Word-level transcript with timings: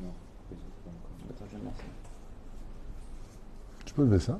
Attends, 0.00 1.46
je 1.50 1.56
vais 1.56 1.64
ça. 1.64 1.84
Tu 3.84 3.94
peux 3.94 4.04
lever 4.04 4.18
ça. 4.18 4.38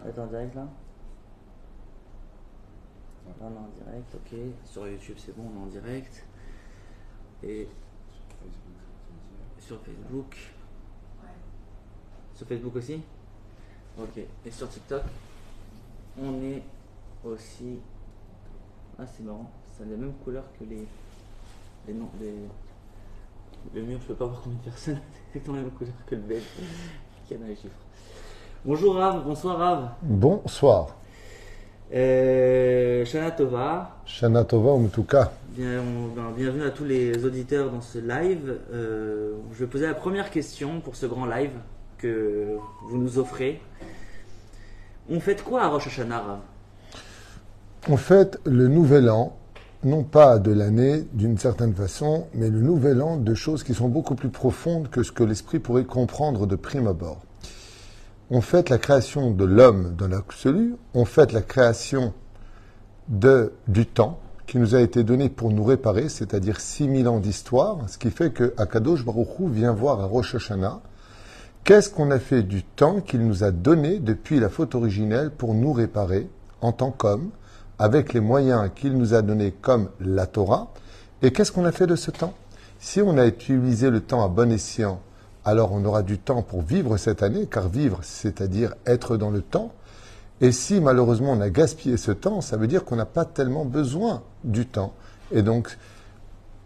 On 0.00 0.08
est 0.08 0.18
en 0.18 0.26
direct 0.26 0.54
là. 0.54 0.68
Non, 3.40 3.50
non, 3.50 3.60
en 3.60 3.84
direct, 3.84 4.14
ok. 4.14 4.38
Sur 4.64 4.88
YouTube, 4.88 5.16
c'est 5.18 5.36
bon, 5.36 5.44
on 5.54 5.60
est 5.60 5.62
en 5.62 5.66
direct. 5.66 6.26
Et 7.42 7.68
sur 9.58 9.80
Facebook. 9.80 10.36
Sur 12.34 12.46
Facebook 12.46 12.76
aussi? 12.76 13.02
Ok. 14.00 14.18
Et 14.46 14.50
sur 14.50 14.68
TikTok 14.68 15.02
On 16.22 16.34
est 16.42 16.62
aussi. 17.24 17.78
Ah, 18.98 19.04
c'est 19.06 19.24
marrant. 19.24 19.50
Ça 19.76 19.84
a 19.84 19.86
les 19.86 19.96
mêmes 19.96 20.12
couleurs 20.24 20.44
que 20.58 20.64
les. 20.64 20.86
Les 21.86 21.94
noms. 21.94 22.08
Les... 22.20 22.34
Le 23.74 23.82
mur, 23.86 23.98
je 24.00 24.06
peux 24.06 24.14
pas 24.14 24.26
voir 24.26 24.40
combien 24.42 24.58
de 24.58 24.64
personnes. 24.64 25.00
C'est 25.12 25.38
exactement 25.38 25.56
la 25.56 25.62
même 25.62 25.72
couleur 25.72 25.94
que 26.06 26.14
le 26.14 26.20
bel 26.22 26.42
qui 27.26 27.34
a 27.34 27.38
dans 27.38 27.46
les 27.46 27.56
chiffres. 27.56 27.74
Bonjour 28.64 28.94
Rav, 28.96 29.24
bonsoir 29.24 29.58
Rav. 29.58 29.88
Bonsoir. 30.02 30.96
Euh, 31.92 33.04
Shana 33.04 33.30
Tova, 33.30 33.96
Shana 34.04 34.44
Tova 34.44 34.72
Umtuka. 34.72 35.32
Bien- 35.50 35.82
ben, 36.14 36.30
bienvenue 36.36 36.64
à 36.64 36.70
tous 36.70 36.84
les 36.84 37.24
auditeurs 37.24 37.70
dans 37.70 37.80
ce 37.80 37.98
live. 37.98 38.58
Euh, 38.72 39.36
je 39.52 39.58
vais 39.64 39.66
poser 39.66 39.86
la 39.86 39.94
première 39.94 40.30
question 40.30 40.80
pour 40.80 40.96
ce 40.96 41.06
grand 41.06 41.26
live 41.26 41.52
que 41.98 42.56
vous 42.88 42.96
nous 42.96 43.18
offrez. 43.18 43.60
On 45.10 45.20
fait 45.20 45.42
quoi 45.42 45.62
à 45.62 45.68
Rosh 45.68 45.88
Hashanah, 45.88 46.40
On 47.88 47.96
fête 47.96 48.38
le 48.44 48.68
nouvel 48.68 49.10
an, 49.10 49.36
non 49.84 50.04
pas 50.04 50.38
de 50.38 50.52
l'année 50.52 51.06
d'une 51.12 51.38
certaine 51.38 51.74
façon, 51.74 52.26
mais 52.34 52.50
le 52.50 52.60
nouvel 52.60 53.02
an 53.02 53.16
de 53.16 53.34
choses 53.34 53.62
qui 53.62 53.74
sont 53.74 53.88
beaucoup 53.88 54.14
plus 54.14 54.28
profondes 54.28 54.88
que 54.88 55.02
ce 55.02 55.12
que 55.12 55.24
l'esprit 55.24 55.58
pourrait 55.58 55.84
comprendre 55.84 56.46
de 56.46 56.56
prime 56.56 56.86
abord. 56.86 57.20
On 58.30 58.40
fête 58.40 58.68
la 58.68 58.78
création 58.78 59.30
de 59.30 59.44
l'homme 59.44 59.94
dans 59.96 60.08
l'absolu, 60.08 60.76
on 60.94 61.04
fête 61.04 61.32
la 61.32 61.42
création 61.42 62.12
de, 63.08 63.52
du 63.66 63.86
temps 63.86 64.20
qui 64.46 64.58
nous 64.58 64.74
a 64.74 64.80
été 64.80 65.04
donné 65.04 65.28
pour 65.28 65.50
nous 65.50 65.64
réparer, 65.64 66.08
c'est-à-dire 66.08 66.60
6000 66.60 67.08
ans 67.08 67.20
d'histoire, 67.20 67.78
ce 67.88 67.98
qui 67.98 68.10
fait 68.10 68.30
que 68.30 68.54
Akadosh 68.56 69.04
Baruch 69.04 69.40
vient 69.40 69.72
voir 69.72 70.00
à 70.00 70.06
Rosh 70.06 70.34
Hashanah 70.34 70.80
qu'est-ce 71.64 71.90
qu'on 71.90 72.10
a 72.10 72.18
fait 72.18 72.42
du 72.42 72.62
temps 72.62 73.00
qu'il 73.00 73.26
nous 73.26 73.44
a 73.44 73.50
donné 73.50 73.98
depuis 73.98 74.40
la 74.40 74.48
faute 74.48 74.74
originelle 74.74 75.30
pour 75.30 75.54
nous 75.54 75.72
réparer 75.72 76.28
en 76.60 76.72
tant 76.72 76.90
qu'homme, 76.90 77.30
avec 77.78 78.12
les 78.12 78.20
moyens 78.20 78.70
qu'il 78.74 78.96
nous 78.96 79.14
a 79.14 79.22
donnés 79.22 79.52
comme 79.52 79.90
la 80.00 80.26
Torah, 80.26 80.72
et 81.22 81.32
qu'est-ce 81.32 81.52
qu'on 81.52 81.64
a 81.64 81.72
fait 81.72 81.86
de 81.86 81.96
ce 81.96 82.10
temps? 82.10 82.34
Si 82.80 83.00
on 83.00 83.18
a 83.18 83.26
utilisé 83.26 83.90
le 83.90 84.00
temps 84.00 84.24
à 84.24 84.28
bon 84.28 84.50
escient, 84.52 85.00
alors 85.44 85.72
on 85.72 85.84
aura 85.84 86.02
du 86.02 86.18
temps 86.18 86.42
pour 86.42 86.62
vivre 86.62 86.96
cette 86.96 87.22
année, 87.22 87.46
car 87.46 87.68
vivre, 87.68 88.00
c'est-à-dire 88.02 88.74
être 88.86 89.16
dans 89.16 89.30
le 89.30 89.42
temps. 89.42 89.72
Et 90.40 90.52
si 90.52 90.80
malheureusement 90.80 91.32
on 91.32 91.40
a 91.40 91.50
gaspillé 91.50 91.96
ce 91.96 92.12
temps, 92.12 92.40
ça 92.40 92.56
veut 92.56 92.66
dire 92.66 92.84
qu'on 92.84 92.96
n'a 92.96 93.06
pas 93.06 93.24
tellement 93.24 93.64
besoin 93.64 94.22
du 94.44 94.66
temps. 94.66 94.92
Et 95.32 95.42
donc, 95.42 95.76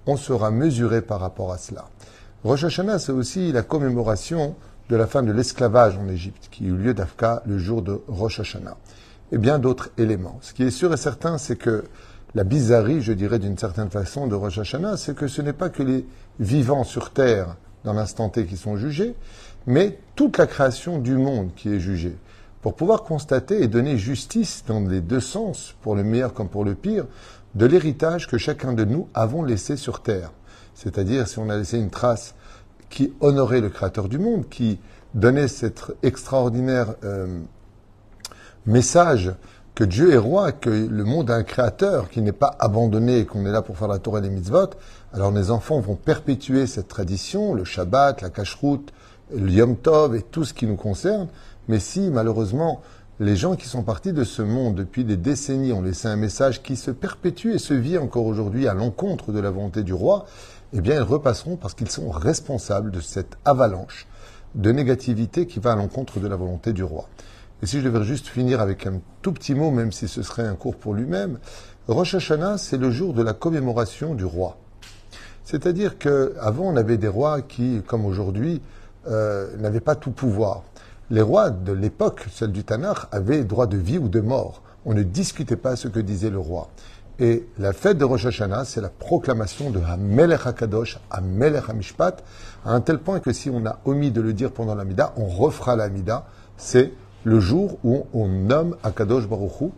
on 0.07 0.17
sera 0.17 0.51
mesuré 0.51 1.01
par 1.01 1.21
rapport 1.21 1.53
à 1.53 1.59
cela. 1.59 1.87
Rosh 2.45 2.65
Hashanah, 2.65 2.99
c'est 2.99 3.13
aussi 3.13 3.53
la 3.53 3.63
commémoration 3.63 4.57
de 4.93 4.97
la 4.99 5.07
fin 5.07 5.23
de 5.23 5.33
l'esclavage 5.33 5.97
en 5.97 6.07
Égypte, 6.07 6.49
qui 6.51 6.67
eut 6.67 6.77
lieu 6.77 6.93
d'Afka 6.93 7.43
le 7.47 7.57
jour 7.57 7.81
de 7.81 8.03
Rosh 8.09 8.41
Hashanah. 8.41 8.77
Et 9.33 9.39
bien 9.39 9.59
d'autres 9.59 9.89
éléments. 9.97 10.37
Ce 10.43 10.53
qui 10.53 10.65
est 10.65 10.71
sûr 10.71 10.93
et 10.93 10.99
certain, 10.99 11.39
c'est 11.39 11.57
que 11.57 11.85
la 12.35 12.45
bizarrerie, 12.45 13.01
je 13.01 13.15
dirais 13.15 13.39
d'une 13.39 13.57
certaine 13.57 13.89
façon, 13.89 14.27
de 14.27 14.35
Rosh 14.35 14.59
Hashanah, 14.59 14.99
c'est 14.99 15.17
que 15.17 15.29
ce 15.29 15.41
n'est 15.41 15.55
pas 15.55 15.71
que 15.71 15.83
les 15.83 16.05
vivants 16.41 16.85
sur 16.85 17.09
terre, 17.09 17.57
dans 17.85 17.95
l'instant 17.95 18.29
T, 18.29 18.45
qui 18.45 18.59
sont 18.59 18.77
jugés, 18.77 19.15
mais 19.67 19.99
toute 20.15 20.37
la 20.37 20.47
création 20.47 20.99
du 20.99 21.17
monde 21.17 21.55
qui 21.57 21.71
est 21.73 21.81
jugée. 21.81 22.19
Pour 22.61 22.77
pouvoir 22.77 23.03
constater 23.03 23.63
et 23.63 23.69
donner 23.69 23.97
justice 23.97 24.63
dans 24.67 24.81
les 24.81 25.01
deux 25.01 25.21
sens, 25.21 25.75
pour 25.81 25.95
le 25.95 26.05
meilleur 26.05 26.35
comme 26.35 26.51
pour 26.51 26.67
le 26.67 26.75
pire, 26.75 27.07
de 27.55 27.65
l'héritage 27.65 28.27
que 28.27 28.37
chacun 28.37 28.75
de 28.75 28.85
nous 28.85 29.09
avons 29.15 29.43
laissé 29.43 29.79
sur 29.79 30.03
terre. 30.03 30.33
C'est-à-dire 30.75 31.27
si 31.29 31.39
on 31.39 31.49
a 31.49 31.57
laissé 31.57 31.79
une 31.79 31.89
trace 31.89 32.35
qui 32.93 33.13
honorait 33.21 33.63
le 33.63 33.71
Créateur 33.71 34.09
du 34.09 34.19
monde, 34.19 34.49
qui 34.49 34.79
donnait 35.15 35.49
cet 35.49 35.93
extraordinaire 36.03 36.95
euh, 37.03 37.41
message 38.67 39.33
que 39.75 39.83
Dieu 39.83 40.13
est 40.13 40.19
roi, 40.19 40.53
que 40.53 40.69
le 40.69 41.05
monde 41.05 41.31
a 41.31 41.35
un 41.35 41.43
créateur, 41.43 42.11
qui 42.11 42.21
n'est 42.21 42.33
pas 42.33 42.55
abandonné 42.59 43.21
et 43.21 43.27
qu'on 43.27 43.47
est 43.47 43.51
là 43.51 43.63
pour 43.63 43.79
faire 43.79 43.89
la 43.89 43.99
Torah 43.99 44.19
et 44.19 44.23
les 44.23 44.29
mitzvot, 44.29 44.71
alors 45.15 45.33
les 45.33 45.51
enfants 45.51 45.81
vont 45.81 45.97
perpétuer 45.97 46.67
cette 46.67 46.89
tradition, 46.89 47.55
le 47.55 47.65
Shabbat, 47.65 48.21
la 48.21 48.29
cacheroute, 48.29 48.93
le 49.35 49.51
Yom 49.51 49.77
Tov 49.77 50.15
et 50.15 50.23
tout 50.23 50.45
ce 50.45 50.53
qui 50.53 50.67
nous 50.67 50.77
concerne. 50.77 51.29
Mais 51.69 51.79
si, 51.79 52.11
malheureusement, 52.11 52.83
les 53.19 53.37
gens 53.37 53.57
qui 53.57 53.67
sont 53.67 53.83
partis 53.83 54.13
de 54.13 54.25
ce 54.25 54.43
monde 54.43 54.75
depuis 54.75 55.05
des 55.05 55.17
décennies 55.17 55.73
ont 55.73 55.81
laissé 55.81 56.09
un 56.09 56.17
message 56.17 56.63
qui 56.63 56.77
se 56.77 56.91
perpétue 56.91 57.53
et 57.53 57.59
se 57.59 57.73
vit 57.73 57.97
encore 57.97 58.27
aujourd'hui 58.27 58.69
à 58.69 58.75
l'encontre 58.75 59.33
de 59.33 59.41
la 59.41 59.51
volonté 59.51 59.83
du 59.83 59.95
roi, 59.95 60.27
eh 60.75 60.81
bien, 60.81 60.97
ils 60.97 61.03
repasseront 61.03 61.57
parce 61.57 61.75
qu'ils 61.75 61.91
sont 61.91 62.11
responsables 62.11 62.91
de 62.91 63.01
cette 63.01 63.37
avalanche 63.45 64.07
de 64.55 64.73
négativité 64.73 65.47
qui 65.47 65.61
va 65.61 65.73
à 65.73 65.77
l'encontre 65.77 66.21
de 66.21 66.29
la 66.29 66.37
volonté 66.37 66.73
du 66.73 66.83
roi. 66.83 67.09
Et 67.63 67.67
si 67.67 67.81
je 67.81 67.89
devais 67.89 68.05
juste 68.05 68.27
finir 68.27 68.61
avec 68.61 68.87
un 68.87 69.01
tout 69.23 69.33
petit 69.33 69.55
mot, 69.55 69.71
même 69.71 69.93
si 69.93 70.09
ce 70.09 70.23
serait 70.23 70.47
un 70.47 70.55
cours 70.55 70.77
pour 70.77 70.95
lui-même, 70.95 71.39
Rosh 71.89 72.15
Hashanah, 72.15 72.59
c'est 72.59 72.77
le 72.77 72.91
jour 72.91 73.15
de 73.15 73.23
la 73.23 73.33
commémoration 73.33 74.15
du 74.15 74.25
roi. 74.25 74.57
C'est-à-dire 75.45 75.99
qu'avant, 75.99 76.65
on 76.65 76.77
avait 76.77 76.97
des 76.97 77.09
rois 77.09 77.43
qui, 77.43 77.83
comme 77.87 78.05
aujourd'hui, 78.05 78.63
euh, 79.09 79.57
n'avaient 79.59 79.81
pas 79.81 79.95
tout 79.95 80.11
pouvoir. 80.11 80.63
Les 81.11 81.23
rois 81.23 81.51
de 81.51 81.73
l'époque, 81.73 82.27
celle 82.33 82.53
du 82.53 82.65
Tanakh, 82.65 83.09
avaient 83.11 83.45
droit 83.45 83.67
de 83.67 83.77
vie 83.77 83.99
ou 83.99 84.09
de 84.09 84.21
mort. 84.21 84.63
On 84.85 84.95
ne 84.95 85.03
discutait 85.03 85.57
pas 85.57 85.77
ce 85.77 85.89
que 85.89 86.01
disait 86.01 86.31
le 86.31 86.39
roi. 86.39 86.69
Et 87.19 87.47
la 87.59 87.73
fête 87.73 87.99
de 87.99 88.05
Rosh 88.05 88.27
Hashanah, 88.27 88.65
c'est 88.65 88.81
la 88.81 88.89
proclamation 88.89 89.71
de 89.71 89.81
Hamelech 89.81 90.47
HaKadosh, 90.47 90.99
Hamelech 91.11 91.69
HaMishpat, 91.69 92.25
à 92.65 92.73
un 92.73 92.81
tel 92.81 92.99
point 92.99 93.21
que 93.21 93.33
si 93.33 93.51
on 93.51 93.65
a 93.67 93.79
omis 93.85 94.11
de 94.11 94.21
le 94.21 94.33
dire 94.33 94.51
pendant 94.51 94.75
l'Amida, 94.75 95.13
on 95.17 95.27
refera 95.27 95.77
l'Amida. 95.77 96.27
C'est 96.57 96.93
le 97.25 97.39
jour 97.39 97.79
où 97.85 98.07
on 98.15 98.29
nomme 98.29 98.77
Akadosh 98.83 99.29
Baruch 99.29 99.61
Hu, 99.61 99.71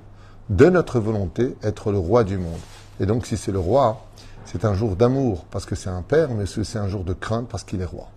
de 0.48 0.66
notre 0.66 1.00
volonté, 1.00 1.56
être 1.62 1.90
le 1.90 1.98
roi 1.98 2.24
du 2.24 2.38
monde. 2.38 2.60
Et 3.00 3.06
donc, 3.06 3.26
si 3.26 3.36
c'est 3.36 3.52
le 3.52 3.58
roi, 3.58 4.04
c'est 4.44 4.64
un 4.64 4.74
jour 4.74 4.94
d'amour 4.94 5.44
parce 5.50 5.66
que 5.66 5.74
c'est 5.74 5.90
un 5.90 6.02
père, 6.02 6.30
mais 6.30 6.44
c'est 6.46 6.78
un 6.78 6.88
jour 6.88 7.02
de 7.02 7.12
crainte 7.12 7.48
parce 7.48 7.64
qu'il 7.64 7.80
est 7.80 7.86
roi. 7.86 8.08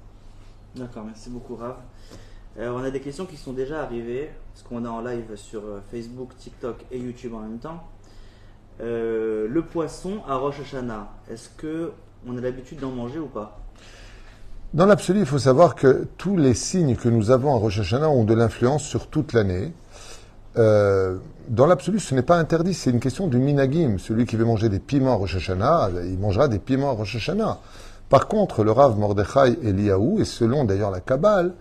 D'accord, 0.76 1.04
merci 1.06 1.30
beaucoup 1.30 1.56
Rav. 1.56 1.76
Euh, 2.60 2.72
on 2.72 2.84
a 2.84 2.92
des 2.92 3.02
questions 3.02 3.26
qui 3.26 3.38
sont 3.38 3.54
déjà 3.54 3.84
arrivées, 3.84 4.32
parce 4.54 4.64
qu'on 4.68 4.84
est 4.84 4.88
en 4.88 5.02
live 5.02 5.36
sur 5.36 5.62
euh, 5.62 5.80
Facebook, 5.92 6.36
TikTok 6.38 6.86
et 6.92 6.98
YouTube 6.98 7.34
en 7.34 7.40
même 7.40 7.60
temps. 7.60 7.84
Euh, 8.80 9.48
le 9.50 9.62
poisson 9.64 10.20
à 10.28 10.36
Rosh 10.36 10.60
Hashanah, 10.62 11.08
est-ce 11.32 11.50
que 11.58 11.92
on 12.28 12.38
a 12.38 12.42
l'habitude 12.42 12.80
d'en 12.80 12.92
manger 12.92 13.20
ou 13.20 13.28
pas? 13.28 13.60
Dans 14.74 14.86
l'absolu, 14.86 15.22
il 15.22 15.26
faut 15.26 15.40
savoir 15.40 15.76
que 15.76 16.08
tous 16.18 16.38
les 16.38 16.54
signes 16.54 16.96
que 16.96 17.10
nous 17.10 17.32
avons 17.32 17.56
à 17.56 17.58
Rosh 17.58 17.80
Hashanah 17.80 18.10
ont 18.10 18.24
de 18.24 18.34
l'influence 18.34 18.84
sur 18.84 19.08
toute 19.08 19.34
l'année. 19.34 19.74
Euh, 20.58 21.18
dans 21.48 21.66
l'absolu, 21.66 22.00
ce 22.00 22.14
n'est 22.14 22.22
pas 22.22 22.38
interdit, 22.38 22.74
c'est 22.74 22.90
une 22.90 23.00
question 23.00 23.28
du 23.28 23.38
minagim. 23.38 23.98
Celui 23.98 24.26
qui 24.26 24.36
veut 24.36 24.46
manger 24.46 24.70
des 24.70 24.80
piments 24.80 25.14
à 25.14 25.16
Rosh 25.16 25.38
Hashanah, 25.38 25.90
il 26.06 26.20
mangera 26.20 26.48
des 26.48 26.60
piments 26.60 26.90
à 26.90 26.94
Rosh 26.94 27.16
Hashanah. 27.16 27.60
Par 28.10 28.28
contre, 28.28 28.64
le 28.64 28.72
Rav 28.72 28.98
Mordechai 28.98 29.58
Eliaou, 29.64 30.20
et 30.20 30.26
selon 30.26 30.66
d'ailleurs 30.66 30.92
la 30.92 31.00
Kabbale, 31.00 31.54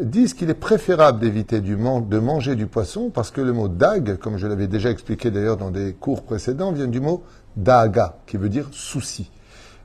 disent 0.00 0.34
qu'il 0.34 0.50
est 0.50 0.54
préférable 0.54 1.20
d'éviter 1.20 1.60
de 1.60 2.18
manger 2.18 2.54
du 2.54 2.66
poisson 2.66 3.10
parce 3.10 3.30
que 3.30 3.40
le 3.40 3.52
mot 3.52 3.68
dag, 3.68 4.16
comme 4.18 4.36
je 4.36 4.46
l'avais 4.46 4.66
déjà 4.66 4.90
expliqué 4.90 5.30
d'ailleurs 5.30 5.56
dans 5.56 5.70
des 5.70 5.94
cours 5.94 6.22
précédents, 6.22 6.72
vient 6.72 6.86
du 6.86 7.00
mot 7.00 7.22
daga, 7.56 8.18
qui 8.26 8.36
veut 8.36 8.48
dire 8.48 8.68
souci. 8.72 9.30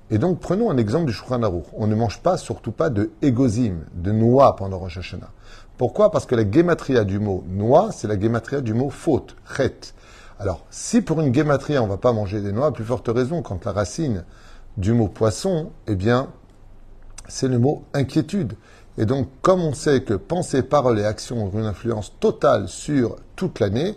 Et 0.09 0.17
donc, 0.17 0.41
prenons 0.41 0.69
un 0.69 0.77
exemple 0.77 1.05
du 1.05 1.13
Shulchan. 1.13 1.63
On 1.73 1.87
ne 1.87 1.95
mange 1.95 2.19
pas, 2.19 2.35
surtout 2.35 2.73
pas 2.73 2.89
de 2.89 3.11
égozim, 3.21 3.85
de 3.93 4.11
noix 4.11 4.57
pendant 4.57 4.77
Rosh 4.77 4.97
Hashanah. 4.97 5.31
Pourquoi? 5.77 6.11
Parce 6.11 6.25
que 6.25 6.35
la 6.35 6.49
gématria 6.49 7.05
du 7.05 7.17
mot 7.17 7.45
noix, 7.47 7.91
c'est 7.93 8.09
la 8.09 8.19
gématria 8.19 8.59
du 8.59 8.73
mot 8.73 8.89
faute, 8.89 9.37
chet. 9.55 9.93
Alors, 10.37 10.65
si 10.69 11.01
pour 11.01 11.21
une 11.21 11.33
gématria, 11.33 11.81
on 11.81 11.85
ne 11.85 11.91
va 11.91 11.97
pas 11.97 12.11
manger 12.11 12.41
des 12.41 12.51
noix, 12.51 12.67
à 12.67 12.71
plus 12.71 12.83
forte 12.83 13.07
raison, 13.07 13.41
quand 13.41 13.63
la 13.63 13.71
racine 13.71 14.25
du 14.75 14.91
mot 14.91 15.07
poisson, 15.07 15.71
eh 15.87 15.95
bien, 15.95 16.27
c'est 17.29 17.47
le 17.47 17.57
mot 17.57 17.85
inquiétude. 17.93 18.53
Et 18.97 19.05
donc, 19.05 19.29
comme 19.41 19.61
on 19.61 19.73
sait 19.73 20.01
que 20.01 20.13
pensée, 20.13 20.63
parole 20.63 20.99
et 20.99 21.05
action 21.05 21.45
ont 21.45 21.59
une 21.59 21.65
influence 21.65 22.13
totale 22.19 22.67
sur 22.67 23.15
toute 23.35 23.59
l'année, 23.59 23.95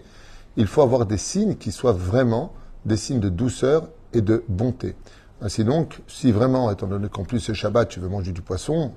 il 0.56 0.66
faut 0.66 0.82
avoir 0.82 1.06
des 1.06 1.18
signes 1.18 1.56
qui 1.56 1.72
soient 1.72 1.92
vraiment 1.92 2.52
des 2.84 2.96
signes 2.96 3.20
de 3.20 3.28
douceur 3.28 3.88
et 4.12 4.20
de 4.20 4.44
bonté. 4.48 4.94
Ainsi 5.40 5.64
donc, 5.64 6.00
si 6.06 6.30
vraiment, 6.32 6.70
étant 6.70 6.86
donné 6.86 7.08
qu'en 7.08 7.24
plus 7.24 7.40
c'est 7.40 7.54
Shabbat, 7.54 7.88
tu 7.88 8.00
veux 8.00 8.08
manger 8.08 8.32
du 8.32 8.42
poisson, 8.42 8.92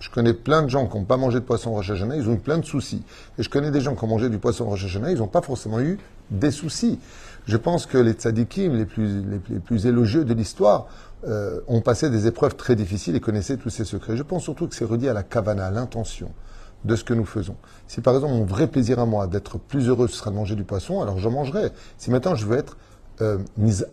Je 0.00 0.10
connais 0.10 0.32
plein 0.32 0.62
de 0.62 0.68
gens 0.68 0.86
qui 0.86 0.96
n'ont 0.96 1.04
pas 1.04 1.16
mangé 1.16 1.40
de 1.40 1.44
poisson 1.44 1.72
Rosh 1.72 1.90
Hashanah, 1.90 2.16
ils 2.16 2.28
ont 2.28 2.34
eu 2.34 2.38
plein 2.38 2.58
de 2.58 2.64
soucis. 2.64 3.02
Et 3.36 3.42
je 3.42 3.50
connais 3.50 3.72
des 3.72 3.80
gens 3.80 3.96
qui 3.96 4.04
ont 4.04 4.08
mangé 4.08 4.28
du 4.28 4.38
poisson 4.38 4.66
Rosh 4.66 4.84
Hashanah, 4.84 5.10
ils 5.10 5.18
n'ont 5.18 5.26
pas 5.26 5.42
forcément 5.42 5.80
eu 5.80 5.98
des 6.30 6.52
soucis. 6.52 7.00
Je 7.46 7.56
pense 7.56 7.86
que 7.86 7.98
les 7.98 8.12
tzadikim 8.12 8.76
les 8.76 8.84
plus, 8.84 9.24
les, 9.24 9.58
plus 9.58 9.86
élogieux 9.86 10.24
de 10.24 10.34
l'histoire 10.34 10.86
euh, 11.26 11.60
ont 11.66 11.80
passé 11.80 12.10
des 12.10 12.26
épreuves 12.26 12.56
très 12.56 12.76
difficiles 12.76 13.16
et 13.16 13.20
connaissaient 13.20 13.56
tous 13.56 13.70
ces 13.70 13.84
secrets. 13.84 14.16
Je 14.16 14.22
pense 14.22 14.44
surtout 14.44 14.68
que 14.68 14.74
c'est 14.74 14.84
redit 14.84 15.08
à 15.08 15.12
la 15.12 15.22
kavana, 15.22 15.66
à 15.66 15.70
l'intention 15.70 16.30
de 16.84 16.94
ce 16.94 17.02
que 17.02 17.14
nous 17.14 17.24
faisons. 17.24 17.56
Si 17.86 18.00
par 18.00 18.14
exemple 18.14 18.34
mon 18.34 18.44
vrai 18.44 18.68
plaisir 18.68 19.00
à 19.00 19.06
moi 19.06 19.26
d'être 19.26 19.58
plus 19.58 19.88
heureux, 19.88 20.06
ce 20.08 20.16
sera 20.16 20.30
de 20.30 20.36
manger 20.36 20.54
du 20.54 20.64
poisson, 20.64 21.02
alors 21.02 21.18
je 21.18 21.28
mangerai. 21.28 21.72
Si 21.96 22.10
maintenant 22.10 22.34
je 22.34 22.46
veux 22.46 22.56
être 22.56 22.76
euh, 23.20 23.38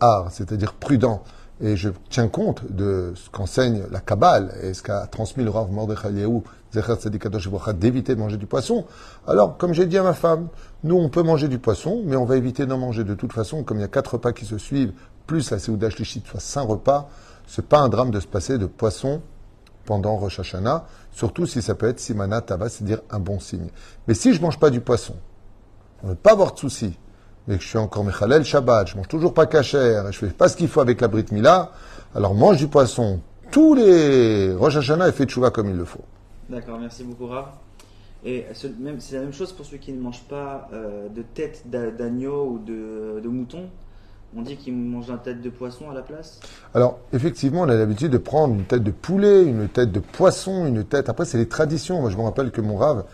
art, 0.00 0.30
c'est-à-dire 0.30 0.72
prudent, 0.74 1.22
et 1.60 1.76
je 1.76 1.88
tiens 2.10 2.28
compte 2.28 2.70
de 2.70 3.12
ce 3.16 3.30
qu'enseigne 3.30 3.84
la 3.90 4.00
Kabbale 4.00 4.52
et 4.62 4.74
ce 4.74 4.82
qu'a 4.82 5.06
transmis 5.06 5.42
le 5.42 5.50
Rav 5.50 5.72
Mordechai 5.72 6.10
d'éviter 7.72 8.14
de 8.14 8.20
manger 8.20 8.36
du 8.36 8.46
poisson. 8.46 8.84
Alors, 9.26 9.56
comme 9.56 9.72
j'ai 9.72 9.86
dit 9.86 9.96
à 9.96 10.02
ma 10.02 10.12
femme, 10.12 10.48
nous 10.84 10.96
on 10.96 11.08
peut 11.08 11.22
manger 11.22 11.48
du 11.48 11.58
poisson, 11.58 12.02
mais 12.04 12.16
on 12.16 12.26
va 12.26 12.36
éviter 12.36 12.66
d'en 12.66 12.76
manger 12.76 13.04
de 13.04 13.14
toute 13.14 13.32
façon, 13.32 13.62
comme 13.64 13.78
il 13.78 13.80
y 13.80 13.84
a 13.84 13.88
quatre 13.88 14.14
repas 14.14 14.32
qui 14.32 14.44
se 14.44 14.58
suivent, 14.58 14.92
plus 15.26 15.50
la 15.50 15.58
Seouda 15.58 15.90
Shlichit, 15.90 16.22
soit 16.26 16.40
cinq 16.40 16.62
repas, 16.62 17.08
c'est 17.46 17.66
pas 17.66 17.78
un 17.78 17.88
drame 17.88 18.10
de 18.10 18.20
se 18.20 18.26
passer 18.26 18.58
de 18.58 18.66
poisson 18.66 19.22
pendant 19.84 20.16
Rosh 20.16 20.40
Hashanah, 20.40 20.84
surtout 21.12 21.46
si 21.46 21.62
ça 21.62 21.74
peut 21.74 21.88
être 21.88 22.00
Simana 22.00 22.40
Tava, 22.40 22.68
c'est-à-dire 22.68 23.00
un 23.10 23.20
bon 23.20 23.38
signe. 23.38 23.68
Mais 24.08 24.14
si 24.14 24.34
je 24.34 24.40
mange 24.40 24.58
pas 24.58 24.70
du 24.70 24.80
poisson, 24.80 25.14
on 26.02 26.06
ne 26.06 26.12
veut 26.12 26.18
pas 26.18 26.32
avoir 26.32 26.54
de 26.54 26.58
soucis, 26.58 26.98
mais 27.46 27.56
que 27.56 27.62
je 27.62 27.68
suis 27.68 27.78
encore 27.78 28.04
Mechalel 28.04 28.44
Shabbat, 28.44 28.88
je 28.88 28.96
mange 28.96 29.08
toujours 29.08 29.32
pas 29.32 29.46
cachère, 29.46 30.10
je 30.10 30.18
fais 30.18 30.28
pas 30.28 30.48
ce 30.48 30.56
qu'il 30.56 30.68
faut 30.68 30.80
avec 30.80 31.00
la 31.00 31.08
Brit 31.08 31.26
Mila, 31.30 31.70
alors 32.14 32.34
mange 32.34 32.56
du 32.56 32.68
poisson 32.68 33.20
tous 33.50 33.74
les 33.74 34.52
Rosh 34.54 34.76
Hashanah 34.76 35.08
et 35.08 35.12
fais 35.12 35.24
tchouva 35.24 35.50
comme 35.50 35.70
il 35.70 35.76
le 35.76 35.84
faut. 35.84 36.04
D'accord, 36.48 36.78
merci 36.80 37.04
beaucoup 37.04 37.26
Rav. 37.26 37.46
Et 38.24 38.44
c'est 38.54 38.72
la 39.12 39.20
même 39.20 39.32
chose 39.32 39.52
pour 39.52 39.64
ceux 39.64 39.76
qui 39.76 39.92
ne 39.92 40.00
mangent 40.00 40.24
pas 40.28 40.68
euh, 40.72 41.08
de 41.08 41.22
tête 41.22 41.62
d'agneau 41.70 42.46
ou 42.46 42.58
de 42.58 43.28
mouton? 43.28 43.68
On 44.34 44.42
dit 44.42 44.56
qu'il 44.56 44.74
mange 44.74 45.08
une 45.08 45.18
tête 45.18 45.40
de 45.40 45.50
poisson 45.50 45.90
à 45.90 45.94
la 45.94 46.02
place? 46.02 46.40
Alors, 46.74 46.98
effectivement, 47.12 47.62
on 47.62 47.68
a 47.68 47.74
l'habitude 47.74 48.10
de 48.10 48.18
prendre 48.18 48.54
une 48.54 48.64
tête 48.64 48.82
de 48.82 48.90
poulet, 48.90 49.44
une 49.44 49.68
tête 49.68 49.92
de 49.92 50.00
poisson, 50.00 50.66
une 50.66 50.84
tête. 50.84 51.08
Après, 51.08 51.24
c'est 51.24 51.38
les 51.38 51.48
traditions. 51.48 52.00
Moi, 52.00 52.10
je 52.10 52.16
me 52.16 52.22
rappelle 52.22 52.50
que 52.50 52.60
mon 52.60 52.76
rave, 52.76 53.04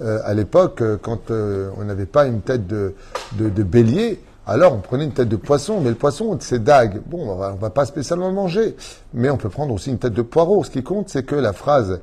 euh, 0.00 0.20
à 0.24 0.34
l'époque, 0.34 0.80
euh, 0.82 0.96
quand 1.00 1.30
euh, 1.30 1.70
on 1.76 1.84
n'avait 1.84 2.06
pas 2.06 2.26
une 2.26 2.40
tête 2.40 2.66
de, 2.66 2.94
bélier, 3.36 4.20
alors 4.44 4.74
on 4.74 4.80
prenait 4.80 5.04
une 5.04 5.12
tête 5.12 5.28
de 5.28 5.36
poisson. 5.36 5.80
Mais 5.80 5.90
le 5.90 5.94
poisson, 5.94 6.36
c'est 6.40 6.62
dague. 6.62 7.00
Bon, 7.06 7.30
on 7.30 7.36
va, 7.36 7.52
va 7.52 7.70
pas 7.70 7.84
spécialement 7.84 8.28
le 8.28 8.34
manger. 8.34 8.74
Mais 9.14 9.30
on 9.30 9.36
peut 9.36 9.50
prendre 9.50 9.72
aussi 9.74 9.90
une 9.90 9.98
tête 9.98 10.14
de 10.14 10.22
poireau. 10.22 10.64
Ce 10.64 10.70
qui 10.70 10.82
compte, 10.82 11.08
c'est 11.08 11.22
que 11.22 11.36
la 11.36 11.52
phrase 11.52 12.00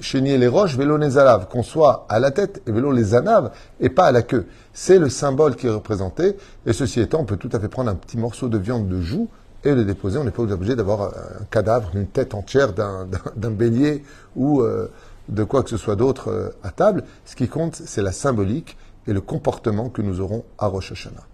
chénier 0.00 0.38
les 0.38 0.48
roches, 0.48 0.76
vélo 0.76 0.96
les 0.96 1.18
alaves, 1.18 1.48
qu'on 1.48 1.62
soit 1.62 2.06
à 2.08 2.18
la 2.18 2.30
tête 2.30 2.62
et 2.66 2.72
vélo 2.72 2.92
les 2.92 3.14
anaves 3.14 3.50
et 3.80 3.88
pas 3.88 4.06
à 4.06 4.12
la 4.12 4.22
queue. 4.22 4.46
C'est 4.72 4.98
le 4.98 5.08
symbole 5.08 5.56
qui 5.56 5.66
est 5.66 5.70
représenté. 5.70 6.36
Et 6.66 6.72
ceci 6.72 7.00
étant, 7.00 7.20
on 7.20 7.24
peut 7.24 7.36
tout 7.36 7.50
à 7.52 7.60
fait 7.60 7.68
prendre 7.68 7.90
un 7.90 7.94
petit 7.94 8.16
morceau 8.16 8.48
de 8.48 8.58
viande 8.58 8.88
de 8.88 9.00
joue 9.00 9.28
et 9.64 9.74
le 9.74 9.84
déposer. 9.84 10.18
On 10.18 10.24
n'est 10.24 10.30
pas 10.30 10.42
obligé 10.42 10.76
d'avoir 10.76 11.02
un 11.02 11.44
cadavre, 11.50 11.90
une 11.94 12.06
tête 12.06 12.34
entière 12.34 12.72
d'un 13.36 13.50
bélier 13.50 14.04
ou 14.36 14.60
euh, 14.60 14.90
de 15.28 15.44
quoi 15.44 15.62
que 15.62 15.70
ce 15.70 15.76
soit 15.76 15.96
d'autre 15.96 16.28
euh, 16.28 16.50
à 16.62 16.70
table. 16.70 17.04
Ce 17.24 17.36
qui 17.36 17.48
compte, 17.48 17.76
c'est 17.76 18.02
la 18.02 18.12
symbolique 18.12 18.76
et 19.06 19.12
le 19.12 19.20
comportement 19.20 19.88
que 19.88 20.02
nous 20.02 20.20
aurons 20.20 20.44
à 20.58 20.66
Rosh 20.66 20.92
Hashanah. 20.92 21.26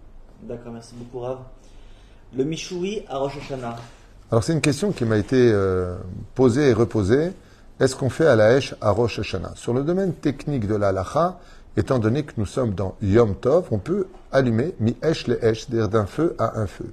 D'accord, 0.43 0.71
merci 0.71 0.93
beaucoup 0.95 1.19
Rav. 1.19 1.39
Le 2.35 2.43
Mishoui 2.43 3.03
à 3.07 3.17
Rosh 3.17 3.37
Hashanah. 3.37 3.75
Alors 4.31 4.43
c'est 4.43 4.53
une 4.53 4.61
question 4.61 4.91
qui 4.91 5.05
m'a 5.05 5.17
été 5.17 5.51
euh, 5.51 5.97
posée 6.35 6.69
et 6.69 6.73
reposée 6.73 7.31
est-ce 7.79 7.95
qu'on 7.95 8.09
fait 8.09 8.25
à 8.25 8.35
la 8.35 8.53
Hesh 8.53 8.75
à 8.81 8.89
Rosh 8.89 9.19
Hashanah? 9.19 9.53
Sur 9.55 9.73
le 9.73 9.83
domaine 9.83 10.13
technique 10.13 10.67
de 10.67 10.75
la 10.75 10.87
halacha, 10.87 11.39
étant 11.75 11.99
donné 11.99 12.23
que 12.23 12.33
nous 12.37 12.45
sommes 12.45 12.73
dans 12.73 12.95
Yom 13.01 13.35
Tov, 13.35 13.67
on 13.71 13.77
peut 13.77 14.07
allumer 14.31 14.73
mi 14.79 14.95
Hesh 15.03 15.27
le 15.27 15.43
Hesh, 15.45 15.67
c'est-à-dire 15.67 15.89
d'un 15.89 16.07
feu 16.07 16.35
à 16.39 16.59
un 16.59 16.65
feu. 16.65 16.91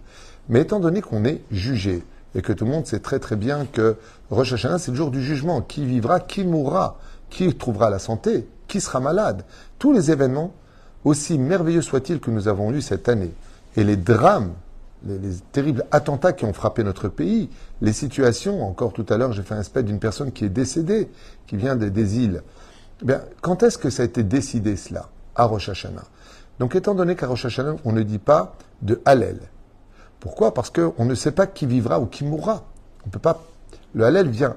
Mais 0.51 0.61
étant 0.61 0.81
donné 0.81 1.01
qu'on 1.01 1.25
est 1.25 1.43
jugé, 1.51 2.03
et 2.35 2.43
que 2.43 2.53
tout 2.53 2.67
le 2.67 2.71
monde 2.71 2.87
sait 2.87 2.99
très 2.99 3.19
très 3.19 3.37
bien 3.37 3.65
que 3.65 3.97
Rosh 4.31 4.53
Hashanah, 4.53 4.79
c'est 4.79 4.91
le 4.91 4.97
jour 4.97 5.11
du 5.11 5.23
jugement. 5.23 5.63
Qui 5.63 5.87
vivra, 5.87 6.21
qui 6.21 6.45
mourra, 6.45 6.99
qui 7.31 7.55
trouvera 7.55 7.89
la 7.89 7.99
santé, 7.99 8.47
qui 8.69 8.81
sera 8.81 9.01
malade. 9.01 9.45
Tous 9.79 9.93
les 9.93 10.11
événements, 10.11 10.53
aussi 11.05 11.39
merveilleux 11.39 11.83
soient-ils 11.83 12.21
que 12.21 12.31
nous 12.31 12.49
avons 12.49 12.73
eus 12.73 12.83
cette 12.83 13.09
année, 13.09 13.33
et 13.77 13.85
les 13.85 13.97
drames 13.97 14.53
les, 15.07 15.37
terribles 15.53 15.85
attentats 15.91 16.33
qui 16.33 16.45
ont 16.45 16.53
frappé 16.53 16.83
notre 16.83 17.09
pays, 17.09 17.51
les 17.81 17.93
situations, 17.93 18.67
encore 18.67 18.93
tout 18.93 19.07
à 19.09 19.17
l'heure 19.17 19.33
j'ai 19.33 19.43
fait 19.43 19.55
un 19.55 19.61
espèce 19.61 19.85
d'une 19.85 19.99
personne 19.99 20.33
qui 20.33 20.45
est 20.45 20.51
décédée, 20.51 21.11
qui 21.47 21.57
vient 21.57 21.77
des, 21.77 22.19
îles. 22.19 22.43
Eh 23.03 23.05
bien, 23.05 23.23
quand 23.41 23.63
est-ce 23.63 23.79
que 23.79 23.91
ça 23.91 24.03
a 24.03 24.07
été 24.07 24.23
décidé 24.23 24.77
cela 24.77 25.09
À 25.35 25.45
Rosh. 25.45 25.71
Donc 26.59 26.77
étant 26.77 26.95
donné 26.95 27.17
qu'à 27.17 27.27
Rosh 27.27 27.47
on 27.85 27.93
ne 27.93 28.03
dit 28.03 28.19
pas 28.19 28.57
de 28.83 29.01
Hallel. 29.05 29.41
Pourquoi? 30.21 30.55
Parce 30.55 30.71
qu'on 30.71 31.05
ne 31.05 31.15
sait 31.15 31.33
pas 31.33 31.47
qui 31.47 31.67
vivra 31.67 32.01
ou 32.01 32.07
qui 32.07 32.25
mourra. 32.25 32.65
On 33.07 33.11
peut 33.11 33.19
pas. 33.19 33.45
Le 33.93 34.05
Hallel 34.05 34.29
vient 34.29 34.57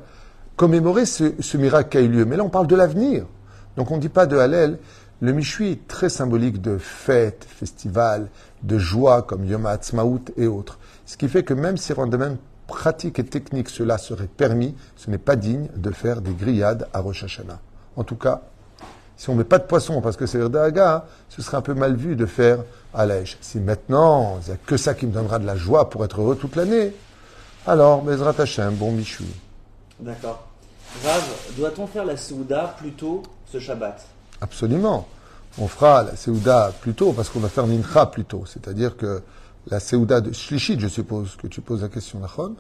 commémorer 0.56 1.06
ce, 1.06 1.34
ce 1.40 1.58
miracle 1.58 1.90
qui 1.90 1.98
a 1.98 2.02
eu 2.02 2.08
lieu. 2.08 2.26
Mais 2.26 2.38
là, 2.38 2.44
on 2.44 2.50
parle 2.50 2.68
de 2.68 2.76
l'avenir. 2.76 3.26
Donc 3.76 3.92
on 3.92 3.98
ne 3.98 4.02
dit 4.02 4.10
pas 4.10 4.26
de 4.26 4.38
Hallel. 4.38 4.80
Le 5.20 5.34
Mishui 5.34 5.72
est 5.72 5.88
très 5.88 6.10
symbolique 6.10 6.62
de 6.62 6.78
fête, 6.78 7.46
festival, 7.50 8.30
de 8.68 8.78
joie 8.78 9.24
comme 9.24 9.46
Yom 9.46 9.66
HaAtzmaut 9.66 10.22
et 10.38 10.46
autres. 10.46 10.78
Ce 11.06 11.18
qui 11.18 11.28
fait 11.28 11.44
que 11.44 11.54
même 11.54 11.78
si 11.78 11.94
en 11.94 12.06
domaine 12.06 12.38
pratique 12.68 13.18
et 13.18 13.26
technique 13.26 13.70
cela 13.70 13.98
serait 13.98 14.28
permis, 14.28 14.76
ce 14.96 15.10
n'est 15.10 15.18
pas 15.18 15.36
digne 15.36 15.70
de 15.76 15.92
faire 15.92 16.22
des 16.22 16.34
grillades 16.34 16.88
à 16.94 17.00
Rosh 17.00 17.24
Hashanah. 17.24 17.60
En 17.96 18.04
tout 18.04 18.18
cas, 18.18 18.42
si 19.16 19.30
on 19.30 19.34
ne 19.34 19.40
met 19.40 19.44
pas 19.46 19.58
de 19.58 19.64
poisson 19.64 20.02
parce 20.02 20.18
que 20.18 20.26
c'est 20.26 20.48
Daga, 20.50 21.06
ce 21.30 21.42
serait 21.42 21.58
un 21.58 21.62
peu 21.62 21.74
mal 21.74 21.96
vu 21.96 22.16
de 22.16 22.26
faire 22.26 22.60
à 22.94 23.06
l'Aïch. 23.06 23.38
Si 23.42 23.60
maintenant, 23.60 24.40
il 24.42 24.50
n'y 24.50 24.54
a 24.54 24.58
que 24.58 24.78
ça 24.78 24.94
qui 24.94 25.08
me 25.08 25.12
donnera 25.12 25.40
de 25.40 25.46
la 25.46 25.56
joie 25.56 25.90
pour 25.90 26.06
être 26.06 26.22
heureux 26.22 26.36
toute 26.36 26.56
l'année, 26.56 26.94
alors, 27.66 28.02
Bezrat 28.02 28.36
Hashem, 28.40 28.76
bon 28.76 28.94
Mishui. 28.94 29.26
D'accord. 30.00 30.48
Rav, 31.04 31.22
doit-on 31.58 31.86
faire 31.86 32.06
la 32.06 32.16
Souda 32.16 32.76
plus 32.80 32.94
tôt 32.94 33.24
ce 33.52 33.60
Shabbat? 33.60 34.06
Absolument. 34.40 35.06
On 35.60 35.68
fera 35.68 36.04
la 36.04 36.16
Seouda 36.16 36.72
plus 36.82 36.94
tôt 36.94 37.14
parce 37.14 37.30
qu'on 37.30 37.40
va 37.40 37.50
faire 37.50 37.68
Mincha 37.68 38.06
plus 38.06 38.26
tôt. 38.26 38.44
C'est-à-dire 38.46 38.96
que 38.96 39.22
la 39.68 39.80
Seouda 39.80 40.22
de 40.22 40.32
Shlishit, 40.32 40.80
je 40.80 40.88
suppose 40.88 41.36
que 41.36 41.48
tu 41.48 41.62
poses 41.62 41.82
la 41.82 41.90
question, 41.90 42.20
Nachon 42.20 42.56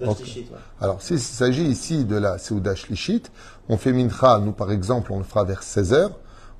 okay. 0.00 0.48
Alors, 0.80 1.02
s'il 1.02 1.18
s'agit 1.18 1.64
ici 1.64 2.04
de 2.04 2.16
la 2.16 2.38
Seouda 2.38 2.74
Shlishit, 2.74 3.24
on 3.68 3.76
fait 3.76 3.92
Mincha, 3.92 4.38
nous 4.38 4.52
par 4.52 4.70
exemple, 4.70 5.12
on 5.12 5.18
le 5.18 5.24
fera 5.24 5.44
vers 5.44 5.62
16h, 5.62 6.10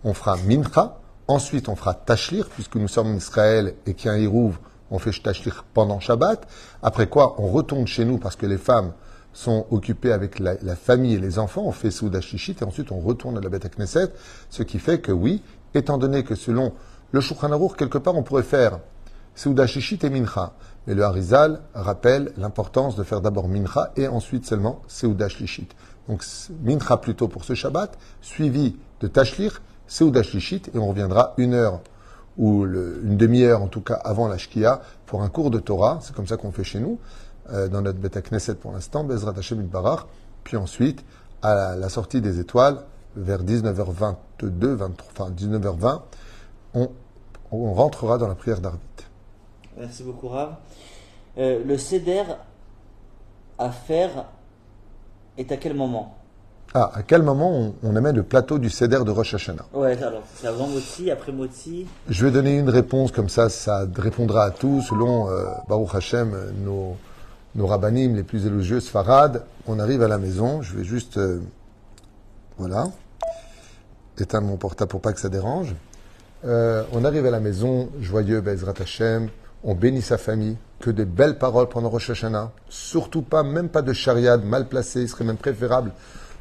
on 0.04 0.14
fera 0.14 0.36
Mincha, 0.36 0.98
ensuite 1.28 1.68
on 1.68 1.76
fera 1.76 1.94
Tashlir, 1.94 2.48
puisque 2.48 2.76
nous 2.76 2.88
sommes 2.88 3.08
en 3.08 3.16
Israël 3.16 3.74
et 3.86 3.94
qu'il 3.94 4.06
y 4.06 4.08
a 4.10 4.12
un 4.14 4.18
Hirouv, 4.18 4.58
on 4.90 4.98
fait 4.98 5.12
Tashlir 5.12 5.64
pendant 5.74 6.00
Shabbat, 6.00 6.46
après 6.82 7.08
quoi 7.08 7.36
on 7.38 7.48
retourne 7.48 7.86
chez 7.86 8.04
nous 8.04 8.18
parce 8.18 8.36
que 8.36 8.46
les 8.46 8.58
femmes 8.58 8.92
sont 9.32 9.66
occupés 9.70 10.12
avec 10.12 10.38
la, 10.38 10.76
famille 10.76 11.14
et 11.14 11.18
les 11.18 11.38
enfants, 11.38 11.62
on 11.64 11.72
fait 11.72 11.90
Souda 11.90 12.20
Shishit 12.20 12.60
et 12.60 12.64
ensuite 12.64 12.92
on 12.92 13.00
retourne 13.00 13.38
à 13.38 13.40
la 13.40 13.48
Beth 13.48 13.74
Knesset, 13.76 14.08
ce 14.50 14.62
qui 14.62 14.78
fait 14.78 15.00
que 15.00 15.12
oui, 15.12 15.42
étant 15.74 15.98
donné 15.98 16.24
que 16.24 16.34
selon 16.34 16.72
le 17.12 17.20
Shulchan 17.20 17.68
quelque 17.76 17.98
part 17.98 18.16
on 18.16 18.22
pourrait 18.22 18.42
faire 18.42 18.80
Souda 19.34 19.66
Shishit 19.66 20.04
et 20.04 20.10
Mincha, 20.10 20.52
mais 20.86 20.94
le 20.94 21.04
Harizal 21.04 21.60
rappelle 21.74 22.32
l'importance 22.36 22.96
de 22.96 23.02
faire 23.02 23.20
d'abord 23.20 23.48
Mincha 23.48 23.92
et 23.96 24.08
ensuite 24.08 24.44
seulement 24.46 24.82
Souda 24.88 25.28
Shishit. 25.28 25.74
Donc 26.08 26.22
Mincha 26.62 26.96
plutôt 26.98 27.28
pour 27.28 27.44
ce 27.44 27.54
Shabbat, 27.54 27.96
suivi 28.20 28.76
de 29.00 29.06
Tashlir, 29.08 29.62
Souda 29.86 30.22
Shishit 30.22 30.70
et 30.74 30.78
on 30.78 30.88
reviendra 30.88 31.34
une 31.38 31.54
heure 31.54 31.80
ou 32.38 32.64
une 32.64 33.16
demi-heure 33.16 33.62
en 33.62 33.68
tout 33.68 33.80
cas 33.82 33.94
avant 33.94 34.28
la 34.28 34.38
Shkia 34.38 34.80
pour 35.06 35.22
un 35.22 35.28
cours 35.28 35.50
de 35.50 35.58
Torah, 35.58 35.98
c'est 36.02 36.14
comme 36.14 36.26
ça 36.26 36.36
qu'on 36.36 36.52
fait 36.52 36.64
chez 36.64 36.80
nous. 36.80 36.98
Euh, 37.50 37.68
dans 37.68 37.82
notre 37.82 37.98
Beta 37.98 38.22
Knesset 38.22 38.54
pour 38.54 38.72
l'instant, 38.72 39.02
Bezrat 39.02 39.34
Hashem 39.36 39.62
Barach, 39.66 40.06
puis 40.44 40.56
ensuite, 40.56 41.04
à 41.42 41.74
la, 41.76 41.88
sortie 41.88 42.20
des 42.20 42.38
étoiles, 42.38 42.78
vers 43.16 43.42
19h22, 43.42 44.66
23, 44.74 45.08
enfin 45.10 45.30
19h20, 45.30 46.00
on, 46.74 46.90
on, 47.50 47.74
rentrera 47.74 48.18
dans 48.18 48.28
la 48.28 48.34
prière 48.34 48.60
d'Arvit. 48.60 48.78
Merci 49.78 50.02
beaucoup, 50.02 50.28
Rav. 50.28 50.54
Euh, 51.38 51.62
le 51.64 51.78
Seder 51.78 52.24
à 53.58 53.70
faire 53.70 54.26
est 55.38 55.50
à 55.50 55.56
quel 55.56 55.74
moment? 55.74 56.16
Ah, 56.74 56.90
à 56.94 57.02
quel 57.02 57.22
moment 57.22 57.74
on, 57.82 57.96
amène 57.96 58.16
le 58.16 58.22
plateau 58.22 58.58
du 58.58 58.70
Seder 58.70 59.04
de 59.04 59.10
Rosh 59.10 59.34
Hashanah? 59.34 59.66
Ouais, 59.74 60.02
alors, 60.02 60.22
c'est 60.34 60.46
avant 60.46 60.66
Motsi, 60.66 61.10
après 61.10 61.30
Motsi 61.30 61.86
Je 62.08 62.24
vais 62.24 62.30
donner 62.30 62.58
une 62.58 62.70
réponse, 62.70 63.12
comme 63.12 63.28
ça, 63.28 63.50
ça 63.50 63.86
répondra 63.94 64.44
à 64.44 64.50
tout, 64.50 64.80
selon 64.80 65.28
euh, 65.28 65.44
Baruch 65.68 65.94
Hashem, 65.94 66.34
nos, 66.64 66.96
nos 67.56 67.66
rabbinim 67.66 68.16
les 68.16 68.22
plus 68.22 68.46
élogieux, 68.46 68.80
Farad, 68.80 69.44
on 69.66 69.78
arrive 69.78 70.02
à 70.02 70.08
la 70.08 70.16
maison, 70.16 70.62
je 70.62 70.74
vais 70.74 70.84
juste, 70.84 71.18
euh, 71.18 71.40
voilà, 72.62 72.86
éteindre 74.18 74.46
mon 74.46 74.56
portable 74.56 74.88
pour 74.88 75.00
pas 75.00 75.12
que 75.12 75.18
ça 75.18 75.28
dérange. 75.28 75.74
Euh, 76.44 76.84
on 76.92 77.04
arrive 77.04 77.26
à 77.26 77.30
la 77.32 77.40
maison, 77.40 77.88
joyeux, 78.00 78.40
Bezrat 78.40 78.74
Hashem, 78.80 79.30
on 79.64 79.74
bénit 79.74 80.00
sa 80.00 80.16
famille, 80.16 80.56
que 80.78 80.90
des 80.90 81.04
belles 81.04 81.38
paroles 81.38 81.68
pendant 81.68 81.88
Rosh 81.88 82.10
Hashanah, 82.10 82.52
surtout 82.68 83.22
pas, 83.22 83.42
même 83.42 83.68
pas 83.68 83.82
de 83.82 83.92
chariade 83.92 84.44
mal 84.44 84.68
placée, 84.68 85.02
il 85.02 85.08
serait 85.08 85.24
même 85.24 85.38
préférable 85.38 85.90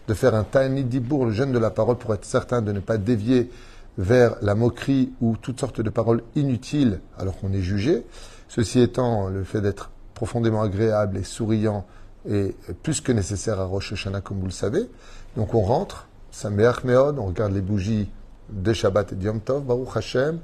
de 0.08 0.14
faire 0.14 0.36
un 0.36 0.44
Ta'anit 0.44 0.84
Dibour, 0.84 1.26
le 1.26 1.32
jeûne 1.32 1.52
de 1.52 1.58
la 1.58 1.72
parole, 1.72 1.98
pour 1.98 2.14
être 2.14 2.26
certain 2.26 2.62
de 2.62 2.72
ne 2.72 2.80
pas 2.80 2.98
dévier 2.98 3.50
vers 3.98 4.36
la 4.44 4.54
moquerie 4.54 5.12
ou 5.22 5.38
toutes 5.38 5.60
sortes 5.60 5.82
de 5.82 5.90
paroles 5.90 6.22
inutiles 6.36 7.00
alors 7.18 7.36
qu'on 7.38 7.52
est 7.52 7.62
jugé. 7.62 8.06
Ceci 8.48 8.80
étant, 8.80 9.28
le 9.28 9.44
fait 9.44 9.62
d'être 9.62 9.90
profondément 10.14 10.62
agréable 10.62 11.18
et 11.18 11.24
souriant 11.24 11.84
est 12.30 12.56
plus 12.84 13.02
que 13.02 13.12
nécessaire 13.12 13.60
à 13.60 13.66
Rosh 13.66 13.94
Hashanah, 13.94 14.22
comme 14.22 14.40
vous 14.40 14.46
le 14.46 14.52
savez. 14.52 14.88
Donc 15.36 15.56
on 15.56 15.62
rentre, 15.62 16.08
Sameach 16.32 16.84
Meod, 16.84 17.20
on 17.20 17.26
regarde 17.26 17.54
les 17.54 17.62
bougies 17.62 18.10
de 18.50 18.74
Shabbat 18.74 19.14
et 19.14 19.16
de 19.16 19.24
Yom 19.24 19.42
Tov, 19.42 19.64
Baruch 19.64 19.96
Hashem, 19.96 20.40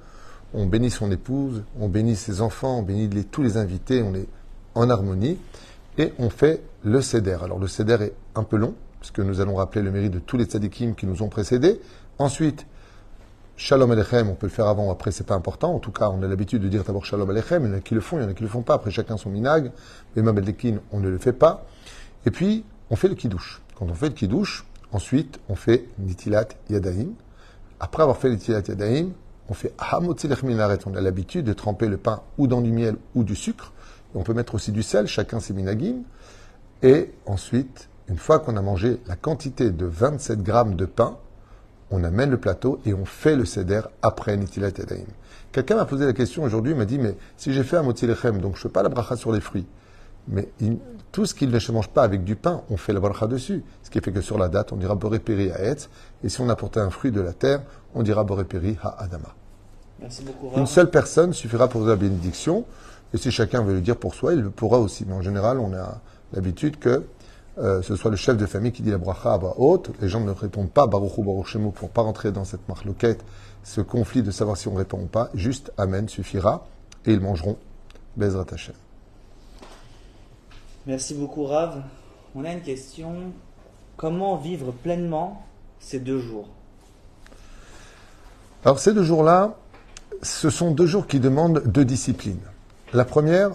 on 0.54 0.66
bénit 0.66 0.92
son 0.92 1.12
épouse, 1.12 1.64
on 1.80 1.88
bénit 1.88 2.16
ses 2.16 2.42
enfants, 2.42 2.80
on 2.80 2.82
bénit 2.84 3.10
tous 3.26 3.42
les 3.42 3.58
invités, 3.58 4.04
on 4.04 4.14
est 4.14 4.28
en 4.76 4.90
harmonie, 4.90 5.38
et 5.98 6.14
on 6.20 6.30
fait 6.30 6.62
le 6.84 7.02
Seder. 7.02 7.38
Alors 7.42 7.60
le 7.60 7.68
Seder 7.68 7.98
est 8.02 8.14
un 8.36 8.44
peu 8.44 8.58
long, 8.58 8.76
puisque 9.00 9.20
nous 9.20 9.42
allons 9.42 9.56
rappeler 9.56 9.82
le 9.82 9.92
mérite 9.92 10.12
de 10.12 10.20
tous 10.20 10.38
les 10.38 10.46
tzadikim 10.46 10.94
qui 10.94 11.06
nous 11.06 11.24
ont 11.24 11.30
précédés. 11.30 11.82
Ensuite, 12.20 12.66
Shalom 13.56 13.90
Alechem, 13.92 14.30
on 14.30 14.36
peut 14.36 14.46
le 14.46 14.52
faire 14.52 14.68
avant 14.68 14.88
ou 14.88 14.92
après, 14.92 15.12
c'est 15.12 15.26
pas 15.26 15.34
important. 15.34 15.74
En 15.74 15.80
tout 15.80 15.92
cas, 15.92 16.10
on 16.10 16.22
a 16.22 16.28
l'habitude 16.28 16.62
de 16.62 16.68
dire 16.68 16.84
d'abord 16.84 17.06
Shalom 17.06 17.30
Alechem. 17.30 17.66
Il 17.66 17.72
y 17.72 17.74
en 17.74 17.78
a 17.78 17.80
qui 17.80 17.96
le 17.96 18.02
font, 18.02 18.20
il 18.20 18.24
y 18.24 18.26
en 18.26 18.30
a 18.30 18.34
qui 18.34 18.44
le 18.44 18.50
font 18.50 18.62
pas. 18.62 18.76
Après, 18.76 18.92
chacun 18.92 19.18
son 19.18 19.32
minag. 19.32 19.72
Mais 20.16 20.22
Mabeldekin, 20.22 20.78
on 20.92 21.00
ne 21.00 21.10
le 21.10 21.18
fait 21.18 21.34
pas. 21.34 21.66
Et 22.28 22.32
puis, 22.32 22.64
on 22.92 22.96
fait 22.96 23.08
le 23.08 23.16
kiddush. 23.16 23.62
Quand 23.76 23.88
on 23.90 23.96
fait 23.96 24.10
le 24.10 24.14
kiddush, 24.14 24.64
ensuite, 24.92 25.40
on 25.50 25.56
fait 25.56 25.86
Nitilat 26.00 26.48
Yadaim. 26.70 27.10
Après 27.80 28.04
avoir 28.04 28.18
fait 28.18 28.30
Nitilat 28.30 28.62
Yadaim, 28.68 29.10
on 29.50 29.54
fait 29.54 29.74
Hamotzilech 29.78 30.44
Minaret. 30.44 30.80
On 30.86 30.96
a 30.96 31.02
l'habitude 31.02 31.46
de 31.46 31.54
tremper 31.54 31.88
le 31.88 31.98
pain 31.98 32.22
ou 32.38 32.48
dans 32.48 32.62
du 32.62 32.72
miel 32.72 32.96
ou 33.16 33.24
du 33.24 33.36
sucre. 33.36 33.74
on 34.16 34.24
peut 34.24 34.34
mettre 34.34 34.56
aussi 34.56 34.72
du 34.72 34.84
sel, 34.84 35.08
chacun 35.08 35.40
ses 35.40 35.54
minagim. 35.54 36.04
Et 36.84 37.12
ensuite, 37.26 37.90
une 38.08 38.18
fois 38.18 38.40
qu'on 38.40 38.56
a 38.58 38.62
mangé 38.62 39.00
la 39.08 39.16
quantité 39.16 39.72
de 39.72 39.86
27 39.86 40.44
grammes 40.44 40.76
de 40.76 40.86
pain, 40.86 41.18
on 41.92 42.04
amène 42.04 42.30
le 42.30 42.38
plateau 42.38 42.80
et 42.86 42.94
on 42.94 43.06
fait 43.06 43.36
le 43.36 43.46
seder 43.46 43.82
après 44.02 44.36
Nitilat 44.38 44.72
Yadayim. 44.78 45.08
Quelqu'un 45.52 45.76
m'a 45.76 45.86
posé 45.86 46.06
la 46.06 46.14
question 46.14 46.44
aujourd'hui, 46.44 46.74
il 46.74 46.78
m'a 46.78 46.86
dit, 46.86 47.00
mais 47.00 47.16
si 47.38 47.54
j'ai 47.54 47.64
fait 47.64 47.78
un 47.78 47.84
motilechem, 47.84 48.40
donc 48.40 48.56
je 48.56 48.60
ne 48.60 48.64
fais 48.64 48.70
pas 48.70 48.84
la 48.84 48.90
bracha 48.90 49.16
sur 49.16 49.32
les 49.32 49.42
fruits, 49.42 49.66
mais 50.28 50.50
tout 51.12 51.26
ce 51.26 51.34
qu'il 51.34 51.50
ne 51.50 51.60
se 51.60 51.72
mange 51.72 51.90
pas 51.90 52.04
avec 52.04 52.24
du 52.24 52.36
pain, 52.36 52.62
on 52.70 52.78
fait 52.78 52.94
la 52.94 53.00
bracha 53.00 53.28
dessus. 53.28 53.64
Ce 53.84 53.90
qui 53.90 54.00
fait 54.00 54.12
que 54.12 54.22
sur 54.22 54.38
la 54.38 54.50
date, 54.50 54.72
on 54.72 54.76
dira 54.76 54.96
borépéri 54.96 55.52
à 55.52 55.64
Etz, 55.64 55.90
et 56.24 56.30
si 56.30 56.42
on 56.42 56.50
apportait 56.50 56.80
un 56.80 56.90
fruit 56.90 57.12
de 57.12 57.22
la 57.22 57.34
terre, 57.34 57.62
on 57.96 58.04
dira 58.04 58.24
borépéri 58.24 58.78
à 58.84 59.04
Adama. 59.04 59.34
Merci 60.00 60.24
beaucoup. 60.24 60.56
Une 60.56 60.68
seule 60.68 60.92
personne 60.92 61.34
suffira 61.34 61.68
pour 61.68 61.82
la 61.86 61.96
bénédiction, 61.96 62.66
et 63.14 63.18
si 63.18 63.32
chacun 63.32 63.64
veut 63.64 63.74
le 63.74 63.82
dire 63.82 63.98
pour 63.98 64.14
soi, 64.14 64.34
il 64.34 64.42
le 64.42 64.50
pourra 64.50 64.80
aussi. 64.80 65.06
Mais 65.08 65.14
en 65.14 65.22
général, 65.22 65.60
on 65.60 65.74
a 65.74 66.02
l'habitude 66.34 66.78
que 66.78 67.04
euh, 67.58 67.82
ce 67.82 67.96
soit 67.96 68.12
le 68.12 68.18
chef 68.18 68.38
de 68.38 68.46
famille 68.46 68.72
qui 68.72 68.84
dit 68.84 68.92
la 68.92 69.00
bracha 69.00 69.34
à 69.34 69.38
voix 69.38 69.56
haute, 69.58 69.90
les 70.00 70.10
gens 70.10 70.20
ne 70.20 70.32
répondent 70.32 70.70
pas 70.70 70.86
Baruch 70.86 71.18
ou 71.18 71.24
Baruch 71.24 71.48
Shemu 71.48 71.72
pour 71.72 71.90
pas 71.90 72.04
rentrer 72.04 72.32
dans 72.32 72.46
cette 72.46 72.68
marloquette, 72.70 73.24
ce 73.64 73.82
conflit 73.82 74.22
de 74.22 74.30
savoir 74.30 74.58
si 74.58 74.68
on 74.68 74.76
répond 74.76 75.00
ou 75.00 75.08
pas, 75.08 75.30
juste 75.34 75.72
Amen 75.78 76.08
suffira 76.08 76.68
et 77.06 77.14
ils 77.14 77.20
mangeront 77.20 77.58
Bezrat 78.16 78.46
Hashem. 78.52 78.76
Merci 80.88 81.16
beaucoup 81.16 81.44
Rav. 81.44 81.84
On 82.34 82.46
a 82.46 82.54
une 82.54 82.62
question. 82.62 83.34
Comment 83.98 84.38
vivre 84.38 84.72
pleinement 84.72 85.46
ces 85.82 86.00
deux 86.00 86.22
jours? 86.22 86.48
Alors 88.64 88.80
ces 88.80 88.94
deux 88.94 89.04
jours-là, 89.04 89.58
ce 90.22 90.50
sont 90.50 90.72
deux 90.72 90.86
jours 90.86 91.06
qui 91.06 91.20
demandent 91.20 91.62
deux 91.66 91.84
disciplines. 91.84 92.40
La 92.94 93.04
première, 93.04 93.52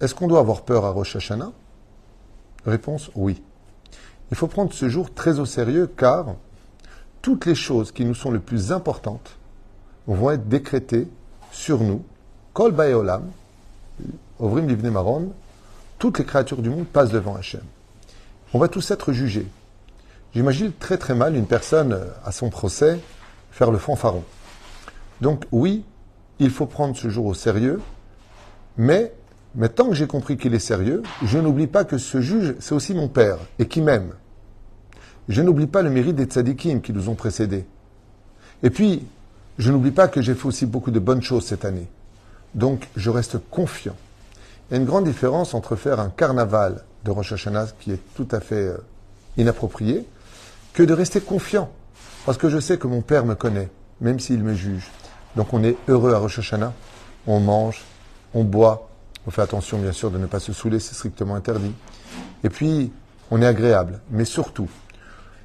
est-ce 0.00 0.16
qu'on 0.16 0.26
doit 0.26 0.40
avoir 0.40 0.62
peur 0.62 0.84
à 0.84 0.90
Rosh 0.90 1.14
Hashanah? 1.14 1.52
Réponse 2.66 3.12
oui. 3.14 3.40
Il 4.32 4.36
faut 4.36 4.48
prendre 4.48 4.72
ce 4.72 4.88
jour 4.88 5.14
très 5.14 5.38
au 5.38 5.46
sérieux 5.46 5.86
car 5.96 6.34
toutes 7.20 7.46
les 7.46 7.54
choses 7.54 7.92
qui 7.92 8.04
nous 8.04 8.16
sont 8.16 8.32
les 8.32 8.40
plus 8.40 8.72
importantes 8.72 9.36
vont 10.08 10.32
être 10.32 10.48
décrétées 10.48 11.06
sur 11.52 11.78
nous. 11.84 12.02
Kol 12.52 12.74
Ovrim 14.40 14.66
Livne 14.66 14.90
Maron, 14.90 15.32
toutes 16.02 16.18
les 16.18 16.24
créatures 16.24 16.62
du 16.62 16.68
monde 16.68 16.88
passent 16.88 17.12
devant 17.12 17.36
Hachem. 17.36 17.60
On 18.52 18.58
va 18.58 18.66
tous 18.66 18.90
être 18.90 19.12
jugés. 19.12 19.46
J'imagine 20.34 20.72
très 20.72 20.98
très 20.98 21.14
mal 21.14 21.36
une 21.36 21.46
personne 21.46 21.96
à 22.24 22.32
son 22.32 22.50
procès 22.50 22.98
faire 23.52 23.70
le 23.70 23.78
fanfaron. 23.78 24.24
Donc 25.20 25.44
oui, 25.52 25.84
il 26.40 26.50
faut 26.50 26.66
prendre 26.66 26.96
ce 26.96 27.08
jour 27.08 27.26
au 27.26 27.34
sérieux, 27.34 27.80
mais 28.76 29.12
mais 29.54 29.68
tant 29.68 29.90
que 29.90 29.94
j'ai 29.94 30.08
compris 30.08 30.36
qu'il 30.36 30.54
est 30.54 30.58
sérieux, 30.58 31.04
je 31.22 31.38
n'oublie 31.38 31.68
pas 31.68 31.84
que 31.84 31.98
ce 31.98 32.20
juge, 32.20 32.56
c'est 32.58 32.74
aussi 32.74 32.94
mon 32.94 33.06
père, 33.06 33.38
et 33.60 33.68
qui 33.68 33.80
m'aime. 33.80 34.14
Je 35.28 35.40
n'oublie 35.40 35.68
pas 35.68 35.82
le 35.82 35.90
mérite 35.90 36.16
des 36.16 36.24
tzadikim 36.24 36.80
qui 36.80 36.92
nous 36.92 37.10
ont 37.10 37.14
précédés. 37.14 37.64
Et 38.64 38.70
puis, 38.70 39.06
je 39.56 39.70
n'oublie 39.70 39.92
pas 39.92 40.08
que 40.08 40.20
j'ai 40.20 40.34
fait 40.34 40.48
aussi 40.48 40.66
beaucoup 40.66 40.90
de 40.90 40.98
bonnes 40.98 41.22
choses 41.22 41.44
cette 41.44 41.64
année. 41.64 41.86
Donc, 42.56 42.88
je 42.96 43.08
reste 43.08 43.38
confiant. 43.52 43.94
Il 44.72 44.76
y 44.76 44.78
a 44.78 44.80
une 44.80 44.86
grande 44.86 45.04
différence 45.04 45.52
entre 45.52 45.76
faire 45.76 46.00
un 46.00 46.08
carnaval 46.08 46.82
de 47.04 47.10
Rosh 47.10 47.32
Hashanah, 47.32 47.66
qui 47.78 47.92
est 47.92 48.00
tout 48.14 48.26
à 48.30 48.40
fait 48.40 48.68
euh, 48.68 48.78
inapproprié, 49.36 50.08
que 50.72 50.82
de 50.82 50.94
rester 50.94 51.20
confiant. 51.20 51.70
Parce 52.24 52.38
que 52.38 52.48
je 52.48 52.58
sais 52.58 52.78
que 52.78 52.86
mon 52.86 53.02
père 53.02 53.26
me 53.26 53.34
connaît, 53.34 53.68
même 54.00 54.18
s'il 54.18 54.42
me 54.42 54.54
juge. 54.54 54.90
Donc, 55.36 55.52
on 55.52 55.62
est 55.62 55.76
heureux 55.88 56.14
à 56.14 56.18
Rosh 56.18 56.38
Hashanah. 56.38 56.72
On 57.26 57.38
mange, 57.38 57.82
on 58.32 58.44
boit, 58.44 58.88
on 59.26 59.30
fait 59.30 59.42
attention, 59.42 59.76
bien 59.76 59.92
sûr, 59.92 60.10
de 60.10 60.16
ne 60.16 60.24
pas 60.24 60.40
se 60.40 60.54
saouler, 60.54 60.80
c'est 60.80 60.94
strictement 60.94 61.34
interdit. 61.34 61.74
Et 62.42 62.48
puis, 62.48 62.94
on 63.30 63.42
est 63.42 63.46
agréable. 63.46 64.00
Mais 64.10 64.24
surtout, 64.24 64.70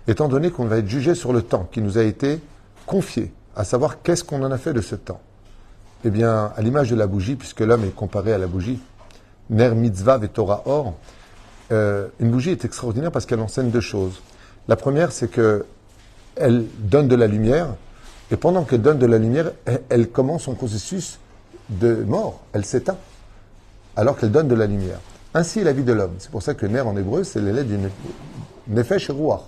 étant 0.08 0.30
donné 0.30 0.52
qu'on 0.52 0.68
va 0.68 0.78
être 0.78 0.88
jugé 0.88 1.16
sur 1.16 1.34
le 1.34 1.42
temps 1.42 1.68
qui 1.70 1.82
nous 1.82 1.98
a 1.98 2.04
été 2.04 2.40
confié, 2.86 3.34
à 3.58 3.66
savoir 3.66 4.02
qu'est-ce 4.04 4.24
qu'on 4.24 4.42
en 4.44 4.52
a 4.54 4.58
fait 4.58 4.72
de 4.72 4.80
ce 4.80 4.96
temps? 4.96 5.20
Eh 6.06 6.12
bien, 6.12 6.54
à 6.56 6.62
l'image 6.62 6.90
de 6.90 6.96
la 6.96 7.08
bougie, 7.08 7.36
puisque 7.36 7.60
l'homme 7.60 7.84
est 7.84 7.94
comparé 7.94 8.32
à 8.32 8.38
la 8.38 8.48
bougie, 8.48 8.80
Ner 9.50 9.76
mitzvah 9.76 10.20
et 10.24 10.28
Torah 10.28 10.64
or, 10.66 10.94
euh, 11.72 12.08
une 12.20 12.32
bougie 12.32 12.52
est 12.52 12.66
extraordinaire 12.66 13.12
parce 13.12 13.26
qu'elle 13.26 13.40
enseigne 13.40 13.70
deux 13.70 13.82
choses. 13.82 14.22
La 14.68 14.76
première, 14.76 15.12
c'est 15.12 15.30
que 15.30 15.66
elle 16.36 16.66
donne 16.80 17.08
de 17.08 17.16
la 17.16 17.28
lumière, 17.28 17.68
et 18.30 18.38
pendant 18.38 18.64
qu'elle 18.64 18.82
donne 18.82 19.00
de 19.00 19.06
la 19.06 19.18
lumière, 19.18 19.52
elle 19.90 20.10
commence 20.10 20.44
son 20.44 20.54
processus 20.54 21.20
de 21.70 21.96
mort, 21.96 22.42
elle 22.54 22.66
s'éteint 22.66 22.98
alors 23.98 24.16
qu'elle 24.18 24.32
donne 24.32 24.48
de 24.48 24.56
la 24.56 24.68
lumière. 24.68 25.00
Ainsi 25.34 25.60
est 25.60 25.64
la 25.64 25.74
vie 25.74 25.84
de 25.84 25.92
l'homme. 25.92 26.14
C'est 26.20 26.32
pour 26.32 26.44
ça 26.44 26.54
que 26.54 26.66
ner 26.66 26.82
en 26.82 26.96
hébreu, 26.96 27.24
c'est 27.24 27.42
l'élève 27.42 27.68
du 27.68 27.78
nefesh 28.68 29.10
et 29.10 29.14
ruach. 29.14 29.42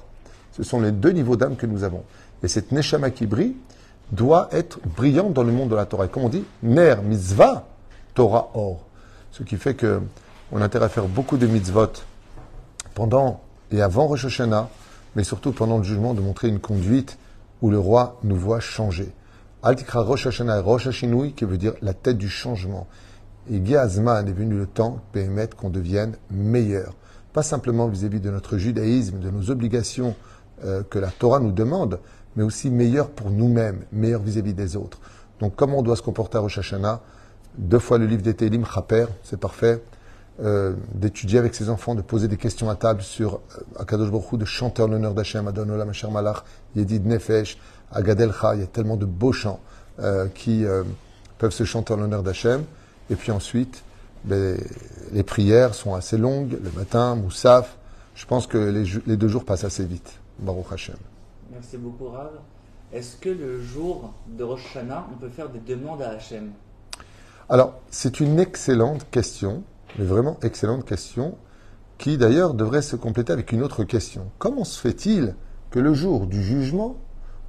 Ce 0.51 0.63
sont 0.63 0.81
les 0.81 0.91
deux 0.91 1.11
niveaux 1.11 1.35
d'âme 1.35 1.55
que 1.55 1.67
nous 1.67 1.83
avons. 1.83 2.03
Et 2.43 2.47
cette 2.47 2.71
neshama 2.71 3.11
qui 3.11 3.27
brille 3.27 3.55
doit 4.11 4.49
être 4.51 4.79
brillante 4.95 5.33
dans 5.33 5.43
le 5.43 5.51
monde 5.51 5.69
de 5.69 5.75
la 5.75 5.85
Torah. 5.85 6.05
Et 6.05 6.09
comme 6.09 6.23
on 6.23 6.29
dit, 6.29 6.43
ner 6.63 6.95
mitzvah, 7.03 7.67
Torah 8.15 8.49
or. 8.55 8.88
Ce 9.31 9.43
qui 9.43 9.57
fait 9.57 9.75
que 9.75 10.01
on 10.51 10.61
a 10.61 10.65
intérêt 10.65 10.85
à 10.85 10.89
faire 10.89 11.07
beaucoup 11.07 11.37
de 11.37 11.45
mitzvot 11.45 11.91
pendant 12.95 13.41
et 13.71 13.81
avant 13.81 14.07
Rosh 14.07 14.25
Hashanah, 14.25 14.69
mais 15.15 15.23
surtout 15.23 15.51
pendant 15.51 15.77
le 15.77 15.83
jugement, 15.83 16.13
de 16.13 16.21
montrer 16.21 16.47
une 16.47 16.59
conduite 16.59 17.17
où 17.61 17.69
le 17.69 17.79
roi 17.79 18.19
nous 18.23 18.35
voit 18.35 18.59
changer. 18.59 19.11
Altikra 19.61 20.01
Rosh 20.01 20.27
Hashanah 20.27 20.57
et 20.57 20.61
Rosh 20.61 20.87
Hashinui, 20.87 21.33
qui 21.33 21.45
veut 21.45 21.57
dire 21.57 21.73
la 21.81 21.93
tête 21.93 22.17
du 22.17 22.29
changement. 22.29 22.87
Et 23.51 23.59
Gazman 23.59 24.27
est 24.27 24.33
venu 24.33 24.55
le 24.55 24.65
temps, 24.65 25.01
permettre 25.11 25.55
qu'on 25.55 25.69
devienne 25.69 26.15
meilleur. 26.31 26.95
Pas 27.33 27.43
simplement 27.43 27.87
vis-à-vis 27.87 28.19
de 28.19 28.31
notre 28.31 28.57
judaïsme, 28.57 29.19
de 29.19 29.29
nos 29.29 29.51
obligations 29.51 30.15
euh, 30.63 30.83
que 30.83 30.99
la 30.99 31.09
Torah 31.09 31.39
nous 31.39 31.51
demande, 31.51 31.99
mais 32.35 32.43
aussi 32.43 32.69
meilleur 32.69 33.09
pour 33.09 33.31
nous-mêmes, 33.31 33.83
meilleur 33.91 34.21
vis-à-vis 34.21 34.53
des 34.53 34.75
autres. 34.75 34.99
Donc 35.39 35.55
comment 35.55 35.79
on 35.79 35.81
doit 35.83 35.95
se 35.95 36.01
comporter 36.01 36.37
à 36.37 36.41
Rosh 36.41 36.57
Hashanah? 36.57 37.01
Deux 37.59 37.79
fois 37.79 37.97
le 37.97 38.05
livre 38.05 38.21
des 38.21 38.33
Télim, 38.33 38.65
Chaper, 38.65 39.05
c'est 39.23 39.39
parfait. 39.39 39.83
Euh, 40.41 40.73
d'étudier 40.93 41.37
avec 41.37 41.53
ses 41.53 41.69
enfants, 41.69 41.93
de 41.93 42.01
poser 42.01 42.29
des 42.29 42.37
questions 42.37 42.69
à 42.69 42.75
table 42.75 43.01
sur 43.01 43.35
euh, 43.35 43.81
Akadosh 43.81 44.09
Baruch 44.09 44.31
Hu, 44.31 44.37
de 44.37 44.45
chanter 44.45 44.81
en 44.81 44.87
l'honneur 44.87 45.13
d'Hachem, 45.13 45.45
Adon 45.49 45.67
Olam, 45.67 45.91
Malach, 46.11 46.45
Yedid 46.77 47.05
Nefesh, 47.05 47.57
Agadel 47.91 48.31
il 48.53 48.59
y 48.61 48.63
a 48.63 48.67
tellement 48.67 48.95
de 48.95 49.05
beaux 49.05 49.33
chants 49.33 49.59
qui 50.33 50.63
peuvent 51.37 51.51
se 51.51 51.65
chanter 51.65 51.93
en 51.93 51.97
l'honneur 51.97 52.23
d'Hachem. 52.23 52.63
Et 53.09 53.15
puis 53.15 53.33
ensuite, 53.33 53.83
ben, 54.23 54.57
les 55.11 55.23
prières 55.23 55.75
sont 55.75 55.93
assez 55.93 56.17
longues, 56.17 56.57
le 56.63 56.71
matin, 56.71 57.15
Moussaf. 57.15 57.77
Je 58.15 58.25
pense 58.25 58.47
que 58.47 58.57
les, 59.05 59.17
deux 59.17 59.27
jours 59.27 59.43
passent 59.43 59.65
assez 59.65 59.83
vite. 59.83 60.19
Baruch 60.39 60.71
Hashem. 60.71 60.95
Merci 61.51 61.75
beaucoup, 61.75 62.07
Rav. 62.07 62.31
Est-ce 62.93 63.17
que 63.17 63.29
le 63.29 63.61
jour 63.61 64.13
de 64.27 64.43
Rosh 64.43 64.65
Hashanah, 64.67 65.07
on 65.13 65.17
peut 65.17 65.29
faire 65.29 65.49
des 65.49 65.59
demandes 65.59 66.01
à 66.01 66.11
Hachem? 66.11 66.51
Alors, 67.49 67.73
c'est 67.89 68.19
une 68.19 68.39
excellente 68.39 69.09
question, 69.09 69.63
mais 69.97 70.05
vraiment 70.05 70.37
excellente 70.43 70.85
question, 70.85 71.35
qui 71.97 72.17
d'ailleurs 72.17 72.53
devrait 72.53 72.81
se 72.81 72.95
compléter 72.95 73.33
avec 73.33 73.51
une 73.51 73.63
autre 73.63 73.83
question. 73.83 74.31
Comment 74.37 74.63
se 74.63 74.79
fait-il 74.79 75.35
que 75.71 75.79
le 75.79 75.93
jour 75.93 76.27
du 76.27 76.43
jugement, 76.43 76.97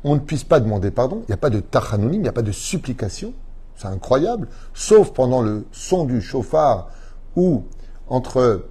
on 0.02 0.14
ne 0.14 0.21
puisse 0.21 0.45
pas 0.45 0.61
demander 0.61 0.90
pardon 0.90 1.23
Il 1.23 1.30
n'y 1.30 1.35
a 1.35 1.38
pas 1.38 1.50
de 1.50 1.61
tachanonim, 1.61 2.14
il 2.14 2.23
n'y 2.23 2.28
a 2.28 2.33
pas 2.33 2.42
de 2.42 2.52
supplication 2.52 3.35
c'est 3.80 3.88
incroyable. 3.88 4.49
Sauf 4.75 5.12
pendant 5.12 5.40
le 5.40 5.64
son 5.73 6.04
du 6.04 6.21
chauffard 6.21 6.90
ou 7.37 7.64
entre 8.09 8.66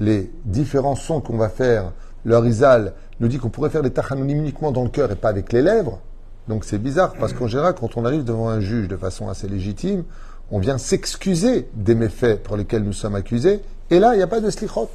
les 0.00 0.32
différents 0.44 0.96
sons 0.96 1.20
qu'on 1.20 1.36
va 1.36 1.48
faire 1.48 1.92
Le 2.24 2.34
Harizal 2.34 2.94
nous 3.20 3.28
dit 3.28 3.38
qu'on 3.38 3.50
pourrait 3.50 3.70
faire 3.70 3.82
les 3.82 3.92
tachanonim 3.92 4.38
uniquement 4.38 4.72
dans 4.72 4.82
le 4.82 4.90
cœur 4.90 5.10
et 5.12 5.16
pas 5.16 5.28
avec 5.28 5.52
les 5.52 5.62
lèvres. 5.62 6.00
Donc 6.48 6.64
c'est 6.64 6.78
bizarre, 6.78 7.12
parce 7.20 7.34
qu'en 7.34 7.46
général, 7.46 7.74
quand 7.74 7.96
on 7.96 8.04
arrive 8.04 8.24
devant 8.24 8.48
un 8.48 8.60
juge 8.60 8.88
de 8.88 8.96
façon 8.96 9.28
assez 9.28 9.48
légitime, 9.48 10.04
on 10.50 10.58
vient 10.58 10.78
s'excuser 10.78 11.68
des 11.74 11.94
méfaits 11.94 12.42
pour 12.42 12.56
lesquels 12.56 12.82
nous 12.82 12.92
sommes 12.92 13.14
accusés, 13.14 13.60
et 13.90 13.98
là, 13.98 14.14
il 14.14 14.18
n'y 14.18 14.22
a 14.22 14.28
pas 14.28 14.40
de 14.40 14.50
slichot. 14.50 14.90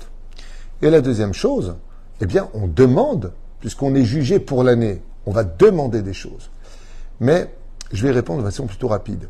Et 0.82 0.90
la 0.90 1.02
deuxième 1.02 1.34
chose, 1.34 1.76
eh 2.22 2.26
bien, 2.26 2.50
on 2.54 2.68
demande, 2.68 3.34
puisqu'on 3.60 3.96
est 3.96 4.06
jugé 4.06 4.40
pour 4.40 4.64
l'année, 4.64 5.02
on 5.26 5.32
va 5.32 5.44
demander 5.44 6.02
des 6.02 6.14
choses. 6.14 6.50
Mais 7.20 7.54
je 7.92 8.04
vais 8.06 8.12
répondre 8.12 8.40
de 8.40 8.46
façon 8.46 8.66
plutôt 8.66 8.88
rapide. 8.88 9.30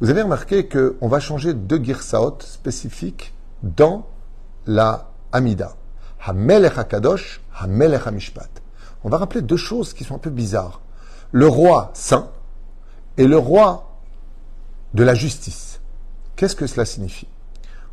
Vous 0.00 0.10
avez 0.10 0.22
remarqué 0.22 0.68
qu'on 0.68 1.08
va 1.08 1.20
changer 1.20 1.54
deux 1.54 1.82
girsaot 1.82 2.38
spécifiques 2.40 3.34
dans 3.62 4.06
la 4.66 5.10
Amida. 5.32 5.74
Hamelech 6.24 6.78
HaKadosh, 6.78 7.40
Hamelech 7.58 8.06
HaMishpat. 8.06 8.48
On 9.04 9.08
va 9.08 9.18
rappeler 9.18 9.42
deux 9.42 9.56
choses 9.56 9.92
qui 9.92 10.04
sont 10.04 10.14
un 10.14 10.18
peu 10.18 10.30
bizarres. 10.30 10.80
Le 11.32 11.46
roi 11.46 11.90
saint 11.94 12.30
et 13.16 13.26
le 13.26 13.38
roi 13.38 13.87
de 14.98 15.04
la 15.04 15.14
justice. 15.14 15.78
Qu'est-ce 16.34 16.56
que 16.56 16.66
cela 16.66 16.84
signifie? 16.84 17.28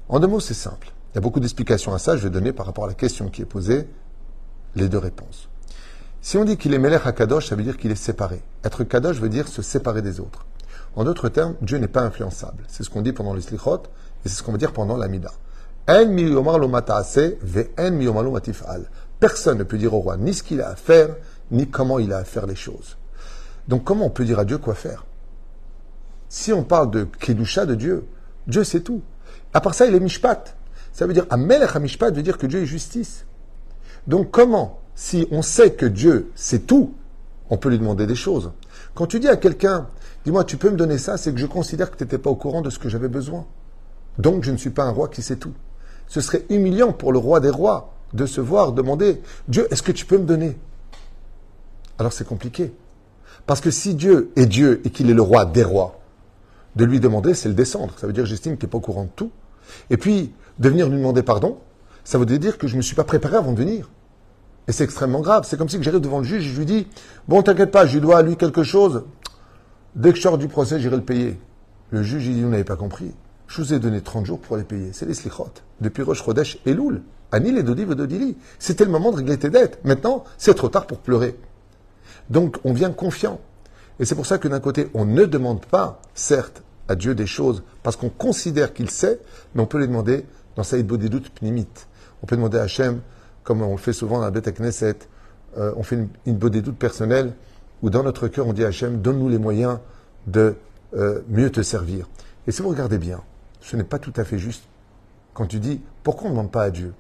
En 0.10 0.20
deux 0.20 0.26
mots, 0.26 0.40
c'est 0.40 0.56
simple. 0.56 0.92
Il 1.12 1.16
y 1.16 1.18
a 1.20 1.22
beaucoup 1.22 1.40
d'explications 1.40 1.94
à 1.94 2.00
ça. 2.00 2.18
Je 2.18 2.24
vais 2.24 2.32
donner 2.32 2.52
par 2.52 2.66
rapport 2.66 2.86
à 2.86 2.88
la 2.88 2.96
question 2.96 3.30
qui 3.30 3.44
est 3.44 3.46
posée 3.46 3.88
les 4.74 4.90
deux 4.90 4.98
réponses. 4.98 5.48
Si 6.24 6.36
on 6.40 6.46
dit 6.46 6.58
qu'il 6.58 6.74
est 6.74 6.80
Melech 6.80 7.06
HaKadosh, 7.06 7.50
ça 7.50 7.56
veut 7.56 7.62
dire 7.62 7.78
qu'il 7.78 7.92
est 7.92 7.96
séparé. 7.96 8.42
Être 8.64 8.84
Kadosh 8.84 9.18
veut 9.18 9.30
dire 9.30 9.48
se 9.48 9.62
séparer 9.62 10.02
des 10.02 10.20
autres. 10.20 10.48
En 10.96 11.04
d'autres 11.04 11.30
termes, 11.30 11.54
Dieu 11.62 11.78
n'est 11.78 11.88
pas 11.88 12.02
influençable. 12.02 12.64
C'est 12.68 12.82
ce 12.82 12.90
qu'on 12.90 13.04
dit 13.04 13.14
pendant 13.14 13.36
le 13.36 13.42
Slichot 13.42 13.84
et 14.26 14.30
c'est 14.30 14.30
ce 14.30 14.42
qu'on 14.42 14.54
va 14.54 14.58
dire 14.58 14.74
pendant 14.74 14.98
l'Amida. 14.98 15.30
Personne 19.20 19.58
ne 19.60 19.64
peut 19.64 19.78
dire 19.78 19.94
au 19.94 20.00
roi 20.00 20.18
ni 20.18 20.34
ce 20.34 20.42
qu'il 20.42 20.60
a 20.60 20.70
à 20.70 20.76
faire, 20.76 21.10
ni 21.52 21.70
comment 21.70 22.00
il 22.00 22.12
a 22.14 22.18
à 22.18 22.24
faire 22.24 22.48
les 22.48 22.56
choses. 22.56 22.98
Donc 23.68 23.84
comment 23.84 24.08
on 24.08 24.10
peut 24.10 24.26
dire 24.26 24.40
à 24.40 24.46
Dieu 24.46 24.58
quoi 24.58 24.74
faire? 24.74 25.06
Si 26.36 26.52
on 26.52 26.64
parle 26.64 26.92
de 26.92 27.06
Kedusha 27.06 27.66
de 27.66 27.76
Dieu, 27.76 28.06
Dieu 28.46 28.66
c'est 28.66 28.82
tout. 28.82 29.02
À 29.54 29.62
part 29.62 29.74
ça, 29.74 29.86
il 29.86 29.96
est 29.96 30.02
Mishpat. 30.02 30.58
Ça 30.92 31.08
veut 31.08 31.14
dire, 31.14 31.26
Amelech 31.30 31.74
Mishpat 31.76 32.12
veut 32.12 32.24
dire 32.24 32.38
que 32.38 32.46
Dieu 32.46 32.62
est 32.62 32.66
justice. 32.66 33.26
Donc 34.06 34.32
comment, 34.32 34.82
si 34.96 35.30
on 35.32 35.42
sait 35.42 35.72
que 35.72 35.86
Dieu 35.86 36.30
c'est 36.36 36.68
tout, 36.68 36.94
on 37.50 37.56
peut 37.56 37.70
lui 37.70 37.80
demander 37.80 38.06
des 38.06 38.16
choses? 38.16 38.52
Quand 38.96 39.08
tu 39.08 39.22
dis 39.22 39.30
à 39.30 39.38
quelqu'un, 39.38 39.88
dis-moi, 40.26 40.44
tu 40.44 40.58
peux 40.58 40.70
me 40.70 40.76
donner 40.76 40.98
ça, 40.98 41.16
c'est 41.16 41.32
que 41.32 41.40
je 41.40 41.46
considère 41.46 41.90
que 41.90 41.96
tu 41.96 42.04
n'étais 42.04 42.18
pas 42.18 42.32
au 42.32 42.36
courant 42.36 42.62
de 42.62 42.70
ce 42.70 42.80
que 42.80 42.90
j'avais 42.90 43.08
besoin. 43.08 43.46
Donc 44.20 44.44
je 44.44 44.52
ne 44.52 44.58
suis 44.58 44.72
pas 44.72 44.84
un 44.84 44.92
roi 44.92 45.08
qui 45.08 45.22
sait 45.22 45.38
tout. 45.38 45.54
Ce 46.10 46.20
serait 46.20 46.44
humiliant 46.50 46.92
pour 46.92 47.14
le 47.14 47.18
roi 47.18 47.40
des 47.40 47.50
rois 47.50 47.94
de 48.12 48.26
se 48.26 48.42
voir 48.42 48.74
demander 48.74 49.22
Dieu, 49.48 49.70
est-ce 49.72 49.82
que 49.82 49.94
tu 49.94 50.06
peux 50.06 50.18
me 50.18 50.26
donner? 50.26 50.58
Alors 51.98 52.12
c'est 52.12 52.28
compliqué. 52.28 52.74
Parce 53.46 53.62
que 53.62 53.72
si 53.72 53.96
Dieu 53.96 54.34
est 54.36 54.48
Dieu 54.48 54.82
et 54.84 54.90
qu'il 54.90 55.10
est 55.10 55.14
le 55.14 55.22
roi 55.22 55.46
des 55.46 55.64
rois, 55.64 56.02
de 56.76 56.86
lui 56.86 57.00
demander, 57.00 57.34
c'est 57.34 57.50
le 57.50 57.56
descendre. 57.56 57.94
Ça 57.98 58.08
veut 58.08 58.14
dire 58.14 58.26
j'estime 58.26 58.58
qu'il 58.58 58.68
n'est 58.68 58.72
pas 58.72 58.78
au 58.78 58.82
courant 58.82 59.04
de 59.04 59.10
tout. 59.16 59.32
Et 59.90 59.98
puis, 59.98 60.34
de 60.60 60.70
venir 60.70 60.90
lui 60.90 60.98
demander 60.98 61.24
pardon, 61.24 61.58
ça 62.04 62.18
veut 62.18 62.26
dire 62.26 62.58
que 62.58 62.68
je 62.68 62.74
ne 62.74 62.78
me 62.78 62.82
suis 62.82 62.96
pas 62.96 63.04
préparé 63.04 63.38
avant 63.38 63.52
de 63.52 63.58
venir. 63.58 63.90
Et 64.68 64.72
c'est 64.72 64.84
extrêmement 64.84 65.22
grave. 65.22 65.46
C'est 65.48 65.58
comme 65.58 65.70
si 65.70 65.82
j'arrive 65.82 66.02
devant 66.02 66.20
le 66.20 66.24
juge 66.24 66.46
et 66.46 66.50
je 66.50 66.58
lui 66.58 66.66
dis 66.66 66.88
Bon, 67.28 67.42
t'inquiète 67.42 67.72
pas, 67.72 67.86
je 67.86 67.94
lui 67.94 68.02
dois 68.02 68.18
à 68.18 68.22
lui 68.22 68.36
quelque 68.36 68.64
chose. 68.64 69.04
Dès 69.96 70.12
que 70.12 70.18
je 70.18 70.22
sors 70.22 70.38
du 70.38 70.48
procès, 70.48 70.80
j'irai 70.80 70.96
le 70.96 71.04
payer. 71.04 71.40
Le 71.92 72.04
juge, 72.04 72.26
il 72.28 72.36
dit 72.36 72.42
Vous 72.42 72.50
n'avez 72.50 72.64
pas 72.64 72.76
compris. 72.76 73.12
Je 73.48 73.62
vous 73.62 73.74
ai 73.74 73.80
donné 73.80 74.02
30 74.02 74.26
jours 74.26 74.40
pour 74.40 74.58
les 74.58 74.64
payer. 74.64 74.90
C'est 74.92 75.06
les 75.06 75.14
slichot. 75.14 75.52
Depuis 75.82 76.04
Roche 76.04 76.22
Rodesh 76.22 76.58
et 76.66 76.74
Loul. 76.74 77.04
Anil 77.32 77.58
et 77.58 77.64
Dodiv 77.64 77.92
et 77.92 77.96
Dodili. 77.96 78.38
C'était 78.60 78.86
le 78.86 78.92
moment 78.92 79.12
de 79.12 79.18
régler 79.18 79.38
tes 79.38 79.50
dettes. 79.50 79.80
Maintenant, 79.84 80.24
c'est 80.38 80.56
trop 80.56 80.70
tard 80.70 80.88
pour 80.88 81.00
pleurer. 81.00 81.38
Donc, 82.30 82.58
on 82.64 82.74
vient 82.74 82.92
confiant. 82.92 83.40
Et 84.00 84.06
c'est 84.06 84.16
pour 84.16 84.26
ça 84.26 84.38
que 84.38 84.48
d'un 84.48 84.60
côté, 84.60 84.90
on 84.94 85.06
ne 85.06 85.26
demande 85.26 85.66
pas, 85.66 86.02
certes, 86.16 86.64
à 86.88 86.96
Dieu 86.96 87.16
des 87.16 87.26
choses 87.28 87.64
parce 87.84 87.96
qu'on 87.96 88.10
considère 88.10 88.74
qu'il 88.74 88.90
sait, 88.90 89.20
mais 89.54 89.62
on 89.62 89.66
peut 89.66 89.80
les 89.80 89.88
demander 89.88 90.26
dans 90.56 90.64
Saïd 90.64 90.88
doutes 90.88 91.30
Pnimit. 91.30 91.68
On 92.24 92.26
peut 92.26 92.36
demander 92.36 92.58
à 92.58 92.64
Hachem, 92.64 93.02
comme 93.44 93.62
on 93.62 93.72
le 93.72 93.78
fait 93.78 93.94
souvent 93.94 94.18
dans 94.18 94.26
la 94.26 94.32
Beth 94.32 94.58
Knesset, 94.60 94.98
euh, 95.58 95.74
on 95.78 95.84
fait 95.84 95.96
une, 95.96 96.10
une 96.26 96.74
personnelle 96.74 97.34
où 97.82 97.90
dans 97.90 98.04
notre 98.04 98.28
cœur 98.28 98.48
on 98.48 98.54
dit 98.54 98.64
à 98.64 98.68
Hachem, 98.68 99.02
donne-nous 99.02 99.30
les 99.30 99.38
moyens 99.38 99.80
de 100.28 100.56
euh, 100.96 101.22
mieux 101.28 101.52
te 101.52 101.62
servir. 101.62 102.08
Et 102.48 102.52
si 102.52 102.62
vous 102.62 102.70
regardez 102.70 102.98
bien, 102.98 103.22
ce 103.62 103.76
n'est 103.76 103.84
pas 103.84 104.00
tout 104.00 104.14
à 104.16 104.24
fait 104.24 104.38
juste. 104.38 104.64
Quand 105.34 105.46
tu 105.48 105.60
dis, 105.60 105.82
pourquoi 106.04 106.28
on 106.28 106.30
ne 106.30 106.36
demande 106.36 106.52
pas 106.52 106.64
à 106.64 106.70
Dieu? 106.70 106.94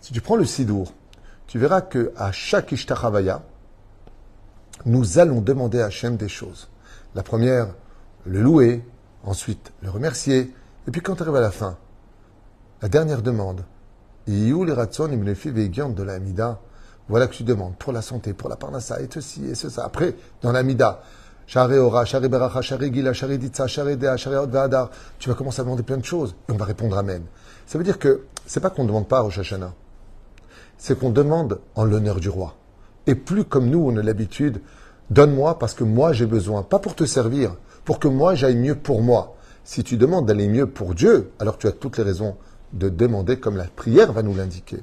Si 0.00 0.12
tu 0.12 0.20
prends 0.20 0.36
le 0.36 0.44
Sidour, 0.44 0.92
tu 1.46 1.58
verras 1.58 1.80
que 1.80 2.12
à 2.16 2.32
chaque 2.32 2.72
Ishtachavaya, 2.72 3.42
nous 4.84 5.18
allons 5.18 5.40
demander 5.40 5.80
à 5.80 5.86
Hachem 5.86 6.16
des 6.16 6.28
choses. 6.28 6.68
La 7.14 7.22
première, 7.22 7.74
le 8.26 8.42
louer, 8.42 8.84
ensuite 9.24 9.72
le 9.82 9.90
remercier, 9.90 10.54
et 10.86 10.90
puis 10.90 11.00
quand 11.00 11.16
tu 11.16 11.22
arrives 11.22 11.36
à 11.36 11.40
la 11.40 11.50
fin, 11.50 11.76
la 12.82 12.88
dernière 12.88 13.22
demande, 13.22 13.64
de 14.26 16.02
la 16.02 16.14
Amida, 16.14 16.60
voilà 17.08 17.26
que 17.26 17.34
tu 17.34 17.42
demandes 17.42 17.76
pour 17.76 17.92
la 17.92 18.02
santé, 18.02 18.34
pour 18.34 18.48
la 18.48 18.56
parnassa, 18.56 19.00
et 19.00 19.08
ceci, 19.12 19.46
et 19.46 19.54
ceci. 19.54 19.80
Après, 19.80 20.14
dans 20.42 20.52
l'Amida, 20.52 21.02
tu 21.46 21.56
vas 21.56 21.66
commencer 25.34 25.60
à 25.60 25.64
demander 25.64 25.82
plein 25.82 25.96
de 25.96 26.04
choses, 26.04 26.36
et 26.48 26.52
on 26.52 26.56
va 26.56 26.66
répondre 26.66 26.98
Amen. 26.98 27.22
Ça 27.66 27.78
veut 27.78 27.84
dire 27.84 27.98
que 27.98 28.26
c'est 28.44 28.60
pas 28.60 28.68
qu'on 28.70 28.82
ne 28.82 28.88
demande 28.88 29.08
pas 29.08 29.18
à 29.18 29.20
Rosh 29.22 29.38
Hashanah, 29.38 29.72
c'est 30.76 30.98
qu'on 30.98 31.10
demande 31.10 31.60
en 31.74 31.84
l'honneur 31.84 32.20
du 32.20 32.28
roi. 32.28 32.54
Et 33.06 33.14
plus 33.14 33.44
comme 33.44 33.70
nous, 33.70 33.80
on 33.80 33.96
a 33.96 34.02
l'habitude, 34.02 34.60
donne-moi 35.08 35.58
parce 35.58 35.72
que 35.72 35.84
moi 35.84 36.12
j'ai 36.12 36.26
besoin, 36.26 36.62
pas 36.62 36.78
pour 36.78 36.94
te 36.94 37.04
servir, 37.04 37.56
pour 37.88 37.98
que 37.98 38.08
moi 38.08 38.34
j'aille 38.34 38.56
mieux 38.56 38.74
pour 38.74 39.00
moi. 39.00 39.34
Si 39.64 39.82
tu 39.82 39.96
demandes 39.96 40.26
d'aller 40.26 40.46
mieux 40.46 40.66
pour 40.66 40.94
Dieu, 40.94 41.30
alors 41.38 41.56
tu 41.56 41.66
as 41.68 41.72
toutes 41.72 41.96
les 41.96 42.04
raisons 42.04 42.36
de 42.74 42.90
demander 42.90 43.40
comme 43.40 43.56
la 43.56 43.64
prière 43.64 44.12
va 44.12 44.22
nous 44.22 44.34
l'indiquer. 44.34 44.80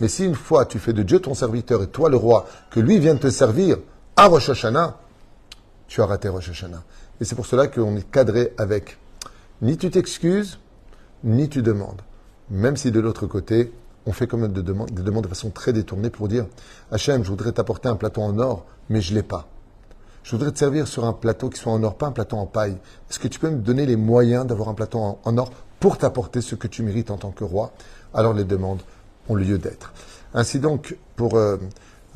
Mais 0.00 0.08
si 0.08 0.24
une 0.24 0.34
fois 0.34 0.64
tu 0.64 0.78
fais 0.78 0.94
de 0.94 1.02
Dieu 1.02 1.20
ton 1.20 1.34
serviteur 1.34 1.82
et 1.82 1.88
toi 1.88 2.08
le 2.08 2.16
roi, 2.16 2.48
que 2.70 2.80
lui 2.80 2.98
vienne 2.98 3.18
te 3.18 3.28
servir 3.28 3.76
à 4.16 4.28
Rosh 4.28 4.48
Hashanah, 4.48 4.96
tu 5.86 6.00
as 6.00 6.06
raté 6.06 6.30
Rosh 6.30 6.48
Hashanah. 6.48 6.82
Et 7.20 7.26
c'est 7.26 7.34
pour 7.34 7.44
cela 7.44 7.66
qu'on 7.66 7.94
est 7.94 8.10
cadré 8.10 8.54
avec 8.56 8.96
ni 9.60 9.76
tu 9.76 9.90
t'excuses, 9.90 10.58
ni 11.24 11.50
tu 11.50 11.60
demandes. 11.60 12.00
Même 12.48 12.78
si 12.78 12.90
de 12.90 13.00
l'autre 13.00 13.26
côté, 13.26 13.70
on 14.06 14.12
fait 14.12 14.26
comme 14.26 14.48
des 14.50 14.62
des 14.62 15.02
demandes 15.02 15.24
de 15.24 15.28
façon 15.28 15.50
très 15.50 15.74
détournée 15.74 16.08
pour 16.08 16.26
dire 16.26 16.46
Hachem, 16.90 17.22
je 17.22 17.28
voudrais 17.28 17.52
t'apporter 17.52 17.90
un 17.90 17.96
plateau 17.96 18.22
en 18.22 18.38
or, 18.38 18.64
mais 18.88 19.02
je 19.02 19.10
ne 19.10 19.16
l'ai 19.16 19.22
pas. 19.22 19.46
Je 20.26 20.32
voudrais 20.32 20.50
te 20.50 20.58
servir 20.58 20.88
sur 20.88 21.04
un 21.04 21.12
plateau 21.12 21.50
qui 21.50 21.60
soit 21.60 21.72
en 21.72 21.80
or, 21.84 21.96
pas 21.96 22.08
un 22.08 22.10
plateau 22.10 22.36
en 22.36 22.46
paille. 22.46 22.76
Est-ce 23.08 23.20
que 23.20 23.28
tu 23.28 23.38
peux 23.38 23.48
me 23.48 23.60
donner 23.60 23.86
les 23.86 23.94
moyens 23.94 24.44
d'avoir 24.44 24.68
un 24.68 24.74
plateau 24.74 24.98
en, 25.22 25.38
or 25.38 25.52
pour 25.78 25.98
t'apporter 25.98 26.40
ce 26.40 26.56
que 26.56 26.66
tu 26.66 26.82
mérites 26.82 27.12
en 27.12 27.16
tant 27.16 27.30
que 27.30 27.44
roi? 27.44 27.70
Alors 28.12 28.34
les 28.34 28.42
demandes 28.42 28.80
ont 29.28 29.36
lieu 29.36 29.56
d'être. 29.56 29.92
Ainsi 30.34 30.58
donc, 30.58 30.96
pour 31.14 31.36
euh, 31.36 31.58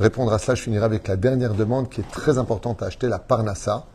répondre 0.01 0.33
à 0.33 0.40
cela, 0.40 0.57
je 0.57 0.62
finirai 0.62 0.85
avec 0.85 1.07
la 1.07 1.14
dernière 1.14 1.55
demande 1.55 1.88
qui 1.88 2.01
est 2.01 2.11
très 2.11 2.37
importante 2.37 2.83
à 2.83 2.87
acheter, 2.87 3.07
la 3.07 3.20
Parnassa, 3.20 3.87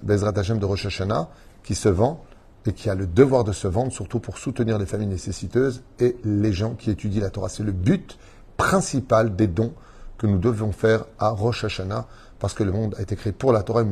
Bezrat 0.00 0.38
Hashem 0.38 0.60
de 0.60 0.64
Rosh 0.64 0.86
Hashanah, 0.86 1.28
qui 1.64 1.74
se 1.74 1.88
vend 1.88 2.22
et 2.66 2.72
qui 2.72 2.88
a 2.88 2.94
le 2.94 3.08
devoir 3.08 3.42
de 3.42 3.50
se 3.50 3.66
vendre, 3.66 3.90
surtout 3.90 4.20
pour 4.20 4.38
soutenir 4.38 4.78
les 4.78 4.86
familles 4.86 5.08
nécessiteuses 5.08 5.82
et 5.98 6.16
les 6.22 6.52
gens 6.52 6.74
qui 6.74 6.92
étudient 6.92 7.20
la 7.20 7.30
Torah. 7.30 7.48
C'est 7.48 7.64
le 7.64 7.72
but 7.72 8.16
principal 8.56 9.34
des 9.34 9.48
dons 9.48 9.72
que 10.18 10.28
nous 10.28 10.38
devons 10.38 10.70
faire 10.70 11.04
à 11.18 11.30
Rosh 11.30 11.64
Hashanah 11.64 12.06
parce 12.38 12.54
que 12.54 12.62
le 12.62 12.72
monde 12.72 12.94
a 12.98 13.02
été 13.02 13.16
créé 13.16 13.32
pour 13.32 13.52
la 13.52 13.62
Torah, 13.62 13.82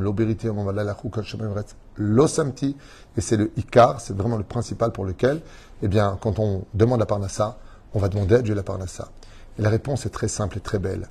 l'osamti, 1.97 2.77
et 3.17 3.21
c'est 3.21 3.37
le 3.37 3.51
ikar, 3.57 4.01
c'est 4.01 4.15
vraiment 4.15 4.37
le 4.37 4.43
principal 4.43 4.91
pour 4.91 5.05
lequel, 5.05 5.41
eh 5.81 5.87
bien, 5.87 6.17
quand 6.21 6.39
on 6.39 6.65
demande 6.73 6.99
la 6.99 7.05
parnassa, 7.05 7.57
on 7.93 7.99
va 7.99 8.09
demander 8.09 8.35
à 8.35 8.41
Dieu 8.41 8.53
la 8.53 8.63
parnassa. 8.63 9.09
Et 9.57 9.61
la 9.61 9.69
réponse 9.69 10.05
est 10.05 10.09
très 10.09 10.27
simple 10.27 10.57
et 10.57 10.61
très 10.61 10.79
belle. 10.79 11.09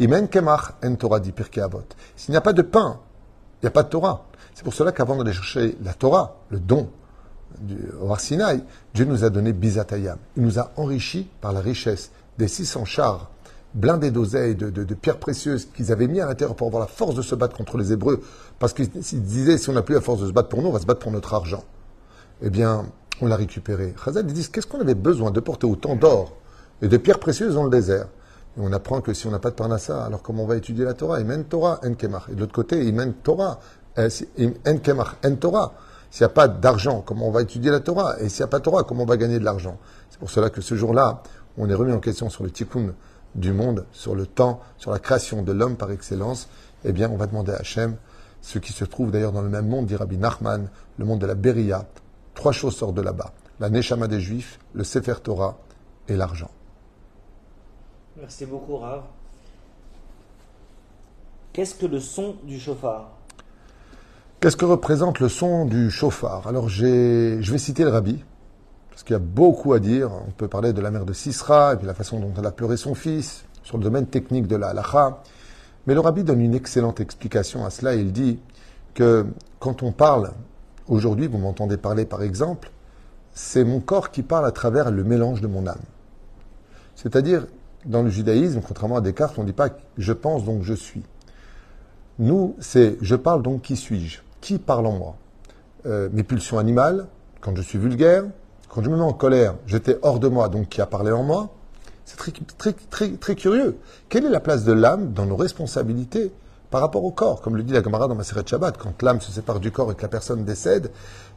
Imen 0.00 0.28
kemach 0.28 0.72
en 0.82 0.94
Torah 0.96 1.20
dit 1.20 1.34
Avot. 1.58 1.84
S'il 2.16 2.32
n'y 2.32 2.36
a 2.38 2.40
pas 2.40 2.54
de 2.54 2.62
pain, 2.62 2.98
il 3.60 3.66
n'y 3.66 3.68
a 3.68 3.70
pas 3.70 3.82
de 3.82 3.88
Torah. 3.88 4.24
C'est 4.54 4.64
pour 4.64 4.74
cela 4.74 4.92
qu'avant 4.92 5.16
d'aller 5.16 5.32
chercher 5.32 5.76
la 5.82 5.94
Torah, 5.94 6.36
le 6.50 6.58
don 6.58 6.90
du 7.60 7.76
Sinaï, 8.18 8.64
Dieu 8.94 9.04
nous 9.04 9.24
a 9.24 9.30
donné 9.30 9.52
Bizatayam. 9.52 10.18
Il 10.36 10.42
nous 10.42 10.58
a 10.58 10.72
enrichi 10.76 11.28
par 11.40 11.52
la 11.52 11.60
richesse 11.60 12.10
des 12.38 12.48
600 12.48 12.86
chars 12.86 13.30
blindés 13.74 14.10
d'oseilles, 14.10 14.54
de, 14.54 14.70
de, 14.70 14.94
pierres 14.94 15.18
précieuses 15.18 15.66
qu'ils 15.66 15.92
avaient 15.92 16.08
mis 16.08 16.20
à 16.20 16.26
l'intérieur 16.26 16.54
pour 16.54 16.66
avoir 16.66 16.80
la 16.80 16.86
force 16.86 17.14
de 17.14 17.22
se 17.22 17.34
battre 17.34 17.56
contre 17.56 17.78
les 17.78 17.92
Hébreux, 17.92 18.20
parce 18.58 18.72
qu'ils 18.72 18.88
disaient 18.88 19.58
si 19.58 19.70
on 19.70 19.72
n'a 19.72 19.82
plus 19.82 19.94
la 19.94 20.00
force 20.00 20.20
de 20.20 20.26
se 20.26 20.32
battre 20.32 20.48
pour 20.48 20.62
nous, 20.62 20.68
on 20.68 20.72
va 20.72 20.80
se 20.80 20.86
battre 20.86 21.00
pour 21.00 21.12
notre 21.12 21.34
argent. 21.34 21.64
Eh 22.42 22.50
bien, 22.50 22.86
on 23.20 23.26
l'a 23.26 23.36
récupéré. 23.36 23.94
Chazal, 24.04 24.26
ils 24.28 24.32
disent 24.32 24.48
qu'est-ce 24.48 24.66
qu'on 24.66 24.80
avait 24.80 24.94
besoin 24.94 25.30
de 25.30 25.40
porter 25.40 25.66
autant 25.66 25.96
d'or 25.96 26.36
et 26.82 26.88
de 26.88 26.96
pierres 26.96 27.20
précieuses 27.20 27.54
dans 27.54 27.64
le 27.64 27.70
désert? 27.70 28.06
Et 28.56 28.60
on 28.60 28.72
apprend 28.72 29.00
que 29.00 29.14
si 29.14 29.26
on 29.26 29.30
n'a 29.30 29.38
pas 29.38 29.50
de 29.50 29.54
parnassa, 29.54 30.04
alors 30.04 30.22
comment 30.22 30.44
on 30.44 30.46
va 30.46 30.56
étudier 30.56 30.84
la 30.84 30.92
Torah? 30.92 31.20
Imen 31.20 31.44
Torah, 31.44 31.80
en. 31.82 31.88
Et 32.30 32.34
de 32.34 32.40
l'autre 32.40 32.52
côté, 32.52 32.84
Imen 32.84 33.14
Torah, 33.22 33.60
euh, 33.98 34.10
en 34.66 34.76
kemach, 34.78 35.16
en 35.24 35.36
Torah. 35.36 35.72
S'il 36.10 36.24
n'y 36.24 36.30
a 36.30 36.34
pas 36.34 36.48
d'argent, 36.48 37.02
comment 37.06 37.28
on 37.28 37.30
va 37.30 37.40
étudier 37.40 37.70
la 37.70 37.80
Torah? 37.80 38.16
Et 38.20 38.28
s'il 38.28 38.42
n'y 38.42 38.44
a 38.44 38.48
pas 38.48 38.58
de 38.58 38.64
Torah, 38.64 38.82
comment 38.82 39.04
on 39.04 39.06
va 39.06 39.16
gagner 39.16 39.38
de 39.38 39.44
l'argent? 39.44 39.78
C'est 40.10 40.18
pour 40.18 40.30
cela 40.30 40.50
que 40.50 40.60
ce 40.60 40.74
jour-là, 40.74 41.22
on 41.56 41.70
est 41.70 41.74
remis 41.74 41.92
en 41.92 42.00
question 42.00 42.28
sur 42.28 42.44
le 42.44 42.50
tikkun 42.50 42.92
du 43.34 43.52
monde, 43.52 43.86
sur 43.92 44.14
le 44.14 44.26
temps, 44.26 44.60
sur 44.78 44.90
la 44.90 44.98
création 44.98 45.42
de 45.42 45.52
l'homme 45.52 45.76
par 45.76 45.90
excellence, 45.90 46.48
eh 46.84 46.92
bien, 46.92 47.10
on 47.10 47.16
va 47.16 47.26
demander 47.26 47.52
à 47.52 47.56
Hachem, 47.56 47.96
ce 48.40 48.58
qui 48.58 48.72
se 48.72 48.84
trouve 48.84 49.10
d'ailleurs 49.10 49.32
dans 49.32 49.42
le 49.42 49.48
même 49.48 49.68
monde, 49.68 49.86
dit 49.86 49.96
Rabbi 49.96 50.18
Nachman, 50.18 50.68
le 50.98 51.04
monde 51.04 51.20
de 51.20 51.26
la 51.26 51.34
Beria. 51.34 51.86
Trois 52.34 52.52
choses 52.52 52.76
sortent 52.76 52.94
de 52.94 53.02
là-bas 53.02 53.32
la 53.62 53.70
Neshama 53.70 54.08
des 54.08 54.20
Juifs, 54.20 54.58
le 54.74 54.82
Sefer 54.82 55.14
Torah 55.22 55.56
et 56.08 56.16
l'argent. 56.16 56.50
Merci 58.16 58.44
beaucoup, 58.44 58.76
Rav. 58.76 59.02
Qu'est-ce 61.52 61.76
que 61.76 61.86
le 61.86 62.00
son 62.00 62.34
du 62.42 62.58
chauffard? 62.58 63.12
Qu'est-ce 64.40 64.56
que 64.56 64.64
représente 64.64 65.20
le 65.20 65.28
son 65.28 65.64
du 65.64 65.90
chauffard? 65.90 66.48
Alors, 66.48 66.68
je 66.68 67.50
vais 67.52 67.58
citer 67.58 67.84
le 67.84 67.90
rabbi, 67.90 68.24
parce 68.92 69.04
qu'il 69.04 69.14
y 69.14 69.16
a 69.16 69.18
beaucoup 69.18 69.72
à 69.72 69.80
dire. 69.80 70.10
On 70.12 70.30
peut 70.30 70.48
parler 70.48 70.74
de 70.74 70.80
la 70.82 70.90
mère 70.90 71.06
de 71.06 71.14
Sisra, 71.14 71.72
et 71.72 71.76
puis 71.76 71.86
la 71.86 71.94
façon 71.94 72.20
dont 72.20 72.32
elle 72.38 72.46
a 72.46 72.52
pleuré 72.52 72.76
son 72.76 72.94
fils, 72.94 73.44
sur 73.62 73.78
le 73.78 73.82
domaine 73.82 74.06
technique 74.06 74.46
de 74.46 74.56
la 74.56 74.68
halacha. 74.68 75.22
Mais 75.86 75.94
le 75.94 76.00
rabbi 76.00 76.24
donne 76.24 76.42
une 76.42 76.54
excellente 76.54 77.00
explication 77.00 77.64
à 77.64 77.70
cela. 77.70 77.94
Il 77.94 78.12
dit 78.12 78.38
que 78.94 79.26
quand 79.58 79.82
on 79.82 79.92
parle, 79.92 80.32
aujourd'hui, 80.88 81.26
vous 81.26 81.38
m'entendez 81.38 81.78
parler 81.78 82.04
par 82.04 82.22
exemple, 82.22 82.70
c'est 83.32 83.64
mon 83.64 83.80
corps 83.80 84.10
qui 84.10 84.22
parle 84.22 84.44
à 84.44 84.52
travers 84.52 84.90
le 84.90 85.04
mélange 85.04 85.40
de 85.40 85.46
mon 85.46 85.66
âme. 85.66 85.80
C'est-à-dire, 86.94 87.46
dans 87.86 88.02
le 88.02 88.10
judaïsme, 88.10 88.60
contrairement 88.60 88.96
à 88.96 89.00
Descartes, 89.00 89.38
on 89.38 89.42
ne 89.42 89.46
dit 89.46 89.54
pas 89.54 89.70
je 89.96 90.12
pense 90.12 90.44
donc 90.44 90.62
je 90.62 90.74
suis. 90.74 91.02
Nous, 92.18 92.54
c'est 92.60 92.98
je 93.00 93.16
parle 93.16 93.42
donc 93.42 93.62
qui 93.62 93.76
suis-je? 93.76 94.20
Qui 94.42 94.58
parle 94.58 94.86
en 94.86 94.98
moi? 94.98 95.16
Euh, 95.86 96.08
Mes 96.12 96.22
pulsions 96.22 96.58
animales, 96.58 97.06
quand 97.40 97.56
je 97.56 97.62
suis 97.62 97.78
vulgaire, 97.78 98.24
quand 98.72 98.82
je 98.82 98.88
me 98.88 98.96
mets 98.96 99.02
en 99.02 99.12
colère, 99.12 99.56
j'étais 99.66 99.98
hors 100.00 100.18
de 100.18 100.28
moi, 100.28 100.48
donc 100.48 100.70
qui 100.70 100.80
a 100.80 100.86
parlé 100.86 101.12
en 101.12 101.22
moi 101.22 101.50
C'est 102.06 102.16
très, 102.16 102.32
très, 102.56 102.72
très, 102.72 103.10
très 103.10 103.34
curieux. 103.34 103.76
Quelle 104.08 104.24
est 104.24 104.30
la 104.30 104.40
place 104.40 104.64
de 104.64 104.72
l'âme 104.72 105.12
dans 105.12 105.26
nos 105.26 105.36
responsabilités 105.36 106.32
par 106.70 106.80
rapport 106.80 107.04
au 107.04 107.10
corps? 107.10 107.42
Comme 107.42 107.54
le 107.54 107.64
dit 107.64 107.74
la 107.74 107.82
camarade 107.82 108.08
dans 108.08 108.14
ma 108.14 108.24
série 108.24 108.42
de 108.42 108.48
Shabbat, 108.48 108.78
quand 108.78 109.02
l'âme 109.02 109.20
se 109.20 109.30
sépare 109.30 109.60
du 109.60 109.70
corps 109.70 109.92
et 109.92 109.94
que 109.94 110.00
la 110.00 110.08
personne 110.08 110.46
décède, 110.46 110.90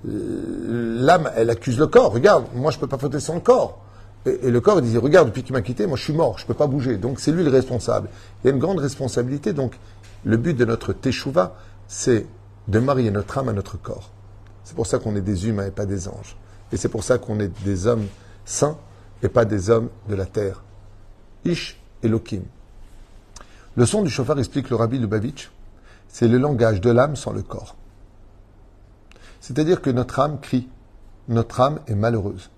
euh, 0.07 0.97
l'âme, 1.01 1.29
elle 1.35 1.49
accuse 1.49 1.77
le 1.77 1.87
corps. 1.87 2.13
Regarde, 2.13 2.45
moi 2.55 2.71
je 2.71 2.77
ne 2.77 2.81
peux 2.81 2.87
pas 2.87 2.97
fauter 2.97 3.19
sans 3.19 3.33
le 3.33 3.41
corps. 3.41 3.81
Et, 4.25 4.49
le 4.49 4.61
corps, 4.61 4.79
il 4.79 4.89
dit, 4.89 4.97
regarde, 4.97 5.27
depuis 5.27 5.43
qu'il 5.43 5.53
m'a 5.53 5.61
quitté, 5.61 5.87
moi 5.87 5.97
je 5.97 6.03
suis 6.03 6.13
mort, 6.13 6.37
je 6.37 6.45
ne 6.45 6.47
peux 6.47 6.53
pas 6.53 6.67
bouger. 6.67 6.95
Donc 6.95 7.19
c'est 7.19 7.33
lui 7.33 7.43
le 7.43 7.51
responsable. 7.51 8.07
Il 8.43 8.47
y 8.47 8.49
a 8.49 8.53
une 8.53 8.61
grande 8.61 8.79
responsabilité. 8.79 9.51
Donc 9.51 9.77
le 10.23 10.37
but 10.37 10.53
de 10.53 10.63
notre 10.63 10.93
teshuva, 10.93 11.57
c'est 11.89 12.27
de 12.69 12.79
marier 12.79 13.11
notre 13.11 13.37
âme 13.37 13.49
à 13.49 13.53
notre 13.53 13.75
corps. 13.75 14.11
C'est 14.63 14.73
pour 14.73 14.87
ça 14.87 14.99
qu'on 14.99 15.17
est 15.17 15.21
des 15.21 15.49
humains 15.49 15.65
et 15.65 15.71
pas 15.71 15.85
des 15.85 16.07
anges. 16.07 16.37
Et 16.75 16.77
c'est 16.77 16.89
pour 16.89 17.05
ça 17.05 17.17
qu'on 17.17 17.39
est 17.39 17.47
des 17.63 17.87
hommes 17.87 18.05
saints 18.43 18.77
et 19.23 19.29
pas 19.29 19.45
des 19.45 19.69
hommes 19.69 19.87
de 20.09 20.15
la 20.15 20.25
terre. 20.25 20.61
Ish 21.45 21.79
et 22.03 22.09
Lokim. 22.09 22.41
Le 23.77 23.85
son 23.85 24.01
du 24.01 24.09
chauffard, 24.09 24.37
explique 24.39 24.69
le 24.69 24.75
rabbi 24.75 24.99
Lubavitch, 24.99 25.53
c'est 26.09 26.27
le 26.27 26.37
langage 26.37 26.81
de 26.81 26.89
l'âme 26.89 27.15
sans 27.15 27.31
le 27.31 27.43
corps. 27.43 27.77
C'est-à-dire 29.39 29.81
que 29.81 29.89
notre 29.89 30.19
âme 30.19 30.37
crie, 30.41 30.67
notre 31.29 31.61
âme 31.61 31.79
est 31.87 31.95
malheureuse. 31.95 32.49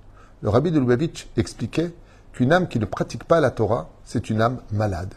Le 0.42 0.50
rabbi 0.50 0.72
de 0.72 0.80
Lubavitch 0.80 1.28
expliquait 1.38 1.94
qu'une 2.34 2.52
âme 2.52 2.68
qui 2.68 2.80
ne 2.80 2.86
pratique 2.86 3.24
pas 3.24 3.40
la 3.40 3.52
Torah, 3.52 3.88
c'est 4.04 4.32
une 4.32 4.42
âme 4.42 4.62
malade. 4.72 5.14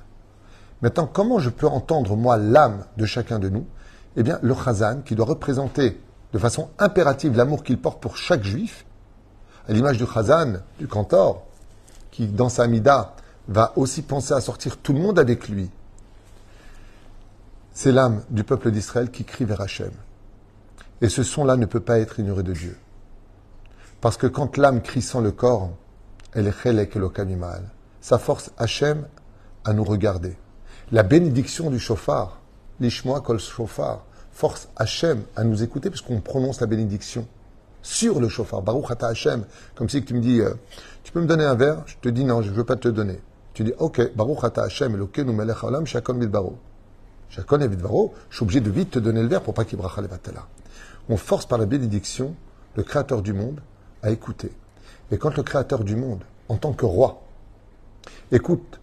Maintenant, 0.82 1.08
comment 1.10 1.38
je 1.38 1.48
peux 1.48 1.68
entendre, 1.68 2.18
moi, 2.18 2.36
l'âme 2.36 2.84
de 2.98 3.06
chacun 3.06 3.38
de 3.38 3.48
nous? 3.48 3.64
Eh 4.16 4.22
bien, 4.22 4.38
le 4.42 4.54
chazan, 4.54 5.00
qui 5.00 5.14
doit 5.14 5.24
représenter 5.24 5.98
de 6.34 6.38
façon 6.38 6.68
impérative 6.78 7.34
l'amour 7.34 7.64
qu'il 7.64 7.80
porte 7.80 8.02
pour 8.02 8.18
chaque 8.18 8.44
juif, 8.44 8.84
l'image 9.72 9.98
du 9.98 10.06
chazan, 10.06 10.54
du 10.78 10.88
cantor, 10.88 11.46
qui, 12.10 12.26
dans 12.26 12.48
sa 12.48 12.66
mida, 12.66 13.14
va 13.48 13.72
aussi 13.76 14.02
penser 14.02 14.34
à 14.34 14.40
sortir 14.40 14.76
tout 14.76 14.92
le 14.92 15.00
monde 15.00 15.18
avec 15.18 15.48
lui. 15.48 15.70
C'est 17.72 17.92
l'âme 17.92 18.22
du 18.30 18.44
peuple 18.44 18.70
d'Israël 18.70 19.10
qui 19.10 19.24
crie 19.24 19.44
vers 19.44 19.60
Hachem. 19.60 19.92
Et 21.00 21.08
ce 21.08 21.22
son-là 21.22 21.56
ne 21.56 21.66
peut 21.66 21.80
pas 21.80 21.98
être 21.98 22.18
ignoré 22.18 22.42
de 22.42 22.52
Dieu. 22.52 22.76
Parce 24.00 24.16
que 24.16 24.26
quand 24.26 24.56
l'âme 24.56 24.82
crie 24.82 25.02
sans 25.02 25.20
le 25.20 25.30
corps, 25.30 25.70
elle 26.32 26.46
est 26.46 26.62
chelek 26.62 26.96
mal. 26.96 27.62
Ça 28.00 28.18
force 28.18 28.50
Hachem 28.58 29.06
à 29.64 29.72
nous 29.72 29.84
regarder. 29.84 30.36
La 30.92 31.02
bénédiction 31.02 31.70
du 31.70 31.78
chauffard, 31.78 32.40
l'ishmoa 32.80 33.20
kol 33.20 33.38
force 34.32 34.68
Hachem 34.76 35.22
à 35.36 35.44
nous 35.44 35.62
écouter 35.62 35.90
puisqu'on 35.90 36.20
prononce 36.20 36.60
la 36.60 36.66
bénédiction 36.66 37.26
sur 37.82 38.20
le 38.20 38.28
chauffard. 38.28 38.62
Baruch 38.62 38.90
ata 38.90 39.08
Hachem. 39.08 39.44
Comme 39.74 39.88
si 39.88 40.04
tu 40.04 40.14
me 40.14 40.20
dis, 40.20 40.40
euh, 40.40 40.54
tu 41.02 41.12
peux 41.12 41.20
me 41.20 41.26
donner 41.26 41.44
un 41.44 41.54
verre? 41.54 41.82
Je 41.86 41.96
te 42.00 42.08
dis 42.08 42.24
non, 42.24 42.42
je 42.42 42.50
ne 42.50 42.54
veux 42.54 42.64
pas 42.64 42.76
te 42.76 42.88
donner. 42.88 43.20
Tu 43.54 43.64
dis, 43.64 43.72
ok, 43.78 44.14
Baruch 44.14 44.44
ata 44.44 44.62
Hachem, 44.62 44.94
Elokeinu 44.94 45.32
melech 45.32 45.62
haolam, 45.62 45.86
shakon 45.86 46.14
baro. 46.26 46.58
Shakon 47.28 47.58
baro, 47.58 48.14
je 48.30 48.36
suis 48.36 48.42
obligé 48.44 48.60
de 48.60 48.70
vite 48.70 48.92
te 48.92 48.98
donner 48.98 49.22
le 49.22 49.28
verre 49.28 49.42
pour 49.42 49.54
pas 49.54 49.64
qu'il 49.64 49.78
bracha 49.78 50.00
levatala. 50.00 50.46
On 51.08 51.16
force 51.16 51.46
par 51.46 51.58
la 51.58 51.66
bénédiction 51.66 52.34
le 52.76 52.82
Créateur 52.82 53.22
du 53.22 53.32
monde 53.32 53.60
à 54.02 54.10
écouter. 54.10 54.52
Et 55.10 55.18
quand 55.18 55.36
le 55.36 55.42
Créateur 55.42 55.84
du 55.84 55.96
monde, 55.96 56.22
en 56.48 56.56
tant 56.56 56.72
que 56.72 56.86
roi, 56.86 57.22
écoute 58.32 58.80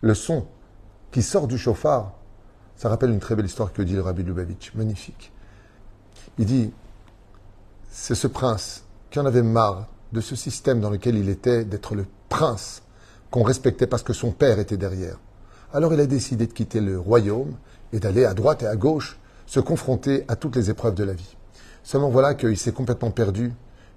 le 0.00 0.14
son 0.14 0.46
qui 1.12 1.22
sort 1.22 1.46
du 1.46 1.56
chauffard, 1.56 2.12
ça 2.76 2.88
rappelle 2.88 3.10
une 3.10 3.20
très 3.20 3.36
belle 3.36 3.46
histoire 3.46 3.72
que 3.72 3.82
dit 3.82 3.94
le 3.94 4.02
Rabbi 4.02 4.22
Lubavitch, 4.22 4.74
magnifique. 4.74 5.32
Il 6.38 6.46
dit, 6.46 6.72
c'est 7.96 8.16
ce 8.16 8.26
prince 8.26 8.82
qui 9.08 9.20
en 9.20 9.24
avait 9.24 9.44
marre 9.44 9.86
de 10.12 10.20
ce 10.20 10.34
système 10.34 10.80
dans 10.80 10.90
lequel 10.90 11.14
il 11.14 11.28
était, 11.28 11.64
d'être 11.64 11.94
le 11.94 12.06
prince 12.28 12.82
qu'on 13.30 13.44
respectait 13.44 13.86
parce 13.86 14.02
que 14.02 14.12
son 14.12 14.32
père 14.32 14.58
était 14.58 14.76
derrière. 14.76 15.20
Alors 15.72 15.94
il 15.94 16.00
a 16.00 16.06
décidé 16.06 16.48
de 16.48 16.52
quitter 16.52 16.80
le 16.80 16.98
royaume 16.98 17.54
et 17.92 18.00
d'aller 18.00 18.24
à 18.24 18.34
droite 18.34 18.64
et 18.64 18.66
à 18.66 18.74
gauche 18.74 19.16
se 19.46 19.60
confronter 19.60 20.24
à 20.26 20.34
toutes 20.34 20.56
les 20.56 20.70
épreuves 20.70 20.96
de 20.96 21.04
la 21.04 21.12
vie. 21.12 21.36
Seulement 21.84 22.10
voilà 22.10 22.34
qu'il 22.34 22.58
s'est 22.58 22.72
complètement 22.72 23.12
perdu 23.12 23.52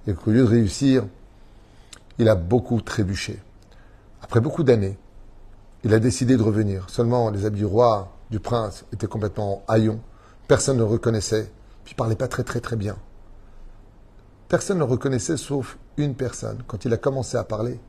et 0.06 0.14
qu'au 0.14 0.30
lieu 0.30 0.44
de 0.44 0.48
réussir, 0.48 1.04
il 2.20 2.30
a 2.30 2.36
beaucoup 2.36 2.80
trébuché. 2.82 3.42
Après 4.22 4.42
beaucoup 4.42 4.64
d'années, 4.64 4.98
il 5.84 5.94
a 5.96 6.00
décidé 6.00 6.38
de 6.38 6.44
revenir. 6.44 6.88
Seulement 6.92 7.32
les 7.32 7.46
habits 7.46 7.60
du 7.60 7.66
roi, 7.66 8.16
du 8.30 8.40
prince, 8.40 8.86
étaient 8.94 9.08
complètement 9.08 9.64
haillons. 9.68 10.00
Personne 10.48 10.78
ne 10.78 10.84
le 10.84 10.88
reconnaissait, 10.88 11.50
puis 11.84 11.94
il 11.94 11.96
parlait 11.96 12.16
pas 12.16 12.28
très 12.28 12.44
très 12.44 12.60
très 12.60 12.76
bien. 12.76 12.96
Personne 14.50 14.78
ne 14.78 14.86
le 14.86 14.90
reconnaissait 14.90 15.36
sauf 15.36 15.78
une 15.98 16.16
personne. 16.16 16.64
Quand 16.68 16.86
il 16.86 16.94
a 16.94 16.98
commencé 16.98 17.36
à 17.36 17.44
parler, 17.44 17.82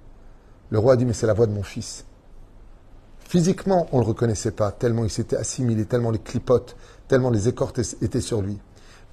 le 0.71 0.79
roi 0.81 0.95
a 0.95 0.97
dit 0.97 1.05
Mais 1.05 1.13
c'est 1.13 1.27
la 1.29 1.33
voix 1.33 1.47
de 1.47 1.53
mon 1.53 1.63
fils. 1.63 2.05
Physiquement, 3.21 3.87
on 3.93 3.99
ne 3.99 4.03
le 4.03 4.09
reconnaissait 4.09 4.51
pas, 4.51 4.73
tellement 4.73 5.05
il 5.05 5.11
s'était 5.11 5.37
assimilé, 5.37 5.85
tellement 5.85 6.11
les 6.11 6.19
clipotes, 6.19 6.77
tellement 7.07 7.31
les 7.31 7.47
écortes 7.47 7.79
étaient 8.03 8.21
sur 8.21 8.43
lui. 8.43 8.59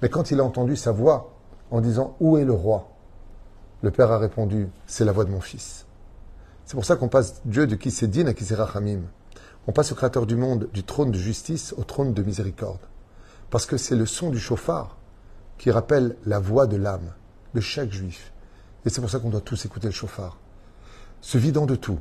Mais 0.02 0.08
quand 0.08 0.32
il 0.32 0.40
a 0.40 0.44
entendu 0.44 0.74
sa 0.74 0.90
voix 0.90 1.34
en 1.70 1.80
disant 1.80 2.16
Où 2.18 2.36
est 2.36 2.44
le 2.44 2.52
roi? 2.52 2.88
Le 3.80 3.92
père 3.92 4.10
a 4.10 4.18
répondu 4.18 4.68
C'est 4.88 5.04
la 5.04 5.12
voix 5.12 5.24
de 5.24 5.30
mon 5.30 5.40
fils. 5.40 5.86
C'est 6.64 6.74
pour 6.74 6.84
ça 6.84 6.96
qu'on 6.96 7.08
passe 7.08 7.42
Dieu 7.44 7.68
de 7.68 7.76
qui 7.76 7.92
c'est 7.92 8.08
din 8.08 8.26
à 8.26 8.34
qui 8.34 8.44
c'est 8.44 8.56
rachamim. 8.56 9.02
On 9.68 9.72
passe 9.72 9.92
au 9.92 9.94
Créateur 9.94 10.26
du 10.26 10.34
monde 10.34 10.68
du 10.72 10.82
trône 10.82 11.12
de 11.12 11.18
justice 11.18 11.74
au 11.76 11.84
trône 11.84 12.12
de 12.12 12.22
miséricorde. 12.24 12.80
Parce 13.50 13.66
que 13.66 13.76
c'est 13.76 13.94
le 13.94 14.06
son 14.06 14.30
du 14.30 14.40
chauffard 14.40 14.96
qui 15.58 15.70
rappelle 15.70 16.16
la 16.26 16.40
voix 16.40 16.66
de 16.66 16.76
l'âme 16.76 17.12
de 17.56 17.60
chaque 17.60 17.90
juif. 17.90 18.32
Et 18.84 18.90
c'est 18.90 19.00
pour 19.00 19.10
ça 19.10 19.18
qu'on 19.18 19.30
doit 19.30 19.40
tous 19.40 19.64
écouter 19.64 19.88
le 19.88 19.92
chauffard. 19.92 20.38
Se 21.22 21.38
vidant 21.38 21.66
de 21.66 21.74
tout. 21.74 21.98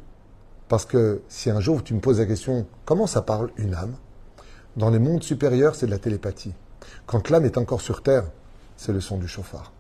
Parce 0.68 0.86
que 0.86 1.22
si 1.30 1.50
un 1.50 1.60
jour 1.60 1.84
tu 1.84 1.94
me 1.94 2.00
poses 2.00 2.20
la 2.20 2.26
question 2.26 2.68
comment 2.84 3.08
ça 3.08 3.22
parle 3.22 3.52
une 3.58 3.74
âme? 3.74 3.96
Dans 4.76 4.90
les 4.90 5.00
mondes 5.00 5.24
supérieurs, 5.24 5.76
c'est 5.76 5.86
de 5.86 5.92
la 5.92 6.00
télépathie. 6.00 6.54
Quand 7.06 7.30
l'âme 7.30 7.46
est 7.46 7.58
encore 7.58 7.82
sur 7.82 8.04
terre, 8.04 8.26
c'est 8.76 8.92
le 8.92 9.00
son 9.00 9.18
du 9.18 9.28
chauffard. 9.28 9.72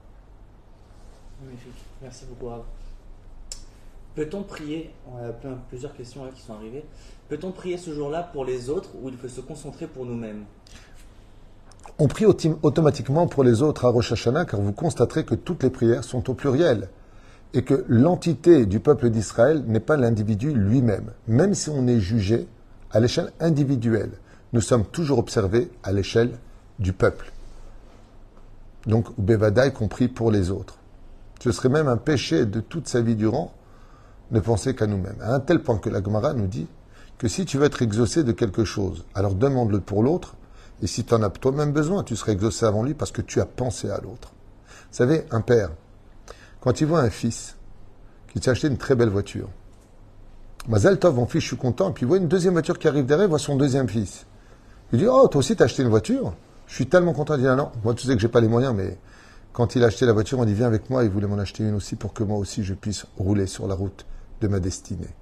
Merci 2.01 2.25
beaucoup, 2.25 2.49
Peut-on 4.15 4.43
prier 4.43 4.91
On 5.11 5.17
a 5.17 5.33
plein, 5.33 5.57
plusieurs 5.67 5.93
questions 5.93 6.21
qui 6.33 6.41
sont 6.41 6.53
arrivées. 6.53 6.85
Peut-on 7.27 7.51
prier 7.51 7.77
ce 7.77 7.93
jour-là 7.93 8.23
pour 8.23 8.45
les 8.45 8.69
autres 8.69 8.91
ou 9.01 9.09
il 9.09 9.17
faut 9.17 9.27
se 9.27 9.41
concentrer 9.41 9.87
pour 9.87 10.05
nous-mêmes? 10.05 10.45
On 11.97 12.07
prie 12.07 12.25
automatiquement 12.25 13.25
pour 13.27 13.45
les 13.45 13.61
autres 13.61 13.85
à 13.85 13.89
Rosh 13.89 14.11
Hashanah 14.11 14.45
car 14.45 14.59
vous 14.59 14.73
constaterez 14.73 15.23
que 15.23 15.35
toutes 15.35 15.63
les 15.63 15.69
prières 15.69 16.03
sont 16.03 16.29
au 16.29 16.33
pluriel 16.33 16.89
et 17.53 17.63
que 17.63 17.85
l'entité 17.87 18.65
du 18.65 18.81
peuple 18.81 19.09
d'Israël 19.09 19.63
n'est 19.65 19.79
pas 19.79 19.95
l'individu 19.95 20.53
lui-même. 20.53 21.11
Même 21.29 21.53
si 21.53 21.69
on 21.69 21.87
est 21.87 22.01
jugé 22.01 22.47
à 22.91 22.99
l'échelle 22.99 23.31
individuelle, 23.39 24.11
nous 24.51 24.59
sommes 24.59 24.83
toujours 24.83 25.19
observés 25.19 25.71
à 25.83 25.93
l'échelle 25.93 26.37
du 26.79 26.91
peuple. 26.91 27.31
Donc, 28.87 29.07
Bevada 29.17 29.65
est 29.65 29.73
compris 29.73 30.09
pour 30.09 30.31
les 30.31 30.51
autres. 30.51 30.77
Ce 31.41 31.53
serait 31.53 31.69
même 31.69 31.87
un 31.87 31.97
péché 31.97 32.45
de 32.45 32.59
toute 32.59 32.89
sa 32.89 32.99
vie 32.99 33.15
durant 33.15 33.53
ne 34.31 34.41
penser 34.41 34.75
qu'à 34.75 34.85
nous-mêmes. 34.85 35.21
À 35.21 35.33
un 35.33 35.39
tel 35.39 35.61
point 35.61 35.77
que 35.77 35.89
la 35.89 36.03
Gemara 36.03 36.33
nous 36.33 36.47
dit 36.47 36.67
que 37.17 37.29
si 37.29 37.45
tu 37.45 37.57
veux 37.57 37.65
être 37.65 37.81
exaucé 37.81 38.25
de 38.25 38.33
quelque 38.33 38.65
chose, 38.65 39.05
alors 39.15 39.33
demande-le 39.33 39.79
pour 39.79 40.03
l'autre, 40.03 40.35
et 40.81 40.87
si 40.87 41.03
tu 41.03 41.13
en 41.13 41.23
as 41.23 41.29
toi-même 41.29 41.71
besoin, 41.71 42.03
tu 42.03 42.15
seras 42.15 42.33
exaucé 42.33 42.65
avant 42.65 42.83
lui 42.83 42.93
parce 42.93 43.11
que 43.11 43.21
tu 43.21 43.39
as 43.39 43.45
pensé 43.45 43.89
à 43.89 43.99
l'autre. 44.01 44.33
Vous 44.67 44.97
savez, 44.97 45.25
un 45.31 45.41
père, 45.41 45.71
quand 46.61 46.81
il 46.81 46.87
voit 46.87 46.99
un 46.99 47.09
fils 47.09 47.55
qui 48.33 48.41
s'est 48.41 48.49
acheté 48.49 48.67
une 48.67 48.77
très 48.77 48.95
belle 48.95 49.09
voiture, 49.09 49.49
Mazel 50.67 50.97
Tov, 50.97 51.15
mon 51.15 51.27
fils, 51.27 51.41
je 51.41 51.47
suis 51.47 51.57
content. 51.57 51.89
Et 51.89 51.93
puis 51.93 52.05
il 52.05 52.07
voit 52.07 52.17
une 52.17 52.27
deuxième 52.27 52.53
voiture 52.53 52.79
qui 52.79 52.87
arrive 52.87 53.05
derrière, 53.05 53.27
il 53.27 53.29
voit 53.29 53.39
son 53.39 53.55
deuxième 53.55 53.87
fils. 53.87 54.25
Il 54.91 54.99
dit, 54.99 55.07
oh, 55.07 55.27
toi 55.27 55.39
aussi, 55.39 55.55
t'as 55.55 55.65
acheté 55.65 55.83
une 55.83 55.89
voiture 55.89 56.33
Je 56.67 56.75
suis 56.75 56.87
tellement 56.87 57.13
content. 57.13 57.35
Il 57.35 57.41
dit, 57.41 57.47
ah 57.47 57.55
non, 57.55 57.71
moi, 57.83 57.93
tu 57.93 58.07
sais 58.07 58.15
que 58.15 58.21
j'ai 58.21 58.27
pas 58.27 58.41
les 58.41 58.47
moyens, 58.47 58.73
mais 58.75 58.97
quand 59.53 59.75
il 59.75 59.83
a 59.83 59.87
acheté 59.87 60.05
la 60.05 60.13
voiture, 60.13 60.39
on 60.39 60.45
dit, 60.45 60.53
viens 60.53 60.67
avec 60.67 60.89
moi, 60.89 61.03
il 61.03 61.09
voulait 61.09 61.27
m'en 61.27 61.37
acheter 61.37 61.63
une 61.63 61.75
aussi 61.75 61.95
pour 61.95 62.13
que 62.13 62.23
moi 62.23 62.37
aussi, 62.37 62.63
je 62.63 62.73
puisse 62.73 63.05
rouler 63.17 63.45
sur 63.45 63.67
la 63.67 63.75
route 63.75 64.05
de 64.41 64.47
ma 64.47 64.59
destinée. 64.59 65.13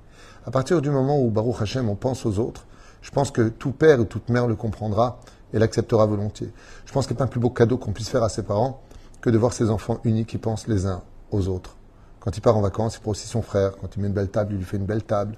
À 0.46 0.52
partir 0.52 0.82
du 0.82 0.89
moment 0.89 1.22
où 1.22 1.30
Baruch 1.30 1.62
Hashem, 1.62 1.89
on 1.89 1.96
pense 1.96 2.26
aux 2.26 2.39
autres, 2.39 2.66
je 3.02 3.12
pense 3.12 3.32
que 3.32 3.50
tout 3.50 3.72
père 3.72 4.00
ou 4.00 4.06
toute 4.06 4.30
mère 4.30 4.48
le 4.48 4.56
comprendra 4.56 5.20
et 5.54 5.60
l'acceptera 5.60 6.06
volontiers. 6.06 6.52
Je 6.86 6.92
pense 6.92 7.08
qu'il 7.08 7.16
n'y 7.16 7.18
a 7.18 7.20
pas 7.20 7.26
un 7.26 7.28
plus 7.28 7.39
beau 7.39 7.50
cadeau 7.50 7.78
qu'on 7.78 7.94
puisse 7.94 8.10
faire 8.10 8.24
à 8.24 8.30
ses 8.30 8.44
parents 8.44 8.82
que 9.22 9.30
de 9.30 9.38
voir 9.38 9.54
ses 9.54 9.70
enfants 9.70 10.00
unis 10.04 10.26
qui 10.26 10.38
pensent 10.38 10.68
les 10.68 10.86
uns 10.86 11.02
aux 11.32 11.48
autres. 11.48 11.78
Quand 12.20 12.36
il 12.36 12.42
part 12.42 12.58
en 12.58 12.62
vacances, 12.62 12.96
il 12.96 13.02
prend 13.02 13.12
aussi 13.12 13.28
son 13.28 13.42
frère. 13.42 13.78
Quand 13.78 13.96
il 13.96 14.02
met 14.02 14.08
une 14.08 14.13
belle 14.13 14.30
table, 14.30 14.54
il 14.54 14.58
lui 14.58 14.66
fait 14.66 14.78
une 14.78 14.86
belle 14.86 15.04
table. 15.04 15.38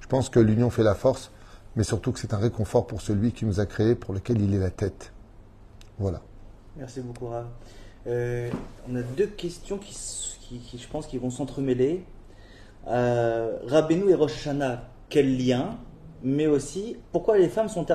Je 0.00 0.06
pense 0.06 0.28
que 0.28 0.40
l'union 0.40 0.70
fait 0.70 0.82
la 0.82 0.94
force, 0.94 1.30
mais 1.76 1.84
surtout 1.84 2.12
que 2.12 2.20
c'est 2.20 2.34
un 2.34 2.38
réconfort 2.38 2.86
pour 2.86 3.02
celui 3.02 3.32
qui 3.32 3.44
nous 3.44 3.60
a 3.60 3.66
créés, 3.66 3.94
pour 3.94 4.14
lequel 4.14 4.40
il 4.40 4.54
est 4.54 4.58
la 4.58 4.70
tête. 4.70 5.12
Voilà. 5.98 6.20
Merci 6.76 7.00
beaucoup, 7.00 7.26
Rav. 7.26 7.46
Euh, 8.06 8.50
on 8.88 8.96
a 8.96 9.02
deux 9.02 9.26
questions 9.26 9.78
qui, 9.78 9.94
je 10.78 10.88
pense, 10.88 11.06
qui 11.06 11.18
vont 11.18 11.30
s'entremêler. 11.30 12.04
Euh, 12.86 13.58
et 13.68 14.14
Rosh 14.14 14.48
quel 15.10 15.38
lien 15.38 15.76
Mais 16.22 16.46
aussi, 16.46 16.96
pourquoi 17.12 17.38
les 17.38 17.48
femmes 17.48 17.68
sont, 17.68 17.86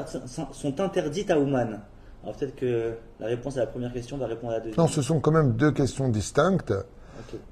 sont 0.52 0.82
interdites 0.82 1.30
à 1.32 1.40
Ouman? 1.40 1.82
Alors 2.24 2.36
peut-être 2.38 2.56
que 2.56 2.94
la 3.20 3.28
réponse 3.28 3.58
à 3.58 3.62
la 3.62 3.68
première 3.68 3.92
question 3.92 4.18
va 4.18 4.28
répondre 4.28 4.54
à 4.54 4.58
la 4.58 4.60
deuxième. 4.62 4.78
Non, 4.78 4.88
ce 4.88 5.02
sont 5.02 5.20
quand 5.20 5.32
même 5.32 5.54
deux 5.54 5.72
questions 5.72 6.08
distinctes. 6.08 6.74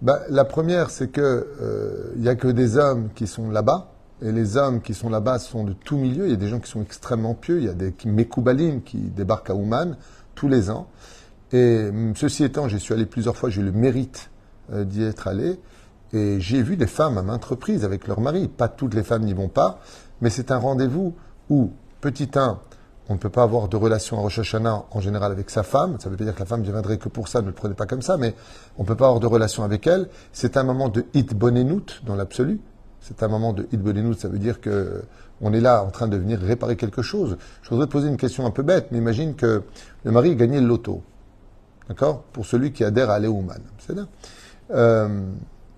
Bah, 0.02 0.22
la 0.30 0.46
première, 0.46 0.90
c'est 0.90 1.10
que 1.10 1.48
il 1.60 1.64
euh, 1.64 2.14
n'y 2.18 2.30
a 2.30 2.36
que 2.36 2.48
des 2.48 2.78
hommes 2.78 3.10
qui 3.14 3.28
sont 3.28 3.50
là-bas. 3.50 3.92
Et 4.24 4.32
les 4.32 4.56
hommes 4.56 4.82
qui 4.82 4.94
sont 4.94 5.10
là-bas 5.10 5.40
sont 5.40 5.64
de 5.64 5.74
tout 5.74 5.98
milieu. 5.98 6.26
Il 6.26 6.32
y 6.32 6.34
a 6.34 6.38
des 6.38 6.48
gens 6.48 6.60
qui 6.60 6.70
sont 6.70 6.82
extrêmement 6.82 7.34
pieux. 7.34 7.58
Il 7.58 7.66
y 7.66 7.70
a 7.70 7.74
des 7.74 7.94
Mekoubalim 8.06 8.84
qui 8.84 8.98
débarquent 8.98 9.50
à 9.50 9.56
Ouman 9.56 9.98
tous 10.36 10.48
les 10.48 10.70
ans. 10.70 10.88
Et 11.52 11.88
hum, 11.90 12.16
ceci 12.16 12.44
étant, 12.44 12.68
j'y 12.68 12.80
suis 12.80 12.94
allé 12.94 13.06
plusieurs 13.06 13.36
fois, 13.36 13.50
j'ai 13.50 13.62
eu 13.62 13.66
le 13.66 13.72
mérite 13.72 14.30
euh, 14.72 14.86
d'y 14.86 15.04
être 15.04 15.28
allé. 15.28 15.60
Et 16.14 16.40
j'ai 16.40 16.62
vu 16.62 16.78
des 16.78 16.88
femmes 16.88 17.18
à 17.18 17.24
maintes 17.24 17.46
reprises 17.46 17.84
avec 17.84 18.08
leur 18.08 18.20
mari. 18.20 18.48
Pas 18.48 18.68
toutes 18.68 18.94
les 18.94 19.04
femmes 19.04 19.24
n'y 19.24 19.34
vont 19.34 19.48
pas, 19.48 19.80
mais 20.22 20.30
c'est 20.30 20.52
un 20.52 20.58
rendez-vous 20.58 21.16
où, 21.50 21.72
petit 22.00 22.30
1, 22.34 22.60
on 23.10 23.14
ne 23.14 23.20
peut 23.20 23.30
pas 23.30 23.44
avoir 23.44 23.68
de 23.68 23.76
relation 23.76 24.18
à 24.18 24.22
Rosh 24.22 24.40
Hashanah 24.40 24.86
en 24.92 25.02
général 25.02 25.32
avec 25.32 25.50
sa 25.50 25.64
femme. 25.64 25.98
Ça 26.00 26.08
ne 26.08 26.12
veut 26.12 26.18
pas 26.18 26.24
dire 26.24 26.36
que 26.36 26.40
la 26.40 26.46
femme 26.46 26.62
viendrait 26.62 26.98
que 26.98 27.10
pour 27.10 27.28
ça, 27.28 27.42
ne 27.42 27.48
le 27.48 27.52
prenez 27.52 27.74
pas 27.74 27.86
comme 27.86 28.02
ça, 28.02 28.18
mais 28.18 28.36
on 28.78 28.84
ne 28.84 28.88
peut 28.88 28.96
pas 28.96 29.08
avoir 29.08 29.20
de 29.20 29.28
relation 29.28 29.64
avec 29.64 29.86
elle. 29.88 30.08
C'est 30.32 30.56
un 30.56 30.64
moment 30.64 30.88
de 30.88 31.06
hit 31.14 31.34
bonenout 31.34 32.02
dans 32.06 32.16
l'absolu. 32.16 32.62
C'est 33.02 33.24
un 33.24 33.28
moment 33.28 33.52
de 33.52 33.68
hit 33.72 33.82
bonenout, 33.82 34.14
ça 34.14 34.30
veut 34.30 34.38
dire 34.40 34.62
que 34.62 35.04
on 35.42 35.54
est 35.54 35.60
là 35.60 35.84
en 35.84 35.90
train 35.90 36.08
de 36.08 36.16
venir 36.16 36.40
réparer 36.40 36.76
quelque 36.76 37.02
chose. 37.02 37.38
Je 37.64 37.70
voudrais 37.70 37.88
te 37.88 37.92
poser 37.92 38.08
une 38.08 38.18
question 38.18 38.46
un 38.46 38.52
peu 38.52 38.62
bête, 38.62 38.88
mais 38.92 39.00
imagine 39.00 39.36
que 39.36 39.64
le 40.04 40.12
mari 40.12 40.36
gagnait 40.36 40.62
le 40.62 40.68
loto. 40.68 41.02
D'accord 41.90 42.22
Pour 42.32 42.46
celui 42.46 42.72
qui 42.72 42.84
adhère 42.84 43.10
à 43.10 43.20
Léouman. 43.20 43.60
C'est. 43.80 43.96
Euh, 44.70 45.26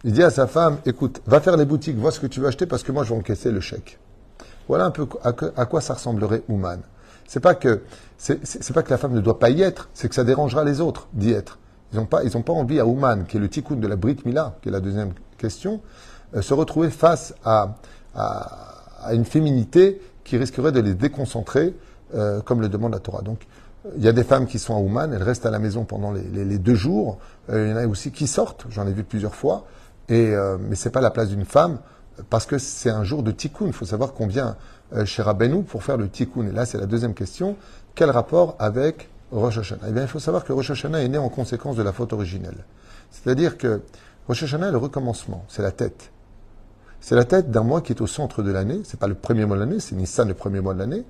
il 0.03 0.12
dit 0.12 0.21
à 0.21 0.29
sa 0.29 0.47
femme, 0.47 0.79
écoute, 0.86 1.21
va 1.25 1.39
faire 1.39 1.56
les 1.56 1.65
boutiques, 1.65 1.97
vois 1.97 2.12
ce 2.12 2.19
que 2.19 2.27
tu 2.27 2.41
veux 2.41 2.47
acheter 2.47 2.65
parce 2.65 2.84
que 2.84 2.91
moi 2.91 3.06
je 3.06 3.13
vais 3.13 3.19
encaisser 3.19 3.51
le 3.51 3.62
chèque. 3.62 3.97
Voilà 4.67 4.86
un 4.86 4.91
peu 4.91 5.08
à, 5.23 5.65
quoi 5.65 5.82
ça 5.82 5.95
ressemblerait 5.95 6.43
Ouman. 6.47 6.80
C'est 7.28 7.39
pas 7.39 7.56
que 7.56 7.82
c'est 8.17 8.73
pas 8.73 8.84
que 8.84 8.89
la 8.89 8.97
femme 8.97 9.13
ne 9.13 9.21
doit 9.21 9.39
pas 9.39 9.49
y 9.49 9.62
être, 9.62 9.89
c'est 9.93 10.08
que 10.08 10.15
ça 10.15 10.23
dérangera 10.23 10.63
les 10.63 10.80
autres 10.80 11.08
d'y 11.13 11.32
être. 11.32 11.60
Ils 11.93 11.97
n'ont 11.99 12.06
pas 12.41 12.54
envie 12.54 12.80
à 12.80 12.86
Ouman, 12.86 13.26
qui 13.26 13.38
est 13.38 13.39
le 13.39 13.49
tikkun 13.49 13.76
de 13.76 13.88
la 13.88 13.95
Brit 13.95 14.17
Mila, 14.26 14.56
qui 14.62 14.69
est 14.69 14.71
la 14.71 14.80
deuxième 14.80 15.12
question, 15.38 15.82
euh, 16.36 16.41
se 16.41 16.54
retrouver 16.54 16.89
face 16.89 17.36
à, 17.43 17.76
une 19.12 19.26
féminité 19.26 19.99
qui 20.23 20.38
risquerait 20.38 20.71
de 20.71 20.80
les 20.80 20.93
déconcentrer, 20.93 21.76
euh, 22.15 22.41
comme 22.41 22.62
le 22.62 22.69
demande 22.69 22.93
la 22.93 22.99
Torah. 22.99 23.21
Donc 23.21 23.45
il 23.97 24.04
y 24.04 24.08
a 24.08 24.13
des 24.13 24.23
femmes 24.23 24.45
qui 24.45 24.60
sont 24.60 24.76
à 24.76 24.80
Ouman, 24.80 25.12
elles 25.12 25.23
restent 25.23 25.45
à 25.45 25.52
la 25.52 25.60
maison 25.60 25.84
pendant 25.84 26.12
les, 26.13 26.58
deux 26.58 26.76
jours. 26.76 27.17
Euh, 27.49 27.67
il 27.67 27.71
y 27.71 27.73
en 27.73 27.78
a 27.78 27.88
aussi 27.88 28.12
qui 28.12 28.28
sortent, 28.28 28.65
j'en 28.69 28.88
ai 28.88 28.93
vu 28.93 29.04
plusieurs 29.04 29.36
fois. 29.36 29.65
Et, 30.10 30.36
mais 30.60 30.76
ce 30.76 30.88
n'est 30.88 30.91
pas 30.91 30.99
la 30.99 31.12
place 31.12 31.30
d'une 31.30 31.45
femme, 31.45 31.80
parce 32.30 32.45
que 32.45 32.58
c'est 32.58 32.89
un 32.89 33.04
jour 33.04 33.23
de 33.23 33.32
tikkun. 33.32 33.65
Il 33.67 33.73
faut 33.73 33.86
savoir 33.86 34.13
vient 34.19 34.56
euh, 34.93 35.06
chez 35.06 35.21
Rabbeinu 35.21 35.63
pour 35.63 35.84
faire 35.84 35.97
le 35.97 36.10
tikkun. 36.10 36.47
Et 36.47 36.52
là, 36.52 36.65
c'est 36.65 36.78
la 36.78 36.86
deuxième 36.86 37.13
question. 37.13 37.56
Quel 37.95 38.10
rapport 38.10 38.56
avec 38.60 39.10
Rosh 39.32 39.58
Hashanah? 39.58 39.88
Eh 39.89 39.91
bien, 39.91 40.04
il 40.04 40.08
faut 40.08 40.19
savoir 40.19 40.43
que 40.43 40.54
Rosh 40.54 40.71
Hashanah 40.71 41.02
est 41.04 41.08
né 41.08 41.17
en 41.17 41.30
conséquence 41.30 41.76
de 41.76 41.84
la 41.84 41.91
faute 41.91 42.13
originelle. 42.13 42.65
C'est-à-dire 43.12 43.58
que 43.58 43.82
Rosh 44.28 44.43
Hashanah 44.43 44.69
est 44.69 44.71
le 44.71 44.78
recommencement, 44.78 45.45
c'est 45.47 45.62
la 45.62 45.71
tête. 45.71 46.12
C'est 47.02 47.15
la 47.15 47.26
tête 47.26 47.52
d'un 47.52 47.63
mois 47.63 47.82
qui 47.82 47.91
est 47.91 48.02
au 48.02 48.08
centre 48.08 48.43
de 48.43 48.52
l'année. 48.52 48.82
C'est 48.86 48.99
pas 48.99 49.08
le 49.08 49.15
premier 49.15 49.45
mois 49.45 49.58
de 49.58 49.62
l'année, 49.62 49.80
c'est 49.80 49.95
Nissan 49.95 50.28
le 50.28 50.34
premier 50.34 50.62
mois 50.62 50.73
de 50.73 50.80
l'année. 50.80 51.04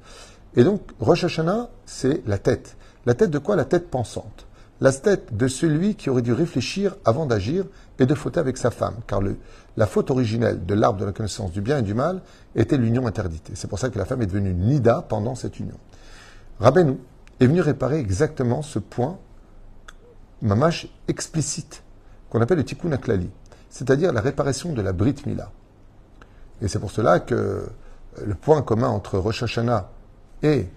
Et 0.56 0.64
donc, 0.64 0.82
Rosh 1.00 1.24
Hashanah, 1.24 1.70
c'est 1.86 2.26
la 2.26 2.38
tête. 2.38 2.78
La 3.06 3.14
tête 3.14 3.30
de 3.30 3.40
quoi? 3.40 3.56
La 3.56 3.66
tête 3.66 3.90
pensante. 3.90 4.48
La 4.82 4.92
tête 4.92 5.36
de 5.36 5.48
celui 5.48 5.96
qui 5.96 6.10
aurait 6.10 6.22
dû 6.22 6.34
réfléchir 6.34 6.96
avant 7.06 7.26
d'agir 7.26 7.66
et 8.00 8.06
de 8.06 8.16
fauter 8.16 8.40
avec 8.40 8.58
sa 8.58 8.72
femme. 8.72 8.96
Car 9.08 9.22
le, 9.22 9.38
la 9.78 9.88
faute 9.88 10.12
originelle 10.12 10.66
de 10.66 10.74
l'arbre 10.74 11.00
de 11.00 11.06
la 11.06 11.12
connaissance 11.12 11.52
du 11.52 11.62
bien 11.62 11.80
et 11.80 11.82
du 11.82 11.94
mal 11.94 12.22
était 12.56 12.78
l'union 12.78 13.08
interdite. 13.08 13.52
C'est 13.56 13.68
pour 13.68 13.80
ça 13.80 13.90
que 13.90 13.98
la 13.98 14.06
femme 14.06 14.22
est 14.22 14.28
devenue 14.28 14.54
Nida 14.54 15.02
pendant 15.02 15.36
cette 15.36 15.60
union. 15.60 15.78
Rabbeinu 16.60 16.98
est 17.40 17.48
venu 17.48 17.62
réparer 17.62 17.98
exactement 17.98 18.62
ce 18.62 18.80
point, 18.80 19.18
mamash 20.42 20.88
explicite, 21.08 21.84
qu'on 22.30 22.42
appelle 22.42 22.58
le 22.58 22.66
tikkun 22.66 22.92
aklali, 22.92 23.30
c'est-à-dire 23.70 24.14
la 24.14 24.22
réparation 24.22 24.74
de 24.74 24.82
la 24.82 24.94
Brit 24.94 25.16
Mila. 25.26 25.52
Et 26.62 26.68
c'est 26.68 26.80
pour 26.80 26.92
cela 26.92 27.20
que 27.20 27.68
le 28.24 28.36
point 28.36 28.62
commun 28.62 28.90
entre 28.90 29.18
Rosh 29.18 29.44
Hashanah 29.44 29.90
et 30.44 30.68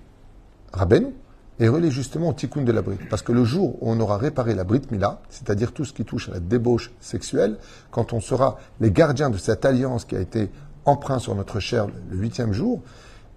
Rabbeinu 0.72 1.12
est 1.58 1.68
relié 1.68 1.90
justement 1.90 2.28
au 2.28 2.32
tikkun 2.32 2.62
de 2.62 2.72
la 2.72 2.82
Brit. 2.82 2.98
Parce 3.08 3.22
que 3.22 3.32
le 3.32 3.44
jour 3.44 3.82
où 3.82 3.90
on 3.90 3.98
aura 4.00 4.18
réparé 4.18 4.54
la 4.54 4.64
Brit 4.64 4.82
Mila, 4.90 5.20
c'est-à-dire 5.30 5.72
tout 5.72 5.84
ce 5.84 5.92
qui 5.92 6.04
touche 6.04 6.28
à 6.28 6.32
la 6.32 6.40
débauche 6.40 6.92
sexuelle, 7.00 7.56
quand 7.90 8.12
on 8.12 8.20
sera 8.20 8.58
les 8.80 8.90
gardiens 8.90 9.30
de 9.30 9.38
cette 9.38 9.64
alliance 9.64 10.04
qui 10.04 10.16
a 10.16 10.20
été 10.20 10.50
emprunt 10.84 11.18
sur 11.18 11.34
notre 11.34 11.60
chair 11.60 11.86
le 12.10 12.16
huitième 12.16 12.52
jour, 12.52 12.82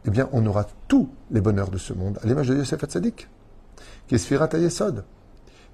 eh 0.06 0.10
bien, 0.12 0.30
on 0.32 0.46
aura 0.46 0.66
tous 0.88 1.10
les 1.32 1.42
bonheurs 1.42 1.70
de 1.70 1.78
ce 1.78 1.94
monde, 1.94 2.20
à 2.24 2.28
l'image 2.28 2.48
de 2.48 2.56
Yosef 2.56 2.84
Hatzadik, 2.84 3.28
qui 4.08 4.16
est 4.16 4.18
Sfirat 4.18 4.50
Yesod. 4.54 5.04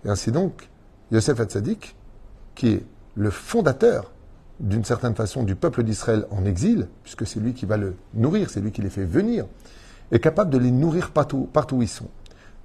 Et 0.03 0.09
ainsi 0.09 0.31
donc, 0.31 0.69
Yosef 1.11 1.39
Hatzadik, 1.39 1.95
qui 2.55 2.69
est 2.69 2.85
le 3.15 3.29
fondateur, 3.29 4.11
d'une 4.59 4.83
certaine 4.83 5.15
façon, 5.15 5.43
du 5.43 5.55
peuple 5.55 5.83
d'Israël 5.83 6.25
en 6.31 6.45
exil, 6.45 6.87
puisque 7.03 7.27
c'est 7.27 7.39
lui 7.39 7.53
qui 7.53 7.65
va 7.65 7.77
le 7.77 7.95
nourrir, 8.13 8.49
c'est 8.49 8.61
lui 8.61 8.71
qui 8.71 8.81
les 8.81 8.89
fait 8.89 9.05
venir, 9.05 9.45
est 10.11 10.19
capable 10.19 10.49
de 10.49 10.57
les 10.57 10.71
nourrir 10.71 11.11
partout, 11.11 11.49
partout 11.51 11.77
où 11.77 11.81
ils 11.81 11.87
sont. 11.87 12.09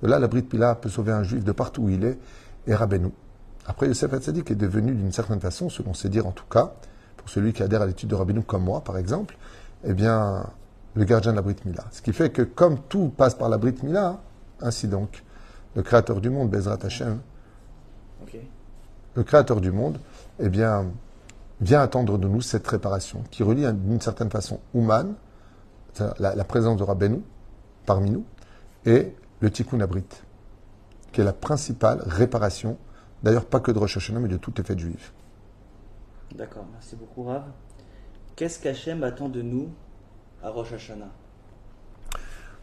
De 0.02 0.08
là, 0.08 0.18
la 0.18 0.28
Brit 0.28 0.42
Pila 0.42 0.74
peut 0.74 0.88
sauver 0.88 1.12
un 1.12 1.22
juif 1.22 1.44
de 1.44 1.52
partout 1.52 1.82
où 1.82 1.88
il 1.90 2.04
est, 2.04 2.18
et 2.66 2.74
Rabbeinu. 2.74 3.10
Après, 3.66 3.86
Yosef 3.86 4.12
Hatzadik 4.12 4.50
est 4.50 4.56
devenu, 4.56 4.92
d'une 4.94 5.12
certaine 5.12 5.40
façon, 5.40 5.68
selon 5.68 5.94
ses 5.94 6.08
dires 6.08 6.26
en 6.26 6.32
tout 6.32 6.46
cas, 6.50 6.72
pour 7.16 7.28
celui 7.28 7.52
qui 7.52 7.62
adhère 7.62 7.82
à 7.82 7.86
l'étude 7.86 8.08
de 8.08 8.14
Rabbeinu 8.14 8.42
comme 8.42 8.64
moi, 8.64 8.82
par 8.82 8.96
exemple, 8.96 9.36
eh 9.84 9.92
bien, 9.92 10.46
le 10.94 11.04
gardien 11.04 11.32
de 11.32 11.36
la 11.36 11.42
Brit 11.42 11.56
Mila. 11.64 11.84
Ce 11.90 12.02
qui 12.02 12.12
fait 12.12 12.30
que, 12.30 12.42
comme 12.42 12.78
tout 12.88 13.12
passe 13.14 13.34
par 13.34 13.48
la 13.48 13.58
Brit 13.58 13.76
Mila, 13.82 14.20
ainsi 14.60 14.88
donc, 14.88 15.22
le 15.74 15.82
créateur 15.82 16.20
du 16.20 16.30
monde, 16.30 16.50
Bezrat 16.50 16.78
Hashem, 16.82 17.20
le 19.14 19.24
créateur 19.24 19.60
du 19.60 19.72
monde, 19.72 19.98
eh 20.38 20.48
bien, 20.48 20.86
vient 21.60 21.82
attendre 21.82 22.16
de 22.18 22.26
nous 22.26 22.40
cette 22.40 22.66
réparation 22.66 23.22
qui 23.30 23.42
relie 23.42 23.70
d'une 23.72 24.00
certaine 24.00 24.30
façon 24.30 24.60
Ouman, 24.74 25.14
la, 26.18 26.44
présence 26.44 26.78
de 26.78 26.82
Rabbeinu 26.82 27.20
parmi 27.86 28.10
nous, 28.10 28.24
et 28.86 29.14
le 29.40 29.50
Tikkun 29.50 29.80
Abrit, 29.80 30.04
qui 31.12 31.20
est 31.20 31.24
la 31.24 31.32
principale 31.32 32.02
réparation, 32.06 32.78
d'ailleurs 33.22 33.46
pas 33.46 33.60
que 33.60 33.70
de 33.70 33.78
Rosh 33.78 33.96
Hashanah, 33.96 34.20
mais 34.20 34.28
de 34.28 34.36
toutes 34.36 34.58
les 34.58 34.64
fêtes 34.64 34.78
juives. 34.78 35.10
D'accord, 36.34 36.66
merci 36.72 36.96
beaucoup 36.96 37.24
Rav. 37.24 37.44
Qu'est-ce 38.36 38.60
qu'Hachem 38.60 39.02
attend 39.02 39.28
de 39.28 39.42
nous 39.42 39.68
à 40.42 40.50
Rosh 40.50 40.72
Hashanah? 40.72 41.10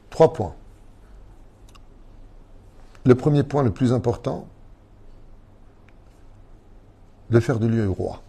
Trois 0.10 0.34
points. 0.34 0.56
Le 3.06 3.16
premier 3.16 3.44
point, 3.44 3.64
le 3.64 3.72
plus 3.72 3.94
important, 3.94 4.48
de 7.30 7.40
faire 7.40 7.60
de 7.60 7.68
lui 7.68 7.82
un 7.82 7.90
roi. 7.90 8.22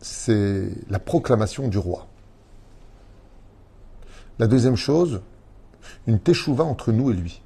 C'est 0.00 0.70
la 0.90 0.98
proclamation 0.98 1.68
du 1.68 1.78
roi. 1.78 2.06
La 4.38 4.46
deuxième 4.46 4.76
chose, 4.76 5.22
une 6.06 6.18
teshuva 6.18 6.64
entre 6.64 6.92
nous 6.92 7.10
et 7.10 7.14
lui. 7.14 7.42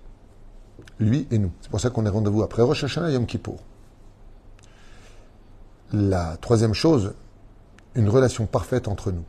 Lui 0.98 1.26
et 1.30 1.38
nous. 1.38 1.52
C'est 1.60 1.70
pour 1.70 1.80
ça 1.80 1.90
qu'on 1.90 2.06
est 2.06 2.10
rendez-vous 2.10 2.42
après 2.42 2.62
Rosh 2.62 2.84
Hashanah 2.84 3.10
et 3.10 3.14
Yom 3.14 3.26
Kippour. 3.26 3.58
La 5.92 6.36
troisième 6.38 6.74
chose, 6.74 7.14
une 7.94 8.08
relation 8.08 8.46
parfaite 8.46 8.88
entre 8.88 9.12
nous. 9.12 9.24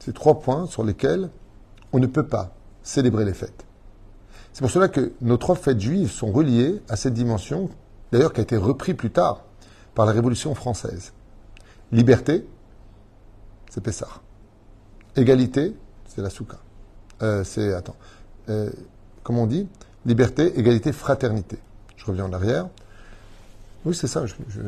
Ces 0.00 0.12
trois 0.12 0.40
points 0.40 0.66
sur 0.66 0.84
lesquels 0.84 1.30
on 1.92 1.98
ne 1.98 2.06
peut 2.06 2.26
pas 2.26 2.54
célébrer 2.82 3.24
les 3.24 3.34
fêtes. 3.34 3.66
C'est 4.52 4.60
pour 4.60 4.70
cela 4.70 4.88
que 4.88 5.12
nos 5.20 5.36
trois 5.36 5.54
fêtes 5.54 5.80
juives 5.80 6.10
sont 6.10 6.32
reliées 6.32 6.80
à 6.88 6.96
cette 6.96 7.14
dimension, 7.14 7.70
d'ailleurs 8.12 8.32
qui 8.32 8.40
a 8.40 8.42
été 8.42 8.56
repris 8.56 8.94
plus 8.94 9.10
tard 9.10 9.44
par 9.94 10.06
la 10.06 10.12
Révolution 10.12 10.54
française. 10.54 11.12
Liberté, 11.92 12.46
c'est 13.70 13.80
Pessah. 13.80 14.08
Égalité, 15.16 15.76
c'est 16.06 16.22
la 16.22 16.30
souka. 16.30 16.58
Euh, 17.22 17.44
c'est, 17.44 17.72
attends, 17.74 17.96
euh, 18.48 18.70
comment 19.22 19.42
on 19.42 19.46
dit? 19.46 19.66
Liberté, 20.06 20.58
égalité, 20.58 20.92
fraternité. 20.92 21.58
Je 21.96 22.04
reviens 22.06 22.24
en 22.24 22.32
arrière. 22.32 22.68
Oui, 23.84 23.94
c'est 23.94 24.06
ça. 24.06 24.26
Je, 24.26 24.34
je, 24.48 24.60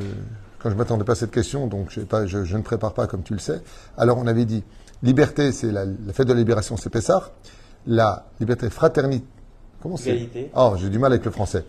quand 0.61 0.69
je 0.69 0.75
ne 0.75 0.79
m'attendais 0.79 1.05
pas 1.05 1.13
à 1.13 1.17
cette 1.17 1.31
question, 1.31 1.67
donc 1.67 1.99
pas, 2.05 2.27
je, 2.27 2.39
ne 2.39 2.63
prépare 2.63 2.93
pas 2.93 3.07
comme 3.07 3.23
tu 3.23 3.33
le 3.33 3.39
sais. 3.39 3.61
Alors 3.97 4.19
on 4.19 4.27
avait 4.27 4.45
dit, 4.45 4.63
liberté, 5.03 5.53
c'est 5.53 5.73
la, 5.73 5.85
fête 6.13 6.27
de 6.27 6.33
la 6.33 6.39
libération, 6.39 6.77
c'est 6.77 6.91
Pessah. 6.91 7.31
La 7.87 8.27
liberté, 8.41 8.69
fraternité. 8.69 9.27
Comment 9.83 9.97
c'est? 9.97 10.11
Égalité. 10.11 10.51
Oh, 10.55 10.75
j'ai 10.77 10.91
du 10.91 10.99
mal 10.99 11.13
avec 11.13 11.25
le 11.25 11.31
français. 11.31 11.65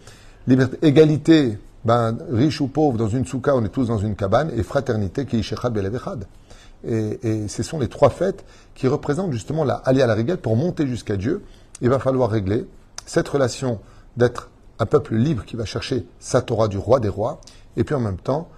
Liberté, 0.46 0.78
égalité, 0.82 1.58
ben, 1.86 2.18
riche 2.30 2.60
ou 2.60 2.68
pauvre, 2.68 2.98
dans 2.98 3.08
une 3.08 3.26
souka, 3.26 3.56
on 3.56 3.64
est 3.64 3.70
tous 3.70 3.88
dans 3.88 3.98
une 3.98 4.16
cabane, 4.16 4.52
et 4.56 4.64
fraternité, 4.64 5.26
qui 5.26 5.40
est 5.40 5.42
Shechad. 5.42 6.26
Et, 6.88 7.48
ce 7.48 7.64
sont 7.64 7.80
les 7.80 7.88
trois 7.88 8.10
fêtes 8.10 8.44
qui 8.74 8.88
représentent 8.88 9.34
justement 9.34 9.64
la 9.64 9.76
Ali 9.76 10.02
à 10.02 10.08
la 10.08 10.16
rigueur 10.16 10.38
pour 10.38 10.56
monter 10.56 10.88
jusqu'à 10.88 11.18
Dieu. 11.18 11.44
Il 11.82 11.90
va 11.90 12.00
falloir 12.00 12.30
régler 12.30 12.66
cette 13.06 13.28
relation 13.28 13.80
d'être 14.18 14.50
un 14.80 14.86
peuple 14.86 15.16
libre 15.16 15.46
qui 15.46 15.56
va 15.56 15.66
chercher 15.66 16.08
sa 16.20 16.42
Torah 16.42 16.68
du 16.68 16.78
roi 16.78 17.00
des 17.00 17.10
rois, 17.10 17.40
et 17.78 17.84
puis 17.84 17.94
en 17.94 18.00
même 18.00 18.18
temps, 18.18 18.50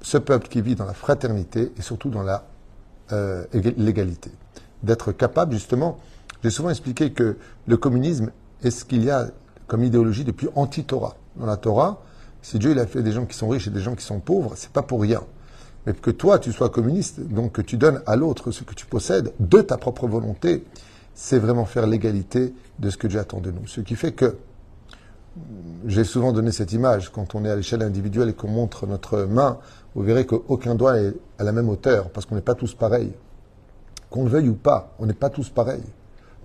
ce 0.00 0.18
peuple 0.18 0.48
qui 0.48 0.60
vit 0.60 0.74
dans 0.74 0.84
la 0.84 0.94
fraternité 0.94 1.72
et 1.76 1.82
surtout 1.82 2.10
dans 2.10 2.22
la 2.22 2.44
euh, 3.12 3.44
l'égalité. 3.52 4.30
D'être 4.82 5.12
capable, 5.12 5.52
justement, 5.52 5.98
j'ai 6.42 6.50
souvent 6.50 6.70
expliqué 6.70 7.12
que 7.12 7.36
le 7.66 7.76
communisme 7.76 8.32
est 8.64 8.70
ce 8.70 8.84
qu'il 8.84 9.04
y 9.04 9.10
a 9.10 9.28
comme 9.66 9.84
idéologie 9.84 10.24
depuis 10.24 10.48
anti-Torah. 10.54 11.16
Dans 11.36 11.46
la 11.46 11.56
Torah, 11.56 12.02
si 12.42 12.58
Dieu 12.58 12.72
il 12.72 12.78
a 12.78 12.86
fait 12.86 13.02
des 13.02 13.12
gens 13.12 13.26
qui 13.26 13.36
sont 13.36 13.48
riches 13.48 13.68
et 13.68 13.70
des 13.70 13.80
gens 13.80 13.94
qui 13.94 14.04
sont 14.04 14.18
pauvres, 14.18 14.54
c'est 14.56 14.70
pas 14.70 14.82
pour 14.82 15.00
rien. 15.00 15.22
Mais 15.86 15.94
que 15.94 16.10
toi, 16.10 16.38
tu 16.38 16.52
sois 16.52 16.70
communiste, 16.70 17.20
donc 17.20 17.52
que 17.52 17.62
tu 17.62 17.76
donnes 17.76 18.02
à 18.06 18.16
l'autre 18.16 18.50
ce 18.50 18.62
que 18.62 18.74
tu 18.74 18.86
possèdes 18.86 19.32
de 19.40 19.60
ta 19.62 19.76
propre 19.76 20.06
volonté, 20.06 20.64
c'est 21.14 21.38
vraiment 21.38 21.64
faire 21.64 21.86
l'égalité 21.86 22.54
de 22.78 22.90
ce 22.90 22.96
que 22.96 23.06
Dieu 23.06 23.18
attend 23.18 23.40
de 23.40 23.50
nous. 23.50 23.66
Ce 23.66 23.80
qui 23.80 23.96
fait 23.96 24.12
que, 24.12 24.36
j'ai 25.86 26.04
souvent 26.04 26.32
donné 26.32 26.52
cette 26.52 26.72
image, 26.72 27.10
quand 27.10 27.34
on 27.34 27.44
est 27.44 27.50
à 27.50 27.56
l'échelle 27.56 27.82
individuelle 27.82 28.28
et 28.28 28.32
qu'on 28.34 28.48
montre 28.48 28.86
notre 28.86 29.22
main, 29.22 29.58
vous 29.94 30.02
verrez 30.02 30.26
qu'aucun 30.26 30.74
doigt 30.74 30.98
est 30.98 31.14
à 31.38 31.44
la 31.44 31.52
même 31.52 31.68
hauteur, 31.68 32.10
parce 32.10 32.26
qu'on 32.26 32.34
n'est 32.34 32.42
pas 32.42 32.54
tous 32.54 32.74
pareils. 32.74 33.12
Qu'on 34.10 34.24
le 34.24 34.30
veuille 34.30 34.48
ou 34.48 34.54
pas, 34.54 34.94
on 34.98 35.06
n'est 35.06 35.14
pas 35.14 35.30
tous 35.30 35.48
pareils. 35.48 35.84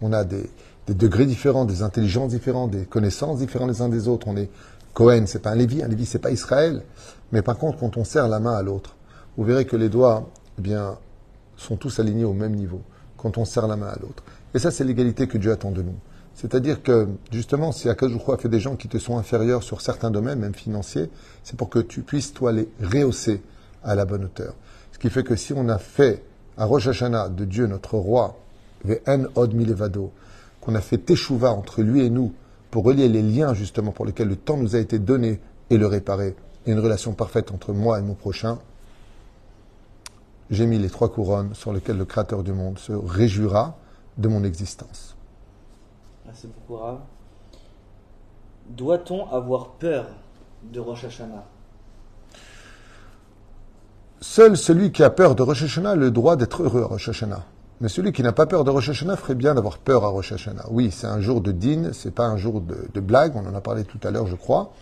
On 0.02 0.14
a 0.14 0.24
des, 0.24 0.50
degrés 0.88 1.26
différents, 1.26 1.66
des 1.66 1.84
intelligences 1.84 2.32
différentes, 2.32 2.72
des 2.72 2.86
connaissances 2.86 3.40
différentes 3.40 3.70
les 3.70 3.82
uns 3.82 3.90
des 3.90 4.08
autres. 4.08 4.28
On 4.28 4.38
est 4.38 4.50
Cohen, 4.94 5.24
c'est 5.28 5.42
pas 5.42 5.52
un 5.52 5.56
Lévi, 5.56 5.84
un 5.84 5.88
Lévi, 5.88 6.06
c'est 6.06 6.20
pas 6.20 6.32
Israël. 6.32 6.84
Mais 7.32 7.42
par 7.42 7.58
contre, 7.58 7.80
quand 7.80 7.98
on 7.98 8.04
serre 8.04 8.28
la 8.28 8.40
main 8.40 8.54
à 8.54 8.64
l'autre, 8.64 8.97
vous 9.38 9.44
verrez 9.44 9.66
que 9.66 9.76
les 9.76 9.90
doigts, 9.90 10.30
eh 10.58 10.62
bien, 10.62 10.98
sont 11.56 11.78
tous 11.78 12.00
alignés 12.00 12.26
au 12.26 12.34
même 12.34 12.56
niveau 12.56 12.82
quand 13.18 13.38
on 13.38 13.46
serre 13.46 13.68
la 13.68 13.76
main 13.76 13.88
à 13.88 14.00
l'autre. 14.00 14.24
Et 14.54 14.60
ça, 14.60 14.72
c'est 14.72 14.84
l'égalité 14.84 15.28
que 15.28 15.38
Dieu 15.38 15.52
attend 15.52 15.72
de 15.72 15.82
nous. 15.82 15.96
C'est-à-dire 16.34 16.84
que, 16.84 17.08
justement, 17.32 17.72
si 17.72 17.90
Akajoukou 17.90 18.32
a 18.32 18.38
fait 18.38 18.50
des 18.50 18.60
gens 18.60 18.76
qui 18.76 18.88
te 18.88 18.98
sont 19.00 19.18
inférieurs 19.18 19.64
sur 19.64 19.82
certains 19.82 20.12
domaines, 20.12 20.40
même 20.40 20.54
financiers, 20.54 21.10
c'est 21.44 21.58
pour 21.58 21.70
que 21.70 21.80
tu 21.80 22.02
puisses, 22.02 22.34
toi, 22.34 22.52
les 22.52 22.68
rehausser 22.82 23.42
à 23.84 23.96
la 23.96 24.06
bonne 24.06 24.26
hauteur. 24.26 24.54
Ce 24.92 25.00
qui 25.00 25.10
fait 25.10 25.24
que 25.24 25.36
si 25.36 25.54
on 25.54 25.68
a 25.70 25.80
fait 25.80 26.24
à 26.58 26.66
Rosh 26.66 26.88
Hashanah 26.88 27.30
de 27.30 27.46
Dieu 27.46 27.66
notre 27.66 27.96
roi, 27.98 28.38
Ve'en 28.86 29.26
Od 29.36 29.54
qu'on 30.62 30.76
a 30.76 30.82
fait 30.82 31.00
Teshuvah 31.00 31.52
entre 31.52 31.82
lui 31.82 32.04
et 32.04 32.10
nous, 32.10 32.34
pour 32.70 32.84
relier 32.84 33.08
les 33.08 33.24
liens, 33.24 33.54
justement, 33.54 33.92
pour 33.92 34.06
lesquels 34.06 34.28
le 34.28 34.36
temps 34.36 34.58
nous 34.58 34.76
a 34.76 34.80
été 34.80 35.00
donné 35.00 35.40
et 35.70 35.78
le 35.78 35.88
réparer, 35.88 36.36
et 36.66 36.72
une 36.72 36.80
relation 36.80 37.14
parfaite 37.14 37.52
entre 37.52 37.74
moi 37.74 37.98
et 37.98 38.02
mon 38.02 38.14
prochain, 38.14 38.60
j'ai 40.50 40.66
mis 40.66 40.80
les 40.80 40.90
trois 40.90 41.10
couronnes 41.10 41.54
sur 41.54 41.74
lesquelles 41.74 41.98
le 41.98 42.06
Créateur 42.06 42.44
du 42.44 42.54
monde 42.54 42.80
se 42.80 42.94
réjouira 42.94 43.78
de 44.18 44.28
mon 44.28 44.44
existence. 44.44 45.16
Merci 46.26 46.48
beaucoup, 46.48 46.82
Rav. 46.82 47.00
Doit-on 48.70 49.30
avoir 49.30 49.70
peur 49.72 50.08
de 50.64 50.80
Rosh 50.80 51.06
Hashanah? 51.06 51.46
Seul 54.20 54.58
celui 54.58 54.92
qui 54.92 55.04
a 55.04 55.10
peur 55.10 55.36
de 55.36 55.44
Rosh 55.44 55.64
Hashanah 55.64 55.92
a 55.92 55.96
le 55.96 56.12
droit 56.12 56.36
d'être 56.36 56.64
heureux 56.64 56.82
à 56.84 56.88
Rosh 56.88 57.10
Hashanah. 57.10 57.46
Mais 57.80 57.88
celui 57.88 58.12
qui 58.12 58.24
n'a 58.24 58.32
pas 58.32 58.48
peur 58.48 58.64
de 58.64 58.72
Rosh 58.72 58.90
Hashanah 58.90 59.16
ferait 59.16 59.36
bien 59.36 59.54
d'avoir 59.54 59.78
peur 59.78 60.04
à 60.04 60.08
Rosh 60.08 60.32
Hashanah. 60.32 60.66
Oui, 60.72 60.90
c'est 60.92 61.06
un 61.08 61.22
jour 61.22 61.42
de 61.42 61.52
din, 61.52 61.92
c'est 61.94 62.14
pas 62.14 62.26
un 62.26 62.36
jour 62.36 62.60
de, 62.60 63.00
blague, 63.00 63.36
on 63.36 63.46
en 63.46 63.54
a 63.54 63.62
parlé 63.62 63.84
tout 63.84 64.00
à 64.04 64.10
l'heure, 64.10 64.26
je 64.26 64.36
crois. 64.36 64.74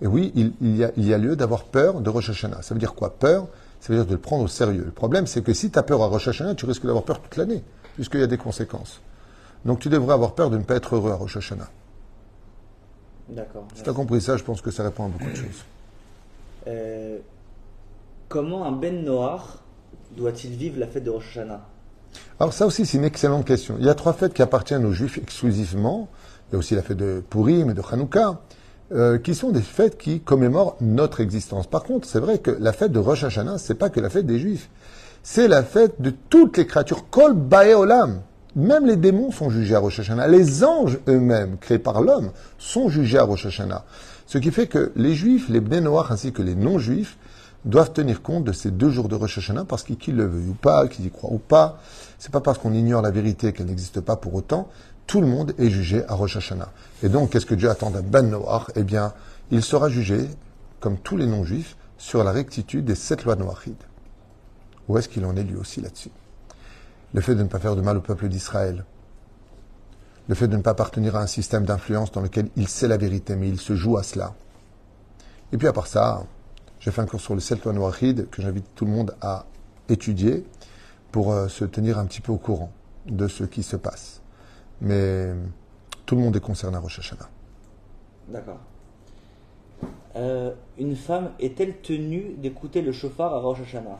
Et 0.00 0.08
oui, 0.08 0.32
il, 0.34 0.76
y, 0.76 0.82
a, 0.82 0.90
il 0.96 1.06
y, 1.06 1.14
a, 1.14 1.18
lieu 1.18 1.36
d'avoir 1.36 1.64
peur 1.64 2.00
de 2.00 2.10
Rosh 2.10 2.30
Hashanah. 2.30 2.62
Ça 2.62 2.74
veut 2.74 2.80
dire 2.80 2.94
quoi? 2.94 3.14
Peur, 3.16 3.46
ça 3.82 3.92
veut 3.92 3.98
dire 3.98 4.06
de 4.06 4.12
le 4.12 4.20
prendre 4.20 4.44
au 4.44 4.48
sérieux. 4.48 4.84
Le 4.84 4.92
problème, 4.92 5.26
c'est 5.26 5.42
que 5.42 5.52
si 5.52 5.68
tu 5.68 5.76
as 5.76 5.82
peur 5.82 6.00
à 6.02 6.06
Rosh 6.06 6.28
Hashanah, 6.28 6.54
tu 6.54 6.66
risques 6.66 6.86
d'avoir 6.86 7.02
peur 7.02 7.20
toute 7.20 7.36
l'année, 7.36 7.64
puisqu'il 7.96 8.20
y 8.20 8.22
a 8.22 8.28
des 8.28 8.38
conséquences. 8.38 9.00
Donc 9.64 9.80
tu 9.80 9.88
devrais 9.88 10.14
avoir 10.14 10.36
peur 10.36 10.50
de 10.50 10.56
ne 10.56 10.62
pas 10.62 10.76
être 10.76 10.94
heureux 10.94 11.10
à 11.10 11.16
Rosh 11.16 11.36
Hashanah. 11.36 11.68
D'accord. 13.28 13.66
Si 13.74 13.82
tu 13.82 13.90
as 13.90 13.92
compris 13.92 14.20
ça, 14.20 14.36
je 14.36 14.44
pense 14.44 14.60
que 14.60 14.70
ça 14.70 14.84
répond 14.84 15.06
à 15.06 15.08
beaucoup 15.08 15.28
de 15.28 15.34
choses. 15.34 15.64
Euh, 16.68 17.18
comment 18.28 18.64
un 18.64 18.72
Ben 18.72 19.04
Noir 19.04 19.64
doit-il 20.16 20.52
vivre 20.52 20.78
la 20.78 20.86
fête 20.86 21.02
de 21.02 21.10
Rosh 21.10 21.36
Hashanah? 21.36 21.62
Alors 22.38 22.52
ça 22.52 22.66
aussi, 22.66 22.86
c'est 22.86 22.98
une 22.98 23.04
excellente 23.04 23.44
question. 23.44 23.74
Il 23.80 23.84
y 23.84 23.88
a 23.88 23.94
trois 23.96 24.12
fêtes 24.12 24.32
qui 24.32 24.42
appartiennent 24.42 24.84
aux 24.84 24.92
Juifs 24.92 25.18
exclusivement. 25.18 26.08
Il 26.48 26.52
y 26.52 26.54
a 26.54 26.58
aussi 26.60 26.76
la 26.76 26.82
fête 26.82 26.98
de 26.98 27.20
Purim 27.28 27.70
et 27.70 27.74
de 27.74 27.82
Hanouka, 27.90 28.40
euh, 28.94 29.18
qui 29.18 29.34
sont 29.34 29.50
des 29.50 29.62
fêtes 29.62 29.98
qui 29.98 30.20
commémorent 30.20 30.76
notre 30.80 31.20
existence. 31.20 31.66
Par 31.66 31.82
contre, 31.82 32.06
c'est 32.06 32.20
vrai 32.20 32.38
que 32.38 32.50
la 32.50 32.72
fête 32.72 32.92
de 32.92 32.98
Rosh 32.98 33.24
Hashanah, 33.24 33.58
c'est 33.58 33.74
pas 33.74 33.90
que 33.90 34.00
la 34.00 34.10
fête 34.10 34.26
des 34.26 34.38
Juifs. 34.38 34.68
C'est 35.22 35.48
la 35.48 35.62
fête 35.62 36.00
de 36.00 36.12
toutes 36.30 36.56
les 36.56 36.66
créatures. 36.66 37.08
Kol 37.10 37.34
Baeolam. 37.34 38.20
Même 38.54 38.86
les 38.86 38.96
démons 38.96 39.30
sont 39.30 39.48
jugés 39.48 39.74
à 39.74 39.78
Rosh 39.78 40.00
Hashanah. 40.00 40.28
Les 40.28 40.62
anges 40.62 40.98
eux-mêmes, 41.08 41.56
créés 41.58 41.78
par 41.78 42.02
l'homme, 42.02 42.32
sont 42.58 42.90
jugés 42.90 43.18
à 43.18 43.22
Rosh 43.22 43.46
Hashanah. 43.46 43.84
Ce 44.26 44.38
qui 44.38 44.50
fait 44.50 44.66
que 44.66 44.92
les 44.94 45.14
juifs, 45.14 45.48
les 45.48 45.60
Bnei 45.60 45.88
ainsi 46.10 46.32
que 46.32 46.42
les 46.42 46.54
non-juifs, 46.54 47.16
doivent 47.64 47.92
tenir 47.92 48.22
compte 48.22 48.44
de 48.44 48.52
ces 48.52 48.70
deux 48.70 48.90
jours 48.90 49.08
de 49.08 49.14
Rosh 49.14 49.38
Hashanah 49.38 49.64
parce 49.64 49.84
qu'ils 49.84 50.16
le 50.16 50.26
veulent 50.26 50.50
ou 50.50 50.54
pas, 50.54 50.88
qu'ils 50.88 51.06
y 51.06 51.10
croient 51.10 51.32
ou 51.32 51.38
pas. 51.38 51.78
C'est 52.18 52.32
pas 52.32 52.40
parce 52.40 52.58
qu'on 52.58 52.72
ignore 52.72 53.02
la 53.02 53.10
vérité 53.10 53.52
qu'elle 53.52 53.66
n'existe 53.66 54.00
pas 54.00 54.16
pour 54.16 54.34
autant. 54.34 54.68
Tout 55.06 55.20
le 55.20 55.26
monde 55.26 55.54
est 55.58 55.70
jugé 55.70 56.04
à 56.08 56.14
Rosh 56.14 56.36
Hashanah. 56.36 56.72
Et 57.02 57.08
donc, 57.08 57.30
qu'est-ce 57.30 57.46
que 57.46 57.54
Dieu 57.54 57.68
attend 57.68 57.90
d'un 57.90 58.02
Ben 58.02 58.36
Eh 58.76 58.82
bien, 58.82 59.12
il 59.50 59.62
sera 59.62 59.88
jugé, 59.88 60.28
comme 60.80 60.98
tous 60.98 61.16
les 61.16 61.26
non-juifs, 61.26 61.76
sur 61.98 62.24
la 62.24 62.32
rectitude 62.32 62.84
des 62.84 62.94
sept 62.94 63.24
lois 63.24 63.36
noachides. 63.36 63.74
Où 64.88 64.98
est-ce 64.98 65.08
qu'il 65.08 65.24
en 65.24 65.36
est 65.36 65.44
lui 65.44 65.56
aussi 65.56 65.80
là-dessus? 65.80 66.10
Le 67.14 67.20
fait 67.20 67.34
de 67.34 67.42
ne 67.42 67.48
pas 67.48 67.58
faire 67.58 67.76
de 67.76 67.82
mal 67.82 67.96
au 67.96 68.00
peuple 68.00 68.28
d'Israël, 68.28 68.84
le 70.28 70.34
fait 70.34 70.48
de 70.48 70.56
ne 70.56 70.62
pas 70.62 70.70
appartenir 70.70 71.16
à 71.16 71.20
un 71.20 71.26
système 71.26 71.64
d'influence 71.64 72.12
dans 72.12 72.20
lequel 72.20 72.48
il 72.56 72.68
sait 72.68 72.88
la 72.88 72.96
vérité, 72.96 73.36
mais 73.36 73.48
il 73.48 73.60
se 73.60 73.74
joue 73.74 73.98
à 73.98 74.02
cela. 74.02 74.34
Et 75.52 75.58
puis 75.58 75.66
à 75.66 75.72
part 75.72 75.86
ça, 75.86 76.24
j'ai 76.80 76.90
fait 76.90 77.02
un 77.02 77.06
cours 77.06 77.20
sur 77.20 77.34
le 77.34 77.40
Seltoan 77.40 77.76
Wahid 77.76 78.30
que 78.30 78.40
j'invite 78.40 78.66
tout 78.74 78.86
le 78.86 78.92
monde 78.92 79.14
à 79.20 79.44
étudier 79.88 80.44
pour 81.10 81.32
euh, 81.32 81.48
se 81.48 81.64
tenir 81.64 81.98
un 81.98 82.06
petit 82.06 82.20
peu 82.20 82.32
au 82.32 82.38
courant 82.38 82.72
de 83.06 83.28
ce 83.28 83.44
qui 83.44 83.62
se 83.62 83.76
passe. 83.76 84.21
Mais 84.82 85.32
tout 86.04 86.16
le 86.16 86.20
monde 86.20 86.36
est 86.36 86.40
concerné 86.40 86.76
à 86.76 86.80
Rosh 86.80 86.98
Hashanah. 86.98 87.28
D'accord. 88.28 88.60
Euh, 90.16 90.52
une 90.78 90.94
femme 90.94 91.30
est-elle 91.40 91.78
tenue 91.78 92.34
d'écouter 92.36 92.82
le 92.82 92.92
chauffard 92.92 93.32
à 93.32 93.40
Rosh 93.40 93.60
Hashanah? 93.62 93.98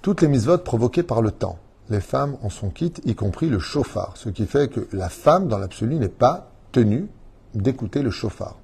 Toutes 0.00 0.22
les 0.22 0.28
mises-votes 0.28 0.64
provoquées 0.64 1.02
par 1.02 1.20
le 1.20 1.30
temps 1.30 1.58
les 1.88 2.00
femmes 2.00 2.36
en 2.42 2.50
sont 2.50 2.70
quittes, 2.70 3.00
y 3.04 3.14
compris 3.14 3.48
le 3.48 3.58
chauffard. 3.58 4.16
Ce 4.16 4.28
qui 4.28 4.46
fait 4.46 4.68
que 4.68 4.88
la 4.92 5.08
femme, 5.08 5.48
dans 5.48 5.58
l'absolu, 5.58 5.96
n'est 5.96 6.08
pas 6.08 6.50
tenue 6.72 7.08
d'écouter 7.54 8.02
le 8.02 8.10
chauffard. 8.10 8.56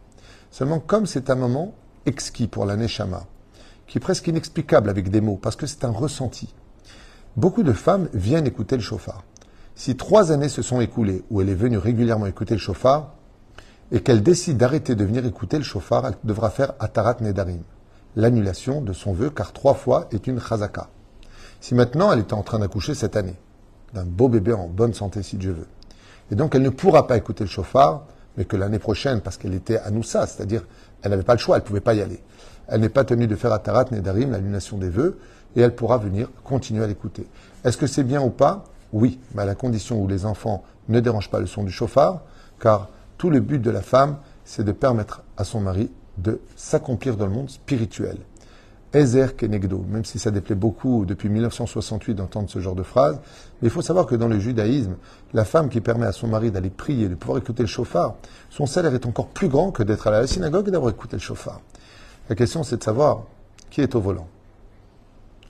Seulement, 0.51 0.81
comme 0.81 1.07
c'est 1.07 1.31
un 1.31 1.35
moment 1.35 1.75
exquis 2.05 2.49
pour 2.49 2.67
la 2.67 2.77
Neshama, 2.77 3.25
qui 3.87 3.99
est 3.99 4.01
presque 4.01 4.27
inexplicable 4.27 4.91
avec 4.91 5.11
des 5.11 5.21
mots, 5.21 5.39
parce 5.41 5.57
que 5.57 5.67
c'est 5.67 5.85
un 5.85 5.93
ressenti, 5.93 6.53
beaucoup 7.37 7.63
de 7.63 7.73
femmes 7.73 8.09
viennent 8.13 8.47
écouter 8.47 8.77
le 8.77 8.83
chauffard. 8.83 9.23
Si 9.75 9.97
trois 9.97 10.33
années 10.33 10.49
se 10.49 10.63
sont 10.63 10.81
écoulées 10.81 11.25
où 11.31 11.41
elle 11.41 11.49
est 11.49 11.55
venue 11.55 11.79
régulièrement 11.79 12.27
écouter 12.27 12.55
le 12.55 12.61
chauffard, 12.61 13.15
et 13.91 14.01
qu'elle 14.01 14.23
décide 14.23 14.57
d'arrêter 14.57 14.95
de 14.95 15.05
venir 15.05 15.25
écouter 15.27 15.59
le 15.59 15.65
chauffard, 15.65 16.07
elle 16.07 16.15
devra 16.25 16.51
faire 16.51 16.73
Atarat 16.79 17.17
Nedarim, 17.21 17.63
l'annulation 18.17 18.81
de 18.81 18.93
son 18.93 19.13
vœu, 19.13 19.31
car 19.31 19.53
trois 19.53 19.75
fois 19.75 20.09
est 20.13 20.27
une 20.27 20.41
chazaka. 20.41 20.89
Si 21.61 21.75
maintenant 21.75 22.11
elle 22.11 22.21
était 22.21 22.35
en 22.35 22.43
train 22.43 22.59
d'accoucher 22.59 22.95
cette 22.95 23.17
année, 23.17 23.37
d'un 23.93 24.05
beau 24.05 24.29
bébé 24.29 24.53
en 24.53 24.67
bonne 24.67 24.95
santé 24.95 25.23
si 25.23 25.37
Dieu 25.37 25.53
veut, 25.53 25.67
et 26.31 26.35
donc 26.35 26.55
elle 26.55 26.63
ne 26.63 26.71
pourra 26.71 27.07
pas 27.07 27.17
écouter 27.19 27.45
le 27.45 27.51
chauffard, 27.51 28.07
mais 28.39 28.47
que 28.47 28.57
l'année 28.57 28.79
prochaine, 28.79 29.21
parce 29.21 29.37
qu'elle 29.37 29.53
était 29.53 29.79
à 29.79 29.91
Noussa, 29.91 30.27
c'est-à-dire 30.27 30.65
elle 31.03 31.11
n'avait 31.11 31.23
pas 31.23 31.35
le 31.35 31.39
choix, 31.39 31.57
elle 31.57 31.63
ne 31.63 31.67
pouvait 31.67 31.81
pas 31.81 31.95
y 31.95 32.01
aller. 32.01 32.23
Elle 32.69 32.81
n'est 32.81 32.89
pas 32.89 33.05
tenue 33.05 33.27
de 33.27 33.37
faire 33.37 33.53
Atarat 33.53 33.87
Nedarim, 33.91 34.31
l'annulation 34.31 34.79
des 34.79 34.89
vœux, 34.89 35.19
et 35.55 35.61
elle 35.61 35.75
pourra 35.75 35.99
venir 35.99 36.31
continuer 36.45 36.83
à 36.83 36.87
l'écouter. 36.87 37.27
Est-ce 37.65 37.77
que 37.77 37.87
c'est 37.87 38.05
bien 38.05 38.23
ou 38.23 38.31
pas? 38.31 38.65
Oui, 38.93 39.19
mais 39.35 39.43
à 39.43 39.47
la 39.47 39.55
condition 39.55 40.01
où 40.01 40.07
les 40.07 40.27
enfants 40.27 40.65
ne 40.89 41.01
dérangent 41.01 41.31
pas 41.31 41.41
le 41.41 41.47
son 41.47 41.65
du 41.65 41.73
chauffard, 41.73 42.23
car 42.61 42.89
tout 43.19 43.31
le 43.31 43.41
but 43.41 43.61
de 43.61 43.71
la 43.71 43.83
femme, 43.83 44.17
c'est 44.45 44.65
de 44.65 44.73
permettre 44.73 45.23
à 45.37 45.45
son 45.45 45.61
mari 45.61 45.91
de 46.19 46.41
s'accomplir 46.57 47.17
dans 47.17 47.27
le 47.27 47.33
monde 47.33 47.51
spirituel. 47.51 48.19
Ezer 48.95 49.37
Kenegdo, 49.37 49.79
même 49.89 50.05
si 50.05 50.19
ça 50.19 50.31
déplaît 50.31 50.55
beaucoup 50.55 51.07
depuis 51.07 51.31
1968 51.31 52.15
d'entendre 52.15 52.51
ce 52.51 52.59
genre 52.59 52.75
de 52.75 52.83
phrase. 52.83 53.19
Mais 53.61 53.69
il 53.69 53.71
faut 53.71 53.81
savoir 53.81 54.05
que 54.05 54.15
dans 54.15 54.29
le 54.29 54.39
judaïsme, 54.39 54.97
la 55.33 55.47
femme 55.47 55.71
qui 55.71 55.81
permet 55.81 56.05
à 56.05 56.13
son 56.13 56.29
mari 56.29 56.51
d'aller 56.51 56.69
prier, 56.69 57.09
de 57.09 57.15
pouvoir 57.15 57.39
écouter 57.39 57.63
le 57.63 57.69
chauffard, 57.69 58.17
son 58.51 58.67
salaire 58.67 58.95
est 58.95 59.07
encore 59.07 59.29
plus 59.29 59.49
grand 59.49 59.71
que 59.71 59.83
d'être 59.83 60.07
à 60.07 60.11
la 60.11 60.27
synagogue 60.27 60.69
et 60.69 60.71
d'avoir 60.71 60.91
écouté 60.91 61.17
le 61.17 61.23
chauffard. 61.23 61.61
La 62.29 62.35
question, 62.35 62.63
c'est 62.63 62.77
de 62.77 62.83
savoir 62.83 63.23
qui 63.71 63.81
est 63.81 63.95
au 63.95 64.01
volant. 64.01 64.29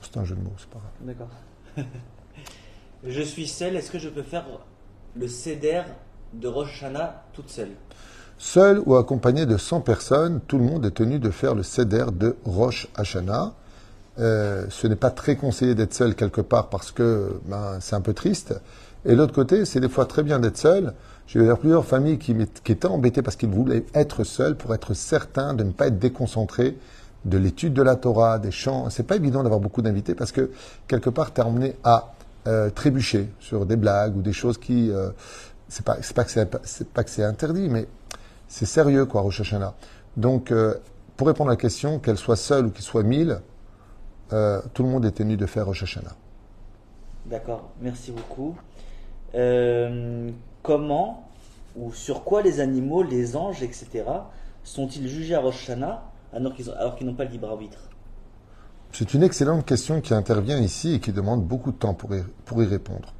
C'est 0.00 0.16
un 0.18 0.24
jeu 0.24 0.36
de 0.36 0.42
mots, 0.42 0.52
c'est 0.58 0.68
pas 0.68 0.78
grave. 0.78 1.26
D'accord. 1.76 1.86
je 3.06 3.22
suis 3.22 3.48
seule, 3.48 3.76
est-ce 3.76 3.90
que 3.90 3.98
je 3.98 4.08
peux 4.08 4.22
faire 4.22 4.44
le 5.16 5.28
céder 5.28 5.82
de 6.32 6.48
Rosh 6.48 6.82
Hashanah 6.82 7.24
toute 7.32 7.50
seule? 7.50 7.72
Seul 8.38 8.82
ou 8.86 8.96
accompagné 8.96 9.46
de 9.46 9.56
100 9.56 9.80
personnes, 9.82 10.40
tout 10.46 10.58
le 10.58 10.64
monde 10.64 10.86
est 10.86 10.92
tenu 10.92 11.18
de 11.18 11.30
faire 11.30 11.54
le 11.54 11.62
Seder 11.62 12.06
de 12.12 12.36
Rosh 12.44 12.88
Hashanah. 12.96 13.54
Euh, 14.18 14.66
ce 14.68 14.86
n'est 14.86 14.96
pas 14.96 15.10
très 15.10 15.36
conseillé 15.36 15.74
d'être 15.74 15.94
seul 15.94 16.14
quelque 16.14 16.40
part 16.40 16.68
parce 16.68 16.90
que 16.90 17.40
ben, 17.46 17.78
c'est 17.80 17.96
un 17.96 18.00
peu 18.00 18.14
triste. 18.14 18.54
Et 19.04 19.14
l'autre 19.14 19.32
côté, 19.32 19.64
c'est 19.64 19.80
des 19.80 19.88
fois 19.88 20.06
très 20.06 20.22
bien 20.22 20.38
d'être 20.38 20.58
seul. 20.58 20.92
J'ai 21.26 21.40
vu 21.40 21.54
plusieurs 21.56 21.84
familles 21.84 22.18
qui, 22.18 22.36
qui 22.64 22.72
étaient 22.72 22.86
embêtées 22.86 23.22
parce 23.22 23.36
qu'ils 23.36 23.48
voulaient 23.48 23.84
être 23.94 24.24
seuls 24.24 24.56
pour 24.56 24.74
être 24.74 24.94
certains 24.94 25.54
de 25.54 25.64
ne 25.64 25.70
pas 25.72 25.86
être 25.86 25.98
déconcentrés 25.98 26.76
de 27.24 27.38
l'étude 27.38 27.72
de 27.72 27.82
la 27.82 27.96
Torah, 27.96 28.38
des 28.38 28.50
chants. 28.50 28.90
C'est 28.90 29.06
pas 29.06 29.16
évident 29.16 29.42
d'avoir 29.42 29.60
beaucoup 29.60 29.82
d'invités 29.82 30.14
parce 30.14 30.32
que 30.32 30.50
quelque 30.88 31.10
part, 31.10 31.32
tu 31.32 31.40
es 31.40 31.44
emmené 31.44 31.76
à 31.84 32.12
euh, 32.46 32.70
trébucher 32.70 33.28
sur 33.38 33.66
des 33.66 33.76
blagues 33.76 34.16
ou 34.16 34.22
des 34.22 34.32
choses 34.32 34.58
qui. 34.58 34.90
Euh, 34.90 35.10
c'est 35.68 35.84
pas, 35.84 35.96
pas 36.14 36.24
que 36.24 37.10
c'est 37.10 37.24
interdit, 37.24 37.68
mais 37.68 37.86
c'est 38.48 38.66
sérieux, 38.66 39.06
quoi, 39.06 39.22
Rosh 39.22 39.40
Hashanah. 39.40 39.74
Donc, 40.16 40.50
euh, 40.50 40.74
pour 41.16 41.28
répondre 41.28 41.50
à 41.50 41.54
la 41.54 41.56
question, 41.56 41.98
qu'elle 41.98 42.18
soit 42.18 42.36
seule 42.36 42.66
ou 42.66 42.70
qu'il 42.70 42.84
soit 42.84 43.02
mille, 43.02 43.40
euh, 44.32 44.60
tout 44.74 44.82
le 44.82 44.90
monde 44.90 45.06
est 45.06 45.12
tenu 45.12 45.36
de 45.36 45.46
faire 45.46 45.66
Rosh 45.66 45.84
Hashanah. 45.84 46.14
D'accord, 47.26 47.70
merci 47.80 48.12
beaucoup. 48.12 48.56
Comment 50.62 51.28
ou 51.76 51.92
sur 51.92 52.24
quoi 52.24 52.42
les 52.42 52.60
animaux, 52.60 53.02
les 53.02 53.36
anges, 53.36 53.62
etc., 53.62 54.04
sont-ils 54.64 55.08
jugés 55.08 55.34
à 55.34 55.40
Rosh 55.40 55.62
Hashanah 55.62 56.02
alors 56.32 56.54
qu'ils 56.96 57.06
n'ont 57.06 57.14
pas 57.14 57.24
le 57.24 57.30
libre 57.30 57.48
arbitre? 57.48 57.88
C'est 58.92 59.14
une 59.14 59.22
excellente 59.22 59.64
question 59.64 60.00
qui 60.00 60.12
intervient 60.12 60.58
ici 60.58 60.94
et 60.94 61.00
qui 61.00 61.12
demande 61.12 61.44
beaucoup 61.44 61.72
de 61.72 61.76
temps 61.76 61.94
pour 61.94 62.14
y, 62.14 62.22
pour 62.44 62.62
y 62.62 62.66
répondre. 62.66 63.14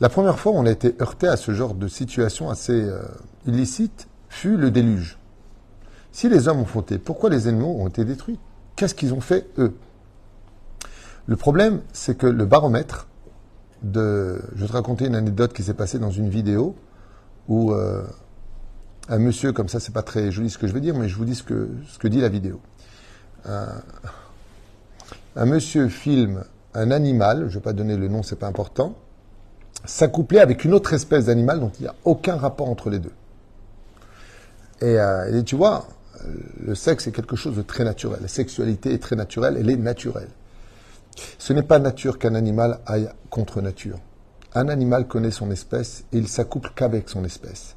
La 0.00 0.08
première 0.08 0.38
fois 0.38 0.52
où 0.52 0.56
on 0.56 0.66
a 0.66 0.70
été 0.70 0.94
heurté 1.00 1.28
à 1.28 1.36
ce 1.36 1.52
genre 1.52 1.74
de 1.74 1.88
situation 1.88 2.48
assez 2.50 2.88
illicite, 3.46 4.08
fut 4.28 4.56
le 4.56 4.70
déluge. 4.70 5.18
Si 6.12 6.28
les 6.28 6.48
hommes 6.48 6.60
ont 6.60 6.66
fauté, 6.66 6.98
pourquoi 6.98 7.30
les 7.30 7.48
animaux 7.48 7.76
ont 7.80 7.88
été 7.88 8.04
détruits? 8.04 8.38
Qu'est-ce 8.76 8.94
qu'ils 8.94 9.12
ont 9.12 9.20
fait, 9.20 9.48
eux? 9.58 9.74
Le 11.26 11.36
problème, 11.36 11.82
c'est 11.92 12.16
que 12.16 12.26
le 12.26 12.46
baromètre 12.46 13.08
de... 13.82 14.40
Je 14.54 14.62
vais 14.62 14.68
te 14.68 14.72
raconter 14.72 15.06
une 15.06 15.14
anecdote 15.14 15.52
qui 15.52 15.62
s'est 15.62 15.74
passée 15.74 15.98
dans 15.98 16.10
une 16.10 16.30
vidéo 16.30 16.76
où 17.48 17.72
euh, 17.72 18.04
un 19.08 19.18
monsieur, 19.18 19.52
comme 19.52 19.68
ça, 19.68 19.80
c'est 19.80 19.92
pas 19.92 20.02
très 20.02 20.30
joli 20.30 20.48
ce 20.48 20.58
que 20.58 20.66
je 20.66 20.72
vais 20.72 20.80
dire, 20.80 20.96
mais 20.96 21.08
je 21.08 21.16
vous 21.16 21.24
dis 21.24 21.34
ce 21.34 21.42
que, 21.42 21.68
ce 21.88 21.98
que 21.98 22.08
dit 22.08 22.20
la 22.20 22.28
vidéo. 22.28 22.60
Un, 23.44 23.68
un 25.36 25.46
monsieur 25.46 25.88
filme 25.88 26.44
un 26.74 26.90
animal, 26.90 27.40
je 27.40 27.44
ne 27.44 27.50
vais 27.50 27.60
pas 27.60 27.72
donner 27.72 27.96
le 27.96 28.08
nom, 28.08 28.22
c'est 28.22 28.38
pas 28.38 28.46
important, 28.46 28.94
s'accoupler 29.84 30.38
avec 30.38 30.64
une 30.64 30.74
autre 30.74 30.92
espèce 30.92 31.26
d'animal 31.26 31.60
dont 31.60 31.72
il 31.78 31.82
n'y 31.82 31.88
a 31.88 31.94
aucun 32.04 32.36
rapport 32.36 32.68
entre 32.68 32.90
les 32.90 32.98
deux. 32.98 33.12
Euh, 34.82 35.38
et, 35.38 35.42
tu 35.44 35.56
vois, 35.56 35.88
le 36.60 36.74
sexe 36.74 37.06
est 37.06 37.12
quelque 37.12 37.36
chose 37.36 37.56
de 37.56 37.62
très 37.62 37.84
naturel. 37.84 38.20
La 38.22 38.28
sexualité 38.28 38.92
est 38.92 39.02
très 39.02 39.16
naturelle, 39.16 39.56
elle 39.58 39.70
est 39.70 39.76
naturelle. 39.76 40.28
Ce 41.38 41.52
n'est 41.52 41.62
pas 41.62 41.78
nature 41.78 42.18
qu'un 42.18 42.34
animal 42.34 42.78
aille 42.86 43.08
contre 43.30 43.60
nature. 43.60 43.98
Un 44.54 44.68
animal 44.68 45.08
connaît 45.08 45.30
son 45.30 45.50
espèce 45.50 46.04
et 46.12 46.18
il 46.18 46.28
s'accouple 46.28 46.70
qu'avec 46.74 47.08
son 47.08 47.24
espèce. 47.24 47.76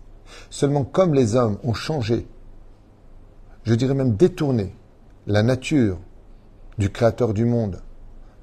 Seulement 0.50 0.84
comme 0.84 1.14
les 1.14 1.36
hommes 1.36 1.58
ont 1.64 1.74
changé, 1.74 2.28
je 3.64 3.74
dirais 3.74 3.94
même 3.94 4.16
détourné, 4.16 4.76
la 5.28 5.44
nature 5.44 6.00
du 6.82 6.90
créateur 6.90 7.34
du 7.34 7.46
monde 7.46 7.80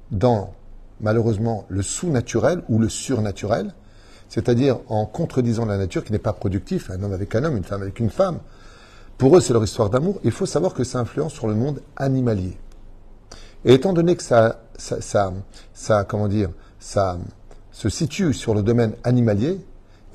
dans 0.09 0.53
malheureusement 1.01 1.65
le 1.69 1.83
sous-naturel 1.83 2.63
ou 2.69 2.79
le 2.79 2.89
surnaturel, 2.89 3.75
c'est-à-dire 4.29 4.79
en 4.87 5.05
contredisant 5.05 5.65
la 5.65 5.77
nature 5.77 6.03
qui 6.03 6.11
n'est 6.11 6.19
pas 6.19 6.33
productif, 6.33 6.89
un 6.89 7.03
homme 7.03 7.13
avec 7.13 7.35
un 7.35 7.43
homme, 7.43 7.57
une 7.57 7.63
femme 7.63 7.81
avec 7.81 7.99
une 7.99 8.09
femme. 8.09 8.39
Pour 9.17 9.35
eux, 9.35 9.41
c'est 9.41 9.53
leur 9.53 9.63
histoire 9.63 9.89
d'amour. 9.89 10.19
Il 10.23 10.31
faut 10.31 10.45
savoir 10.45 10.73
que 10.73 10.83
ça 10.83 10.99
influence 10.99 11.33
sur 11.33 11.47
le 11.47 11.53
monde 11.53 11.81
animalier. 11.97 12.57
Et 13.65 13.73
étant 13.73 13.91
donné 13.91 14.15
que 14.15 14.23
ça, 14.23 14.61
ça, 14.77 16.03
comment 16.05 16.29
dire, 16.29 16.49
ça 16.79 17.17
se 17.71 17.89
situe 17.89 18.33
sur 18.33 18.53
le 18.53 18.63
domaine 18.63 18.93
animalier, 19.03 19.59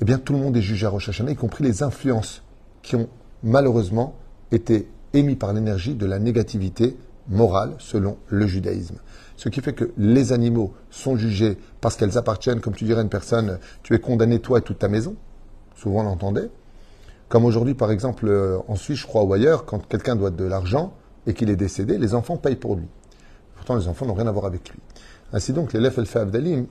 eh 0.01 0.05
bien 0.05 0.17
tout 0.17 0.33
le 0.33 0.39
monde 0.39 0.57
est 0.57 0.61
jugé 0.61 0.87
à 0.87 0.89
Rosh 0.89 1.09
Hashanah, 1.09 1.31
y 1.31 1.35
compris 1.35 1.63
les 1.63 1.83
influences 1.83 2.41
qui 2.81 2.95
ont 2.95 3.07
malheureusement 3.43 4.15
été 4.51 4.89
émises 5.13 5.37
par 5.37 5.53
l'énergie 5.53 5.93
de 5.93 6.05
la 6.07 6.17
négativité 6.17 6.97
morale 7.27 7.75
selon 7.79 8.17
le 8.27 8.47
judaïsme. 8.47 8.97
Ce 9.37 9.49
qui 9.49 9.61
fait 9.61 9.73
que 9.73 9.91
les 9.97 10.33
animaux 10.33 10.73
sont 10.89 11.17
jugés 11.17 11.57
parce 11.81 11.95
qu'elles 11.95 12.17
appartiennent, 12.17 12.61
comme 12.61 12.73
tu 12.73 12.85
dirais 12.85 12.99
à 12.99 13.03
une 13.03 13.09
personne, 13.09 13.59
tu 13.83 13.93
es 13.93 13.99
condamné 13.99 14.39
toi 14.39 14.59
et 14.59 14.61
toute 14.61 14.79
ta 14.79 14.87
maison. 14.87 15.15
Souvent 15.75 16.01
on 16.01 16.03
l'entendait. 16.03 16.49
Comme 17.27 17.45
aujourd'hui, 17.45 17.73
par 17.73 17.91
exemple, 17.91 18.27
euh, 18.27 18.59
en 18.67 18.75
Suisse, 18.75 18.99
je 18.99 19.07
crois, 19.07 19.23
ou 19.23 19.33
ailleurs, 19.33 19.65
quand 19.65 19.85
quelqu'un 19.87 20.15
doit 20.15 20.29
de 20.29 20.43
l'argent 20.45 20.93
et 21.25 21.33
qu'il 21.33 21.49
est 21.49 21.55
décédé, 21.55 21.97
les 21.97 22.13
enfants 22.13 22.37
payent 22.37 22.55
pour 22.55 22.75
lui. 22.75 22.85
Pourtant, 23.55 23.75
les 23.75 23.87
enfants 23.87 24.05
n'ont 24.05 24.13
rien 24.13 24.27
à 24.27 24.31
voir 24.31 24.45
avec 24.45 24.69
lui. 24.69 24.79
Ainsi 25.33 25.51
donc, 25.51 25.73
l'élève 25.73 25.97
El 25.97 26.21
Abdalim, 26.21 26.67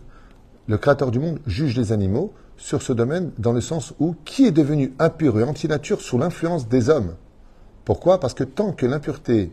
le 0.68 0.78
créateur 0.78 1.10
du 1.10 1.18
monde, 1.18 1.40
juge 1.46 1.76
les 1.76 1.92
animaux 1.92 2.32
sur 2.56 2.82
ce 2.82 2.92
domaine 2.92 3.32
dans 3.38 3.52
le 3.52 3.60
sens 3.60 3.94
où 3.98 4.14
qui 4.24 4.46
est 4.46 4.52
devenu 4.52 4.94
impur 5.00 5.38
et 5.40 5.42
anti-nature 5.42 6.00
sous 6.00 6.18
l'influence 6.18 6.68
des 6.68 6.88
hommes 6.88 7.14
Pourquoi? 7.84 8.20
Parce 8.20 8.32
que 8.32 8.44
tant 8.44 8.72
que 8.72 8.86
l'impureté 8.86 9.52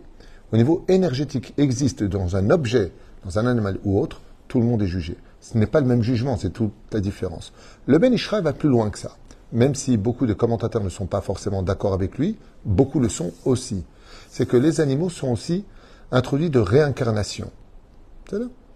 au 0.51 0.57
niveau 0.57 0.83
énergétique 0.87 1.53
existe 1.57 2.03
dans 2.03 2.35
un 2.35 2.49
objet, 2.49 2.91
dans 3.25 3.39
un 3.39 3.47
animal 3.47 3.77
ou 3.83 3.99
autre, 3.99 4.21
tout 4.47 4.59
le 4.59 4.65
monde 4.65 4.81
est 4.81 4.87
jugé. 4.87 5.17
Ce 5.39 5.57
n'est 5.57 5.65
pas 5.65 5.79
le 5.79 5.87
même 5.87 6.03
jugement, 6.03 6.37
c'est 6.37 6.51
toute 6.51 6.73
la 6.91 6.99
différence. 6.99 7.53
Le 7.87 7.97
Ben 7.97 8.13
Ishra 8.13 8.41
va 8.41 8.53
plus 8.53 8.69
loin 8.69 8.89
que 8.89 8.99
ça. 8.99 9.15
Même 9.53 9.75
si 9.75 9.97
beaucoup 9.97 10.25
de 10.25 10.33
commentateurs 10.33 10.83
ne 10.83 10.89
sont 10.89 11.07
pas 11.07 11.21
forcément 11.21 11.63
d'accord 11.63 11.93
avec 11.93 12.17
lui, 12.17 12.37
beaucoup 12.65 12.99
le 12.99 13.09
sont 13.09 13.31
aussi. 13.45 13.83
C'est 14.29 14.45
que 14.45 14.57
les 14.57 14.81
animaux 14.81 15.09
sont 15.09 15.29
aussi 15.31 15.65
introduits 16.11 16.49
de 16.49 16.59
réincarnation. 16.59 17.49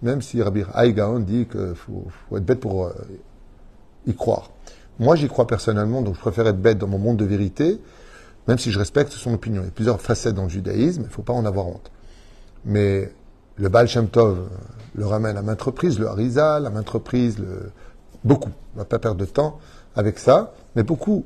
Même 0.01 0.21
si 0.21 0.41
Rabbi 0.41 0.63
Haïgaon 0.73 1.19
dit 1.19 1.45
qu'il 1.45 1.75
faut, 1.75 2.07
être 2.35 2.45
bête 2.45 2.59
pour 2.59 2.85
euh, 2.85 2.93
y 4.05 4.13
croire. 4.13 4.51
Moi, 4.99 5.15
j'y 5.15 5.27
crois 5.27 5.47
personnellement, 5.47 6.01
donc 6.01 6.15
je 6.15 6.19
préfère 6.19 6.47
être 6.47 6.61
bête 6.61 6.77
dans 6.77 6.87
mon 6.87 6.99
monde 6.99 7.17
de 7.17 7.25
vérité 7.25 7.79
même 8.47 8.57
si 8.57 8.71
je 8.71 8.79
respecte 8.79 9.11
son 9.11 9.33
opinion. 9.33 9.61
Il 9.61 9.65
y 9.65 9.67
a 9.69 9.71
plusieurs 9.71 10.01
facettes 10.01 10.35
dans 10.35 10.43
le 10.43 10.49
judaïsme, 10.49 11.01
il 11.01 11.07
ne 11.07 11.11
faut 11.11 11.21
pas 11.21 11.33
en 11.33 11.45
avoir 11.45 11.67
honte. 11.67 11.91
Mais 12.65 13.11
le 13.57 13.69
Baal 13.69 13.87
Shem 13.87 14.07
Tov 14.07 14.47
le 14.95 15.05
ramène 15.05 15.37
à 15.37 15.41
maintes 15.41 15.61
reprises, 15.61 15.99
le 15.99 16.07
Harizal 16.07 16.65
à 16.65 16.69
maintes 16.69 16.89
reprises, 16.89 17.37
beaucoup. 18.23 18.51
On 18.73 18.77
ne 18.77 18.79
va 18.79 18.85
pas 18.85 18.99
perdre 18.99 19.19
de 19.19 19.25
temps 19.25 19.59
avec 19.95 20.19
ça, 20.19 20.53
mais 20.75 20.83
beaucoup, 20.83 21.25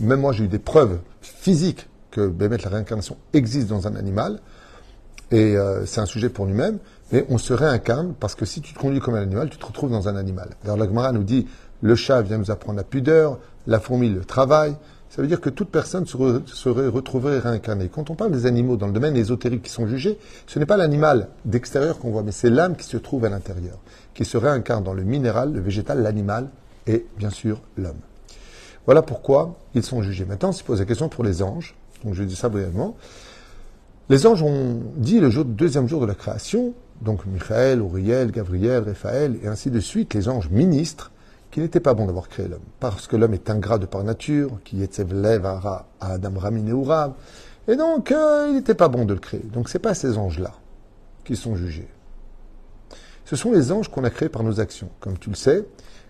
même 0.00 0.20
moi 0.20 0.32
j'ai 0.32 0.44
eu 0.44 0.48
des 0.48 0.58
preuves 0.58 0.98
physiques 1.20 1.88
que 2.10 2.26
Bémet, 2.26 2.58
la 2.58 2.70
réincarnation 2.70 3.16
existe 3.32 3.68
dans 3.68 3.86
un 3.86 3.96
animal, 3.96 4.40
et 5.30 5.56
euh, 5.56 5.84
c'est 5.84 6.00
un 6.00 6.06
sujet 6.06 6.30
pour 6.30 6.46
lui-même, 6.46 6.78
mais 7.12 7.26
on 7.28 7.38
se 7.38 7.52
réincarne 7.52 8.14
parce 8.18 8.34
que 8.34 8.44
si 8.44 8.60
tu 8.60 8.72
te 8.72 8.78
conduis 8.78 9.00
comme 9.00 9.14
un 9.14 9.22
animal, 9.22 9.50
tu 9.50 9.58
te 9.58 9.66
retrouves 9.66 9.90
dans 9.90 10.08
un 10.08 10.16
animal. 10.16 10.50
D'ailleurs, 10.62 10.78
la 10.78 10.86
Gemara 10.86 11.12
nous 11.12 11.22
dit, 11.22 11.46
le 11.82 11.94
chat 11.94 12.22
vient 12.22 12.38
nous 12.38 12.50
apprendre 12.50 12.78
la 12.78 12.84
pudeur, 12.84 13.38
la 13.66 13.78
fourmi 13.78 14.08
le 14.08 14.24
travail, 14.24 14.76
ça 15.10 15.22
veut 15.22 15.28
dire 15.28 15.40
que 15.40 15.50
toute 15.50 15.70
personne 15.70 16.06
serait 16.06 16.88
retrouvée 16.88 17.38
réincarnée. 17.38 17.88
Quand 17.88 18.10
on 18.10 18.14
parle 18.14 18.30
des 18.30 18.46
animaux 18.46 18.76
dans 18.76 18.86
le 18.86 18.92
domaine 18.92 19.16
ésotérique 19.16 19.62
qui 19.62 19.70
sont 19.70 19.86
jugés, 19.86 20.18
ce 20.46 20.58
n'est 20.58 20.66
pas 20.66 20.76
l'animal 20.76 21.28
d'extérieur 21.44 21.98
qu'on 21.98 22.10
voit, 22.10 22.22
mais 22.22 22.32
c'est 22.32 22.50
l'âme 22.50 22.76
qui 22.76 22.84
se 22.84 22.98
trouve 22.98 23.24
à 23.24 23.28
l'intérieur, 23.30 23.78
qui 24.14 24.24
se 24.24 24.36
réincarne 24.36 24.84
dans 24.84 24.92
le 24.92 25.04
minéral, 25.04 25.52
le 25.52 25.60
végétal, 25.60 26.02
l'animal 26.02 26.48
et 26.86 27.06
bien 27.16 27.30
sûr 27.30 27.62
l'homme. 27.76 28.00
Voilà 28.84 29.02
pourquoi 29.02 29.58
ils 29.74 29.82
sont 29.82 30.02
jugés. 30.02 30.24
Maintenant, 30.24 30.50
on 30.50 30.52
se 30.52 30.64
pose 30.64 30.80
la 30.80 30.86
question 30.86 31.08
pour 31.08 31.24
les 31.24 31.42
anges. 31.42 31.74
Donc 32.04 32.14
je 32.14 32.22
dis 32.22 32.36
ça 32.36 32.48
brièvement. 32.48 32.96
Les 34.08 34.26
anges 34.26 34.42
ont 34.42 34.80
dit 34.96 35.20
le 35.20 35.30
deuxième 35.44 35.88
jour 35.88 36.00
de 36.00 36.06
la 36.06 36.14
création, 36.14 36.72
donc 37.02 37.26
Michael, 37.26 37.80
Uriel, 37.80 38.30
Gabriel, 38.30 38.84
Raphaël 38.84 39.36
et 39.42 39.48
ainsi 39.48 39.70
de 39.70 39.80
suite, 39.80 40.14
les 40.14 40.28
anges 40.28 40.48
ministres, 40.48 41.10
qu'il 41.50 41.62
n'était 41.62 41.80
pas 41.80 41.94
bon 41.94 42.06
d'avoir 42.06 42.28
créé 42.28 42.46
l'homme, 42.46 42.60
parce 42.80 43.06
que 43.06 43.16
l'homme 43.16 43.34
est 43.34 43.48
ingrat 43.50 43.78
de 43.78 43.86
par 43.86 44.04
nature, 44.04 44.58
qui 44.64 44.82
est 44.82 45.00
à 45.00 45.86
Adam 46.00 46.32
Ramin 46.36 46.66
et 47.68 47.76
donc 47.76 48.10
euh, 48.10 48.46
il 48.48 48.54
n'était 48.54 48.74
pas 48.74 48.88
bon 48.88 49.04
de 49.04 49.12
le 49.12 49.20
créer. 49.20 49.42
Donc 49.52 49.68
c'est 49.68 49.78
pas 49.78 49.94
ces 49.94 50.16
anges-là 50.16 50.54
qui 51.24 51.36
sont 51.36 51.54
jugés. 51.54 51.88
Ce 53.26 53.36
sont 53.36 53.52
les 53.52 53.70
anges 53.70 53.90
qu'on 53.90 54.04
a 54.04 54.10
créés 54.10 54.30
par 54.30 54.42
nos 54.42 54.58
actions. 54.58 54.88
Comme 55.00 55.18
tu 55.18 55.28
le 55.28 55.36
sais, 55.36 55.66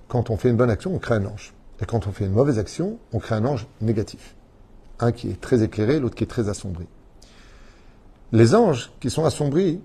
quand 0.06 0.30
on 0.30 0.36
fait 0.36 0.50
une 0.50 0.56
bonne 0.56 0.70
action, 0.70 0.94
on 0.94 0.98
crée 0.98 1.16
un 1.16 1.26
ange. 1.26 1.52
Et 1.82 1.84
quand 1.84 2.06
on 2.06 2.12
fait 2.12 2.26
une 2.26 2.32
mauvaise 2.32 2.60
action, 2.60 2.98
on 3.12 3.18
crée 3.18 3.34
un 3.34 3.44
ange 3.44 3.66
négatif. 3.80 4.36
Un 5.00 5.10
qui 5.10 5.30
est 5.30 5.40
très 5.40 5.64
éclairé, 5.64 5.98
l'autre 5.98 6.14
qui 6.14 6.22
est 6.22 6.28
très 6.28 6.48
assombri. 6.48 6.86
Les 8.30 8.54
anges 8.54 8.92
qui 9.00 9.10
sont 9.10 9.24
assombris 9.24 9.80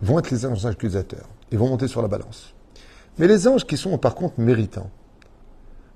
vont 0.00 0.20
être 0.20 0.30
les 0.30 0.46
anges 0.46 0.64
accusateurs. 0.64 1.28
Ils 1.50 1.58
vont 1.58 1.68
monter 1.68 1.88
sur 1.88 2.02
la 2.02 2.08
balance. 2.08 2.54
Mais 3.20 3.28
les 3.28 3.46
anges 3.46 3.66
qui 3.66 3.76
sont 3.76 3.98
par 3.98 4.14
contre 4.14 4.40
méritants, 4.40 4.88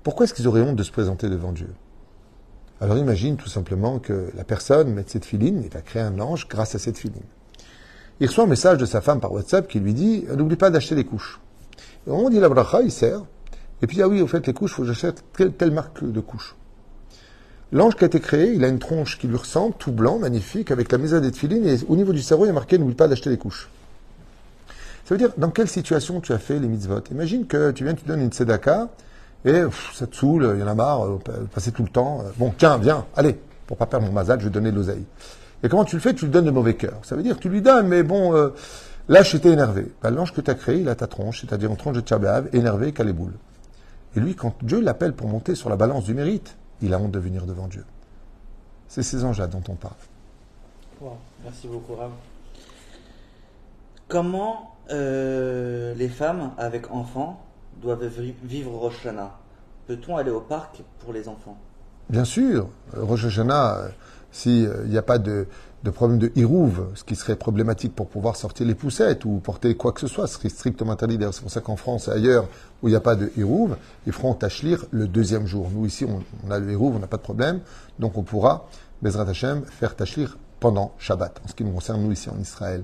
pourquoi 0.03 0.25
est-ce 0.25 0.33
qu'ils 0.35 0.47
auraient 0.47 0.61
honte 0.61 0.75
de 0.75 0.83
se 0.83 0.91
présenter 0.91 1.27
devant 1.27 1.53
Dieu? 1.53 1.69
Alors 2.79 2.99
imagine 2.99 3.35
tout 3.35 3.49
simplement 3.49 3.97
que 3.97 4.29
la 4.35 4.43
personne 4.43 4.93
met 4.93 5.03
cette 5.07 5.25
filine, 5.25 5.63
il 5.63 5.71
va 5.71 5.81
créer 5.81 6.03
un 6.03 6.19
ange 6.19 6.47
grâce 6.47 6.75
à 6.75 6.79
cette 6.79 6.99
filine. 6.99 7.23
Il 8.19 8.27
reçoit 8.27 8.43
un 8.43 8.47
message 8.47 8.77
de 8.77 8.85
sa 8.85 9.01
femme 9.01 9.19
par 9.19 9.31
WhatsApp 9.31 9.67
qui 9.67 9.79
lui 9.79 9.95
dit 9.95 10.25
N'oublie 10.35 10.55
pas 10.55 10.69
d'acheter 10.69 10.93
les 10.93 11.03
couches. 11.03 11.41
Et 12.05 12.11
moment 12.11 12.29
dit 12.29 12.39
la 12.39 12.47
bracha, 12.47 12.83
il 12.83 12.91
sert. 12.91 13.23
Et 13.81 13.87
puis, 13.87 14.03
ah 14.03 14.07
oui, 14.07 14.21
au 14.21 14.27
fait, 14.27 14.45
les 14.45 14.53
couches, 14.53 14.73
il 14.73 14.75
faut 14.75 14.81
que 14.83 14.89
j'achète 14.89 15.23
telle, 15.57 15.71
marque 15.71 16.03
de 16.03 16.19
couches. 16.19 16.55
L'ange 17.71 17.95
qui 17.95 18.03
a 18.03 18.07
été 18.07 18.19
créé, 18.19 18.53
il 18.53 18.63
a 18.63 18.67
une 18.67 18.77
tronche 18.77 19.17
qui 19.17 19.27
lui 19.27 19.35
ressemble, 19.35 19.73
tout 19.79 19.91
blanc, 19.91 20.19
magnifique, 20.19 20.69
avec 20.69 20.91
la 20.91 20.99
mesa 20.99 21.19
des 21.19 21.31
filines, 21.31 21.65
et 21.65 21.77
au 21.89 21.95
niveau 21.95 22.13
du 22.13 22.21
cerveau, 22.21 22.45
il 22.45 22.49
y 22.49 22.51
a 22.51 22.53
marqué 22.53 22.77
N'oublie 22.77 22.93
pas 22.93 23.07
d'acheter 23.07 23.31
les 23.31 23.39
couches. 23.39 23.67
Ça 25.05 25.13
veut 25.13 25.19
dire, 25.19 25.31
dans 25.37 25.51
quelle 25.51 25.67
situation 25.67 26.19
tu 26.19 26.33
as 26.33 26.39
fait 26.39 26.57
les 26.57 26.67
mitzvot? 26.67 27.01
Imagine 27.11 27.45
que 27.45 27.69
tu 27.71 27.83
viens, 27.83 27.93
tu 27.93 28.05
donnes 28.05 28.21
une 28.21 28.31
tzedaka, 28.31 28.89
et 29.45 29.61
ça 29.93 30.07
te 30.07 30.15
saoule, 30.15 30.53
il 30.55 30.59
y 30.59 30.63
en 30.63 30.67
a 30.67 30.73
marre, 30.73 31.05
euh, 31.05 31.19
passer 31.53 31.71
tout 31.71 31.83
le 31.83 31.89
temps. 31.89 32.21
Euh, 32.21 32.31
bon, 32.37 32.51
tiens, 32.57 32.79
viens, 32.79 33.05
allez, 33.15 33.39
pour 33.67 33.77
pas 33.77 33.85
perdre 33.85 34.07
mon 34.07 34.11
mazal, 34.11 34.39
je 34.39 34.45
vais 34.45 34.51
donner 34.51 34.71
l'oseille. 34.71 35.05
Et 35.61 35.69
comment 35.69 35.85
tu 35.85 35.95
le 35.95 36.01
fais? 36.01 36.15
Tu 36.15 36.25
lui 36.25 36.31
donnes 36.31 36.45
de 36.45 36.51
mauvais 36.51 36.73
cœur. 36.73 36.99
Ça 37.03 37.15
veut 37.15 37.21
dire, 37.21 37.37
tu 37.37 37.49
lui 37.49 37.61
donnes, 37.61 37.87
mais 37.87 38.01
bon, 38.01 38.35
euh, 38.35 38.49
là, 39.07 39.21
j'étais 39.21 39.51
énervé. 39.51 39.93
Ben, 40.01 40.09
L'ange 40.09 40.33
que 40.33 40.41
tu 40.41 40.49
as 40.49 40.55
créé, 40.55 40.79
il 40.79 40.89
a 40.89 40.95
ta 40.95 41.05
tronche, 41.05 41.41
c'est-à-dire 41.41 41.69
une 41.69 41.77
tronche 41.77 41.95
de 41.95 42.01
tchabéav, 42.01 42.49
énervé, 42.53 42.91
boule. 42.91 43.33
Et 44.15 44.19
lui, 44.19 44.33
quand 44.33 44.55
Dieu 44.63 44.81
l'appelle 44.81 45.13
pour 45.13 45.27
monter 45.27 45.53
sur 45.53 45.69
la 45.69 45.75
balance 45.75 46.05
du 46.05 46.15
mérite, 46.15 46.55
il 46.81 46.91
a 46.95 46.99
honte 46.99 47.11
de 47.11 47.19
venir 47.19 47.45
devant 47.45 47.67
Dieu. 47.67 47.85
C'est 48.87 49.03
ces 49.03 49.23
anges-là 49.23 49.45
dont 49.45 49.63
on 49.67 49.75
parle. 49.75 49.93
Merci 51.43 51.67
beaucoup, 51.67 51.93
Rav. 51.93 52.11
Comment 54.07 54.74
euh, 54.91 55.93
les 55.95 56.09
femmes 56.09 56.51
avec 56.57 56.91
enfants 56.91 57.41
doivent 57.81 58.05
vivre 58.43 58.71
Rosh 58.71 59.05
Hashanah. 59.05 59.37
Peut-on 59.87 60.17
aller 60.17 60.31
au 60.31 60.41
parc 60.41 60.81
pour 60.99 61.13
les 61.13 61.27
enfants? 61.27 61.57
Bien 62.09 62.25
sûr. 62.25 62.69
Rosh 62.95 63.25
Hashanah, 63.25 63.77
euh, 63.77 63.87
s'il 64.31 64.69
n'y 64.87 64.97
a 64.97 65.01
pas 65.01 65.17
de, 65.17 65.47
problème 65.93 66.19
de 66.19 66.31
hirouve, 66.35 66.87
ce 66.95 67.03
qui 67.03 67.15
serait 67.15 67.35
problématique 67.35 67.95
pour 67.95 68.07
pouvoir 68.07 68.35
sortir 68.35 68.65
les 68.67 68.75
poussettes 68.75 69.25
ou 69.25 69.39
porter 69.39 69.75
quoi 69.75 69.91
que 69.91 70.01
ce 70.01 70.07
soit, 70.07 70.27
ce 70.27 70.35
serait 70.35 70.49
strictement 70.49 70.91
interdit. 70.91 71.17
C'est 71.31 71.41
pour 71.41 71.51
ça 71.51 71.61
qu'en 71.61 71.75
France 71.75 72.07
et 72.07 72.11
ailleurs 72.11 72.47
où 72.81 72.87
il 72.87 72.91
n'y 72.91 72.97
a 72.97 73.01
pas 73.01 73.15
de 73.15 73.31
hirouve, 73.37 73.77
ils 74.05 74.13
feront 74.13 74.33
tachlir 74.33 74.85
le 74.91 75.07
deuxième 75.07 75.45
jour. 75.47 75.69
Nous, 75.73 75.85
ici, 75.85 76.05
on, 76.05 76.51
a 76.51 76.59
le 76.59 76.71
hirouve, 76.71 76.95
on 76.95 76.99
n'a 76.99 77.07
pas 77.07 77.17
de 77.17 77.23
problème. 77.23 77.61
Donc, 77.99 78.17
on 78.17 78.23
pourra, 78.23 78.67
Bezrat 79.01 79.29
Hashem, 79.29 79.63
faire 79.65 79.95
tachlir 79.95 80.37
pendant 80.59 80.93
Shabbat, 80.99 81.41
en 81.43 81.47
ce 81.47 81.53
qui 81.53 81.63
nous 81.63 81.71
concerne, 81.71 82.01
nous, 82.01 82.11
ici 82.11 82.29
en 82.29 82.39
Israël. 82.39 82.83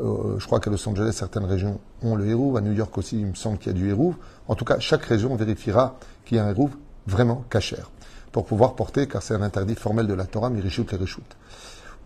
Euh, 0.00 0.38
je 0.38 0.46
crois 0.46 0.60
qu'à 0.60 0.70
Los 0.70 0.88
Angeles, 0.88 1.12
certaines 1.12 1.44
régions 1.44 1.78
ont 2.02 2.16
le 2.16 2.26
hérouve. 2.26 2.56
À 2.56 2.60
New 2.60 2.72
York 2.72 2.96
aussi, 2.96 3.20
il 3.20 3.26
me 3.26 3.34
semble 3.34 3.58
qu'il 3.58 3.72
y 3.72 3.74
a 3.74 3.78
du 3.78 3.88
hérouve. 3.88 4.14
En 4.48 4.54
tout 4.54 4.64
cas, 4.64 4.78
chaque 4.78 5.04
région 5.04 5.34
vérifiera 5.36 5.96
qu'il 6.24 6.38
y 6.38 6.40
a 6.40 6.44
un 6.44 6.50
hérouve 6.50 6.72
vraiment 7.06 7.44
cachère 7.50 7.90
pour 8.32 8.46
pouvoir 8.46 8.74
porter, 8.74 9.06
car 9.06 9.22
c'est 9.22 9.34
un 9.34 9.42
interdit 9.42 9.74
formel 9.74 10.06
de 10.06 10.14
la 10.14 10.24
Torah, 10.24 10.50
Mirishut 10.50 10.86
et 10.92 10.96
Rishut. 10.96 11.22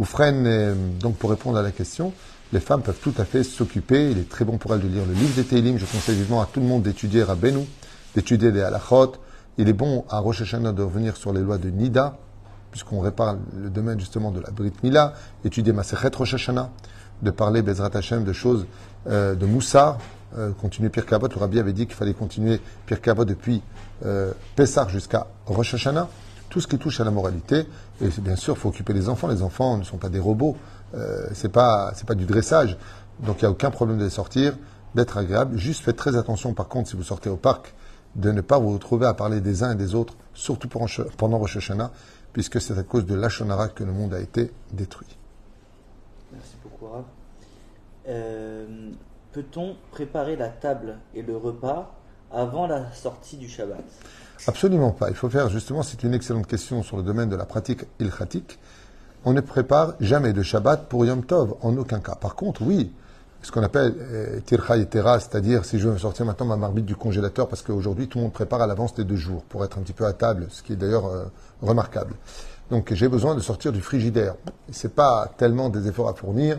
Oufren, 0.01 0.47
euh, 0.47 0.75
donc 0.99 1.17
pour 1.17 1.31
répondre 1.31 1.59
à 1.59 1.63
la 1.63 1.71
question, 1.71 2.13
les 2.53 2.61
femmes 2.61 2.83
peuvent 2.83 2.99
tout 3.01 3.15
à 3.19 3.25
fait 3.25 3.45
s'occuper. 3.45 4.11
Il 4.11 4.19
est 4.19 4.29
très 4.29 4.45
bon 4.45 4.59
pour 4.59 4.75
elles 4.75 4.81
de 4.81 4.89
lire 4.89 5.05
le 5.07 5.13
livre 5.13 5.35
des 5.37 5.45
Teilim. 5.45 5.79
Je 5.79 5.87
conseille 5.87 6.17
vivement 6.17 6.43
à 6.43 6.47
tout 6.47 6.61
le 6.61 6.67
monde 6.67 6.83
d'étudier 6.83 7.25
Benou, 7.37 7.67
d'étudier 8.15 8.51
des 8.51 8.63
halachot. 8.63 9.13
Il 9.57 9.69
est 9.69 9.75
bon 9.75 10.05
à 10.09 10.19
Rosh 10.19 10.43
Hashanah 10.43 10.73
de 10.73 10.83
revenir 10.83 11.17
sur 11.17 11.33
les 11.33 11.41
lois 11.41 11.59
de 11.59 11.71
Nida, 11.71 12.17
puisqu'on 12.73 12.99
répare 12.99 13.37
le 13.57 13.71
domaine 13.71 14.01
justement 14.01 14.33
de 14.33 14.41
la 14.41 14.51
Brit 14.51 14.73
Mila, 14.83 15.15
étudier 15.45 15.73
Masechet 15.73 16.11
Rosh 16.17 16.35
Hashanah 16.35 16.71
de 17.23 17.31
parler 17.31 17.63
Bezrat 17.63 17.91
Hashem 17.95 18.25
de 18.25 18.33
choses 18.33 18.67
euh, 19.07 19.35
de 19.35 19.47
Moussa, 19.47 19.99
euh, 20.37 20.51
continuer 20.61 20.89
Pierre 20.89 21.07
Kavot. 21.07 21.29
Le 21.29 21.39
Rabbi 21.39 21.59
avait 21.59 21.73
dit 21.73 21.87
qu'il 21.87 21.95
fallait 21.95 22.15
continuer 22.15 22.61
Kavot 22.87 23.25
depuis 23.25 23.63
euh, 24.05 24.33
Pessah 24.57 24.89
jusqu'à 24.89 25.27
Rosh 25.47 25.75
Hashanah. 25.75 26.09
Tout 26.49 26.61
ce 26.61 26.67
qui 26.67 26.79
touche 26.79 27.01
à 27.01 27.05
la 27.05 27.11
moralité. 27.11 27.67
Et 28.01 28.09
bien 28.19 28.37
sûr, 28.37 28.55
il 28.55 28.61
faut 28.61 28.69
occuper 28.69 28.93
les 28.93 29.09
enfants. 29.09 29.29
Les 29.29 29.43
enfants 29.43 29.77
ne 29.77 29.85
sont 29.85 29.97
pas 29.97 30.09
des 30.09 30.19
robots. 30.21 30.57
Euh, 30.95 31.27
c'est 31.33 31.51
pas, 31.51 31.93
c'est 31.95 32.07
pas 32.07 32.15
du 32.15 32.27
dressage. 32.27 32.77
Donc 33.21 33.43
il 33.43 33.45
n'y 33.45 33.49
a 33.49 33.51
aucun 33.51 33.71
problème 33.71 33.99
de 33.99 34.05
les 34.05 34.11
sortir, 34.11 34.57
d'être 34.95 35.17
agréable. 35.17 35.57
Juste 35.57 35.85
faites 35.85 35.97
très 35.97 36.17
attention, 36.17 36.53
par 36.53 36.69
contre, 36.69 36.89
si 36.89 36.97
vous 36.97 37.03
sortez 37.03 37.31
au 37.31 37.37
parc, 37.37 37.75
de 38.17 38.31
ne 38.31 38.41
pas 38.41 38.59
vous 38.59 38.73
retrouver 38.73 39.07
à 39.07 39.15
parler 39.15 39.41
des 39.41 39.63
uns 39.63 39.73
et 39.73 39.77
des 39.77 39.95
autres, 39.95 40.15
surtout 40.35 40.69
pendant 40.69 41.39
Rosh 41.39 41.57
Hashanah, 41.57 41.91
puisque 42.33 42.61
c'est 42.61 42.79
à 42.79 42.83
cause 42.83 43.07
de 43.07 43.15
l'Ashonara 43.15 43.69
que 43.69 43.85
le 43.85 43.93
monde 43.93 44.15
a 44.15 44.21
été 44.21 44.53
détruit. 44.73 45.17
Euh, 48.09 48.91
peut-on 49.33 49.77
préparer 49.91 50.37
la 50.37 50.49
table 50.49 50.99
et 51.15 51.23
le 51.23 51.37
repas 51.37 51.95
avant 52.33 52.67
la 52.67 52.93
sortie 52.93 53.37
du 53.37 53.49
Shabbat? 53.49 53.83
Absolument 54.47 54.91
pas. 54.91 55.09
Il 55.11 55.17
faut 55.17 55.31
faire, 55.31 55.49
justement, 55.49 55.83
c'est 55.83 56.03
une 56.03 56.15
excellente 56.15 56.47
question 56.47 56.83
sur 56.83 56.97
le 56.97 57.03
domaine 57.03 57.29
de 57.29 57.37
la 57.37 57.47
pratique 57.47 57.85
ilchatique. 57.99 58.59
On 59.25 59.33
ne 59.33 59.41
prépare 59.41 59.95
jamais 60.01 60.33
de 60.33 60.43
Shabbat 60.43 60.89
pour 60.89 61.07
Yom 61.07 61.25
Tov, 61.25 61.57
en 61.63 61.77
aucun 61.77 62.01
cas. 62.01 62.15
Par 62.15 62.35
contre, 62.35 62.63
oui, 62.63 62.93
ce 63.45 63.53
qu'on 63.53 63.63
appelle 63.63 63.95
euh, 63.99 64.41
tircha 64.41 64.77
et 64.77 64.87
tera, 64.87 65.21
c'est-à-dire 65.21 65.65
si 65.65 65.79
je 65.79 65.89
veux 65.89 65.99
sortir 65.99 66.27
maintenant 66.27 66.47
ma 66.47 66.57
marmite 66.57 66.85
du 66.85 66.97
congélateur, 66.97 67.49
parce 67.49 67.63
qu'aujourd'hui 67.63 68.09
tout 68.09 68.19
le 68.19 68.25
monde 68.25 68.33
prépare 68.33 68.61
à 68.63 68.67
l'avance 68.67 68.95
des 68.95 69.05
deux 69.05 69.17
jours 69.17 69.43
pour 69.45 69.65
être 69.65 69.79
un 69.79 69.83
petit 69.83 69.93
peu 69.93 70.07
à 70.07 70.13
table, 70.13 70.47
ce 70.51 70.63
qui 70.63 70.73
est 70.73 70.77
d'ailleurs 70.77 71.07
euh, 71.07 71.25
remarquable. 71.63 72.15
Donc 72.71 72.93
j'ai 72.93 73.09
besoin 73.09 73.35
de 73.35 73.41
sortir 73.41 73.73
du 73.73 73.81
frigidaire. 73.81 74.35
C'est 74.71 74.95
pas 74.95 75.31
tellement 75.37 75.69
des 75.69 75.89
efforts 75.89 76.09
à 76.09 76.15
fournir 76.15 76.59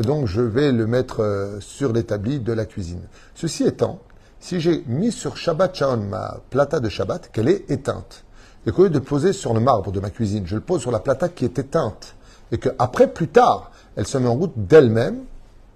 donc 0.00 0.26
je 0.26 0.40
vais 0.40 0.72
le 0.72 0.86
mettre 0.86 1.22
euh, 1.22 1.60
sur 1.60 1.92
l'établi 1.92 2.40
de 2.40 2.52
la 2.52 2.64
cuisine. 2.64 3.02
Ceci 3.34 3.64
étant, 3.64 4.00
si 4.40 4.60
j'ai 4.60 4.82
mis 4.86 5.12
sur 5.12 5.36
Shabbat 5.36 5.74
Shaon 5.74 5.98
ma 5.98 6.38
plata 6.50 6.80
de 6.80 6.88
Shabbat, 6.88 7.30
qu'elle 7.30 7.48
est 7.48 7.70
éteinte, 7.70 8.24
et 8.66 8.72
qu'au 8.72 8.84
lieu 8.84 8.90
de 8.90 8.98
poser 8.98 9.32
sur 9.32 9.54
le 9.54 9.60
marbre 9.60 9.92
de 9.92 10.00
ma 10.00 10.10
cuisine, 10.10 10.46
je 10.46 10.54
le 10.54 10.60
pose 10.60 10.80
sur 10.80 10.90
la 10.90 11.00
plata 11.00 11.28
qui 11.28 11.44
est 11.44 11.58
éteinte, 11.58 12.14
et 12.50 12.58
qu'après, 12.58 13.08
plus 13.08 13.28
tard, 13.28 13.70
elle 13.96 14.06
se 14.06 14.18
met 14.18 14.28
en 14.28 14.34
route 14.34 14.52
d'elle-même, 14.56 15.24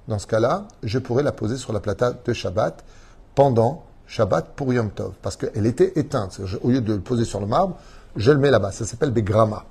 dans 0.09 0.19
ce 0.19 0.27
cas-là, 0.27 0.69
je 0.83 0.99
pourrais 0.99 1.23
la 1.23 1.33
poser 1.33 1.57
sur 1.57 1.73
la 1.73 1.81
plata 1.81 2.13
de 2.13 2.33
Shabbat 2.33 2.85
pendant 3.35 3.85
Shabbat 4.07 4.55
pour 4.55 4.73
Yom 4.73 4.91
Tov, 4.91 5.15
parce 5.21 5.37
qu'elle 5.37 5.67
était 5.67 5.93
éteinte. 5.97 6.41
Au 6.63 6.71
lieu 6.71 6.81
de 6.81 6.95
le 6.95 7.01
poser 7.01 7.25
sur 7.25 7.41
le 7.41 7.47
marbre, 7.47 7.77
je 8.15 8.31
le 8.31 8.39
mets 8.39 8.51
là-bas. 8.51 8.73
Ça 8.73 8.85
s'appelle 8.85 9.11
Begrama. 9.11 9.65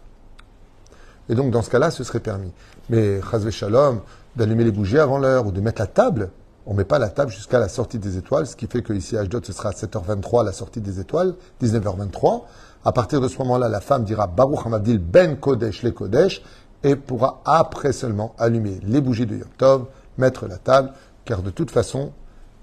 Et 1.30 1.36
donc, 1.36 1.52
dans 1.52 1.62
ce 1.62 1.70
cas-là, 1.70 1.92
ce 1.92 2.04
serait 2.04 2.20
permis. 2.20 2.52
Mais, 2.90 3.20
Chazve 3.22 3.50
Shalom, 3.50 4.02
d'allumer 4.36 4.64
les 4.64 4.72
bougies 4.72 5.00
avant 5.00 5.18
l'heure 5.18 5.48
ou 5.48 5.52
de 5.52 5.62
mettre 5.62 5.82
la 5.82 5.88
table. 5.88 6.30
On 6.68 6.74
ne 6.74 6.78
met 6.78 6.84
pas 6.84 7.00
la 7.00 7.10
table 7.10 7.32
jusqu'à 7.32 7.60
la 7.60 7.70
sortie 7.70 8.00
des 8.00 8.18
étoiles, 8.18 8.48
ce 8.48 8.56
qui 8.56 8.68
fait 8.68 8.82
qu'ici 8.82 9.18
à 9.18 9.22
Ashdod, 9.22 9.46
ce 9.46 9.54
sera 9.54 9.70
à 9.70 9.72
7h23 9.74 10.44
la 10.44 10.52
sortie 10.52 10.82
des 10.82 11.00
étoiles, 11.00 11.36
19h23. 11.62 12.44
À 12.84 12.92
partir 12.92 13.22
de 13.22 13.28
ce 13.28 13.38
moment-là, 13.40 13.70
la 13.70 13.82
femme 13.82 14.04
dira 14.04 14.28
Baruch 14.28 14.66
Hamadil 14.66 14.98
ben 14.98 15.38
Kodesh 15.38 15.84
le 15.84 15.92
Kodesh 15.92 16.42
et 16.84 16.96
pourra 16.96 17.42
après 17.46 17.94
seulement 17.94 18.36
allumer 18.38 18.80
les 18.84 19.02
bougies 19.02 19.26
de 19.26 19.38
Yom 19.38 19.48
Tov, 19.58 19.86
mettre 20.18 20.48
la 20.48 20.58
table, 20.58 20.92
car 21.24 21.42
de 21.42 21.50
toute 21.50 21.72
façon, 21.72 22.12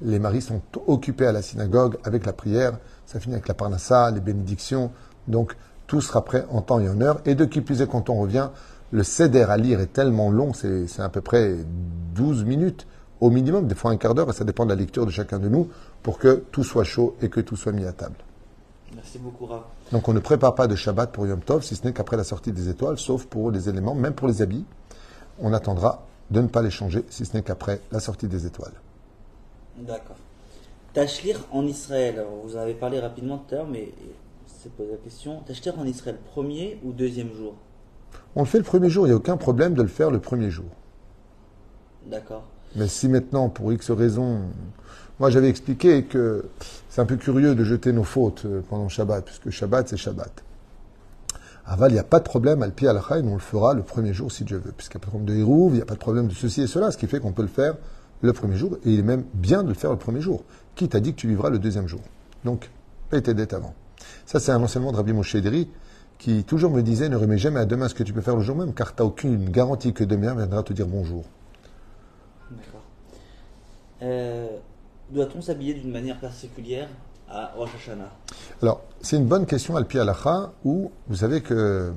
les 0.01 0.19
maris 0.19 0.43
sont 0.43 0.63
occupés 0.87 1.27
à 1.27 1.33
la 1.33 1.43
synagogue 1.43 1.97
avec 2.05 2.27
la 2.27 2.33
prière, 2.33 2.73
ça 3.07 3.21
finit 3.21 3.35
avec 3.35 3.49
la 3.49 3.55
parnassa, 3.55 4.11
les 4.11 4.21
bénédictions, 4.21 4.91
donc 5.29 5.57
tout 5.93 6.01
sera 6.01 6.24
prêt 6.24 6.47
en 6.51 6.62
temps 6.62 6.80
et 6.80 6.88
en 6.88 7.03
heure. 7.03 7.20
Et 7.26 7.34
de 7.34 7.45
qui 7.45 7.61
plus 7.61 7.82
est, 7.82 7.86
quand 7.86 8.09
on 8.09 8.18
revient, 8.18 8.49
le 8.93 9.03
céder 9.03 9.43
à 9.43 9.59
lire 9.59 9.78
est 9.78 9.93
tellement 9.93 10.30
long, 10.30 10.55
c'est 10.55 11.01
à 11.01 11.11
peu 11.11 11.20
près 11.20 11.55
12 12.14 12.47
minutes 12.47 12.86
au 13.20 13.28
minimum, 13.28 13.66
des 13.66 13.74
fois 13.74 13.90
un 13.90 13.99
quart 13.99 14.14
d'heure, 14.14 14.30
et 14.30 14.32
ça 14.32 14.45
dépend 14.45 14.64
de 14.64 14.70
la 14.70 14.76
lecture 14.76 15.05
de 15.05 15.11
chacun 15.11 15.38
de 15.38 15.51
nous, 15.51 15.68
pour 16.03 16.16
que 16.16 16.45
tout 16.51 16.64
soit 16.64 16.84
chaud 16.84 17.14
et 17.20 17.28
que 17.28 17.40
tout 17.40 17.57
soit 17.57 17.72
mis 17.72 17.84
à 17.84 17.93
table. 17.93 18.14
Merci 18.95 19.18
beaucoup, 19.18 19.45
Rav. 19.45 19.64
Donc 19.93 20.09
on 20.09 20.14
ne 20.14 20.20
prépare 20.20 20.55
pas 20.55 20.66
de 20.66 20.74
Shabbat 20.76 21.12
pour 21.12 21.26
Yom 21.26 21.40
Tov, 21.40 21.62
si 21.62 21.76
ce 21.76 21.84
n'est 21.84 21.93
qu'après 21.93 22.16
la 22.16 22.24
sortie 22.24 22.53
des 22.53 22.70
étoiles, 22.70 22.97
sauf 22.97 23.26
pour 23.26 23.51
les 23.51 23.68
éléments, 23.68 23.95
même 23.95 24.14
pour 24.14 24.28
les 24.28 24.40
habits. 24.40 24.64
On 25.40 25.53
attendra 25.53 26.07
de 26.30 26.40
ne 26.40 26.49
pas 26.49 26.62
les 26.62 26.70
changer, 26.70 27.05
si 27.11 27.26
ce 27.26 27.36
n'est 27.36 27.43
qu'après 27.43 27.82
la 27.90 28.01
sortie 28.01 28.28
des 28.28 28.47
étoiles. 28.47 28.72
D'accord. 29.76 30.16
Tachlir 30.95 31.40
en 31.53 31.66
Israël, 31.66 32.24
vous 32.45 32.57
en 32.57 32.61
avez 32.61 32.74
parlé 32.74 32.99
rapidement 32.99 33.36
tout 33.36 33.55
à 33.55 33.59
l'heure, 33.59 33.68
mais 33.70 33.93
c'est 34.63 34.73
posé 34.73 34.93
la 34.93 34.97
question. 34.99 35.41
Tachlir 35.41 35.79
en 35.79 35.85
Israël, 35.85 36.19
premier 36.25 36.79
ou 36.85 36.93
deuxième 36.93 37.33
jour? 37.33 37.57
On 38.37 38.41
le 38.41 38.47
fait 38.47 38.59
le 38.59 38.65
premier 38.65 38.89
jour, 38.89 39.07
il 39.07 39.11
n'y 39.11 39.15
a 39.15 39.17
aucun 39.17 39.37
problème 39.37 39.75
de 39.75 39.83
le 39.83 39.89
faire 39.89 40.11
le 40.11 40.21
premier 40.21 40.51
jour. 40.51 40.67
D'accord. 42.07 42.45
Mais 42.77 42.87
si 42.87 43.09
maintenant, 43.09 43.49
pour 43.49 43.73
X 43.73 43.91
raisons, 43.91 44.43
moi 45.19 45.31
j'avais 45.31 45.49
expliqué 45.49 46.05
que 46.05 46.45
c'est 46.89 47.01
un 47.01 47.07
peu 47.07 47.17
curieux 47.17 47.55
de 47.55 47.65
jeter 47.65 47.93
nos 47.93 48.05
fautes 48.05 48.45
euh, 48.45 48.63
pendant 48.69 48.89
Shabbat, 48.89 49.25
puisque 49.25 49.51
Shabbat 49.51 49.89
c'est 49.89 49.97
Shabbat. 49.97 50.45
Aval, 51.65 51.91
il 51.91 51.95
n'y 51.95 52.01
a 52.01 52.05
pas 52.05 52.19
de 52.19 52.25
problème, 52.25 52.63
al 52.63 52.73
pied 52.73 52.89
al 52.89 53.01
on 53.25 53.35
le 53.35 53.41
fera 53.41 53.75
le 53.75 53.83
premier 53.83 54.13
jour 54.13 54.31
si 54.31 54.45
Dieu 54.45 54.59
veut, 54.59 54.73
puisqu'il 54.73 54.99
n'y 54.99 55.03
a 55.03 55.07
pas 55.07 55.07
de 55.07 55.11
problème 55.11 55.37
de 55.37 55.41
Hérouv, 55.41 55.73
il 55.73 55.77
n'y 55.77 55.83
a 55.83 55.87
pas 55.87 55.95
de 55.95 56.01
problème 56.01 56.29
de 56.29 56.35
ceci 56.35 56.63
et 56.63 56.67
cela, 56.67 56.91
ce 56.91 56.99
qui 56.99 57.07
fait 57.07 57.21
qu'on 57.21 57.33
peut 57.33 57.43
le 57.43 57.49
faire 57.49 57.77
le 58.21 58.33
premier 58.33 58.57
jour, 58.57 58.77
et 58.85 58.93
il 58.93 59.01
est 59.01 59.05
même 59.05 59.25
bien 59.35 59.63
de 59.63 59.69
le 59.69 59.75
faire 59.75 59.91
le 59.91 59.99
premier 59.99 60.21
jour. 60.21 60.45
Qui 60.77 60.89
t'a 60.89 61.01
dit 61.01 61.13
que 61.13 61.19
tu 61.19 61.29
vivras 61.29 61.51
le 61.51 61.59
deuxième 61.59 61.89
jour 61.89 62.01
Donc, 62.45 62.71
paye 63.11 63.23
tes 63.23 63.35
dettes 63.35 63.53
avant. 63.53 63.75
Ça, 64.33 64.41
c'est 64.41 64.53
un 64.53 64.62
enseignement 64.62 64.93
de 64.93 64.97
Rabbi 64.97 65.12
Moshe 65.12 65.35
Ederi, 65.35 65.68
qui 66.16 66.43
toujours 66.45 66.70
me 66.70 66.80
disait 66.80 67.11
ne 67.11 67.16
remets 67.16 67.37
jamais 67.37 67.61
à 67.61 67.66
demain 67.66 67.87
ce 67.87 67.95
que 67.95 68.03
tu 68.03 68.14
peux 68.14 68.22
faire 68.22 68.35
le 68.35 68.41
jour 68.41 68.57
même, 68.57 68.72
car 68.72 68.95
tu 68.95 69.03
n'as 69.03 69.07
aucune 69.07 69.51
garantie 69.51 69.93
que 69.93 70.05
demain 70.05 70.35
viendra 70.35 70.62
te 70.62 70.72
dire 70.72 70.87
bonjour. 70.87 71.26
D'accord. 72.51 72.80
Euh, 74.01 74.49
Doit-on 75.11 75.43
s'habiller 75.43 75.74
d'une 75.74 75.93
manière 75.93 76.18
particulière 76.18 76.89
à 77.28 77.53
Rosh 77.59 77.74
Hashanah? 77.76 78.09
Alors, 78.62 78.80
c'est 79.03 79.18
une 79.18 79.26
bonne 79.26 79.45
question, 79.45 79.76
Alpi 79.76 79.99
Alacha, 79.99 80.55
où 80.64 80.91
vous 81.09 81.16
savez 81.16 81.43
que 81.43 81.93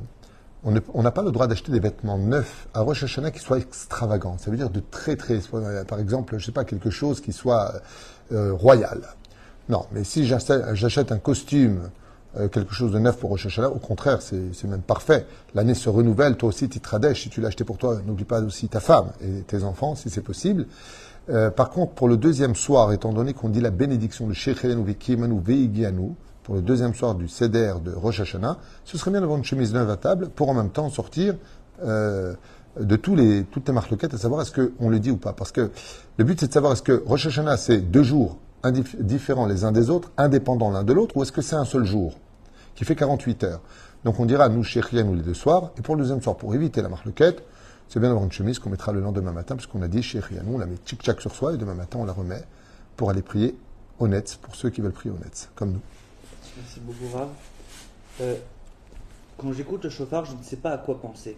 on 0.65 1.03
n'a 1.03 1.11
pas 1.11 1.21
le 1.21 1.31
droit 1.31 1.47
d'acheter 1.47 1.71
des 1.71 1.79
vêtements 1.79 2.17
neufs 2.17 2.67
à 2.73 2.81
Rosh 2.81 3.03
Hashanah 3.03 3.31
qui 3.31 3.39
soient 3.39 3.59
extravagants. 3.59 4.37
Ça 4.39 4.51
veut 4.51 4.57
dire 4.57 4.69
de 4.69 4.81
très, 4.81 5.15
très. 5.15 5.39
Par 5.87 5.99
exemple, 5.99 6.37
je 6.37 6.45
sais 6.45 6.51
pas, 6.51 6.65
quelque 6.65 6.89
chose 6.89 7.21
qui 7.21 7.31
soit 7.31 7.75
euh, 8.33 8.51
royal. 8.51 9.03
Non, 9.69 9.85
mais 9.93 10.03
si 10.03 10.25
j'achète 10.25 11.13
un 11.13 11.17
costume, 11.17 11.91
quelque 12.51 12.73
chose 12.73 12.91
de 12.91 12.99
neuf 12.99 13.17
pour 13.17 13.29
Rosh 13.29 13.45
Hashanah, 13.45 13.69
au 13.69 13.79
contraire, 13.79 14.21
c'est 14.21 14.63
même 14.65 14.81
parfait. 14.81 15.25
L'année 15.53 15.73
se 15.73 15.89
renouvelle, 15.89 16.35
toi 16.35 16.49
aussi, 16.49 16.67
Titradèche, 16.67 17.23
si 17.23 17.29
tu 17.29 17.41
l'as 17.41 17.47
acheté 17.47 17.63
pour 17.63 17.77
toi, 17.77 18.01
n'oublie 18.05 18.25
pas 18.25 18.41
aussi 18.41 18.67
ta 18.67 18.79
femme 18.79 19.11
et 19.21 19.41
tes 19.43 19.63
enfants, 19.63 19.95
si 19.95 20.09
c'est 20.09 20.21
possible. 20.21 20.65
Euh, 21.29 21.49
par 21.49 21.69
contre, 21.69 21.93
pour 21.93 22.07
le 22.07 22.17
deuxième 22.17 22.55
soir, 22.55 22.93
étant 22.93 23.11
donné 23.11 23.33
qu'on 23.33 23.49
dit 23.49 23.61
la 23.61 23.71
bénédiction 23.71 24.27
de 24.27 24.33
Shechelen 24.33 24.77
ou 24.77 24.83
Vikimanu 24.83 25.39
Veigianu, 25.39 26.11
pour 26.43 26.55
le 26.55 26.61
deuxième 26.61 26.93
soir 26.93 27.15
du 27.15 27.27
Seder 27.27 27.75
de 27.83 27.91
Rosh 27.91 28.19
Hashanah, 28.19 28.57
ce 28.83 28.97
serait 28.97 29.09
bien 29.09 29.21
d'avoir 29.21 29.37
une 29.37 29.43
chemise 29.43 29.73
neuve 29.73 29.89
à 29.89 29.97
table 29.97 30.29
pour 30.29 30.49
en 30.49 30.53
même 30.53 30.69
temps 30.69 30.89
sortir 30.89 31.35
euh, 31.83 32.35
de 32.79 32.95
tous 32.95 33.15
les, 33.15 33.45
toutes 33.45 33.67
les 33.67 33.73
marloquettes, 33.73 34.13
à 34.13 34.17
savoir 34.17 34.41
est-ce 34.41 34.51
qu'on 34.51 34.89
le 34.89 34.99
dit 34.99 35.09
ou 35.09 35.17
pas. 35.17 35.33
Parce 35.33 35.51
que 35.51 35.71
le 36.17 36.23
but, 36.23 36.39
c'est 36.39 36.47
de 36.47 36.53
savoir 36.53 36.73
est-ce 36.73 36.83
que 36.83 37.03
Rosh 37.05 37.25
Hashanah, 37.25 37.57
c'est 37.57 37.79
deux 37.79 38.03
jours 38.03 38.37
différents 38.99 39.45
les 39.45 39.63
uns 39.63 39.71
des 39.71 39.89
autres, 39.89 40.11
indépendants 40.17 40.71
l'un 40.71 40.83
de 40.83 40.93
l'autre, 40.93 41.17
ou 41.17 41.23
est-ce 41.23 41.31
que 41.31 41.41
c'est 41.41 41.55
un 41.55 41.65
seul 41.65 41.85
jour? 41.85 42.15
Qui 42.75 42.85
fait 42.85 42.95
48 42.95 43.43
heures. 43.45 43.61
Donc 44.03 44.19
on 44.19 44.25
dira, 44.25 44.49
nous, 44.49 44.63
Shechien 44.63 45.05
ou 45.07 45.15
les 45.15 45.21
deux 45.23 45.33
soirs, 45.33 45.71
et 45.77 45.81
pour 45.81 45.95
le 45.95 46.01
deuxième 46.01 46.21
soir, 46.21 46.35
pour 46.37 46.53
éviter 46.53 46.81
la 46.81 46.89
marloquette, 46.89 47.43
c'est 47.87 47.99
bien 47.99 48.09
d'avoir 48.09 48.25
une 48.25 48.31
chemise 48.31 48.59
qu'on 48.59 48.69
mettra 48.69 48.91
le 48.91 48.99
lendemain 48.99 49.31
matin, 49.31 49.55
parce 49.55 49.67
qu'on 49.67 49.81
a 49.81 49.87
dit 49.87 50.03
Shechien, 50.03 50.43
on 50.47 50.57
la 50.57 50.65
met 50.65 50.75
tchic-tchac 50.85 51.19
sur 51.21 51.33
soi, 51.33 51.53
et 51.53 51.57
demain 51.57 51.73
matin, 51.75 51.99
on 52.01 52.05
la 52.05 52.13
remet 52.13 52.43
pour 52.97 53.09
aller 53.09 53.21
prier 53.21 53.55
au 53.99 54.07
net, 54.07 54.37
pour 54.41 54.55
ceux 54.55 54.69
qui 54.69 54.81
veulent 54.81 54.91
prier 54.91 55.13
au 55.13 55.17
net, 55.17 55.49
comme 55.55 55.71
nous. 55.73 55.81
Merci 56.57 56.79
beaucoup, 56.81 57.15
Rav. 57.17 57.29
Euh, 58.21 58.35
quand 59.37 59.51
j'écoute 59.53 59.83
le 59.83 59.89
chauffard, 59.89 60.25
je 60.25 60.33
ne 60.35 60.43
sais 60.43 60.55
pas 60.57 60.71
à 60.71 60.77
quoi 60.77 60.99
penser. 61.01 61.37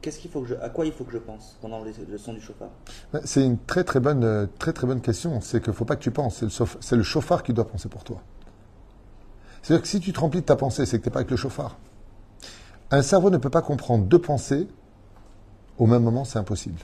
Qu'est-ce 0.00 0.18
qu'il 0.18 0.30
faut 0.30 0.42
que 0.42 0.48
je, 0.48 0.54
à 0.56 0.68
quoi 0.68 0.84
il 0.84 0.92
faut 0.92 1.04
que 1.04 1.12
je 1.12 1.18
pense 1.18 1.56
pendant 1.62 1.82
les- 1.82 1.94
le 2.10 2.18
son 2.18 2.34
du 2.34 2.40
chauffard? 2.40 2.68
C'est 3.24 3.42
une 3.44 3.56
très 3.58 3.84
très 3.84 4.00
bonne, 4.00 4.22
euh, 4.24 4.46
très 4.58 4.72
très 4.74 4.86
bonne 4.86 5.00
question. 5.00 5.40
C'est 5.40 5.60
qu'il 5.62 5.70
ne 5.70 5.76
faut 5.76 5.84
pas 5.86 5.96
que 5.96 6.02
tu 6.02 6.10
penses. 6.10 6.36
C'est 6.38 6.44
le, 6.46 6.50
sauf- 6.50 6.76
c'est 6.80 6.96
le 6.96 7.02
chauffard 7.02 7.42
qui 7.42 7.54
doit 7.54 7.66
penser 7.66 7.88
pour 7.88 8.04
toi. 8.04 8.20
C'est-à-dire 9.64 9.80
que 9.80 9.88
si 9.88 9.98
tu 9.98 10.12
te 10.12 10.20
remplis 10.20 10.42
de 10.42 10.44
ta 10.44 10.56
pensée, 10.56 10.84
c'est 10.84 10.98
que 10.98 11.04
tu 11.04 11.08
n'es 11.08 11.12
pas 11.12 11.20
avec 11.20 11.30
le 11.30 11.38
chauffard. 11.38 11.78
Un 12.90 13.00
cerveau 13.00 13.30
ne 13.30 13.38
peut 13.38 13.48
pas 13.48 13.62
comprendre 13.62 14.04
deux 14.04 14.20
pensées 14.20 14.68
au 15.78 15.86
même 15.86 16.02
moment, 16.02 16.26
c'est 16.26 16.38
impossible. 16.38 16.80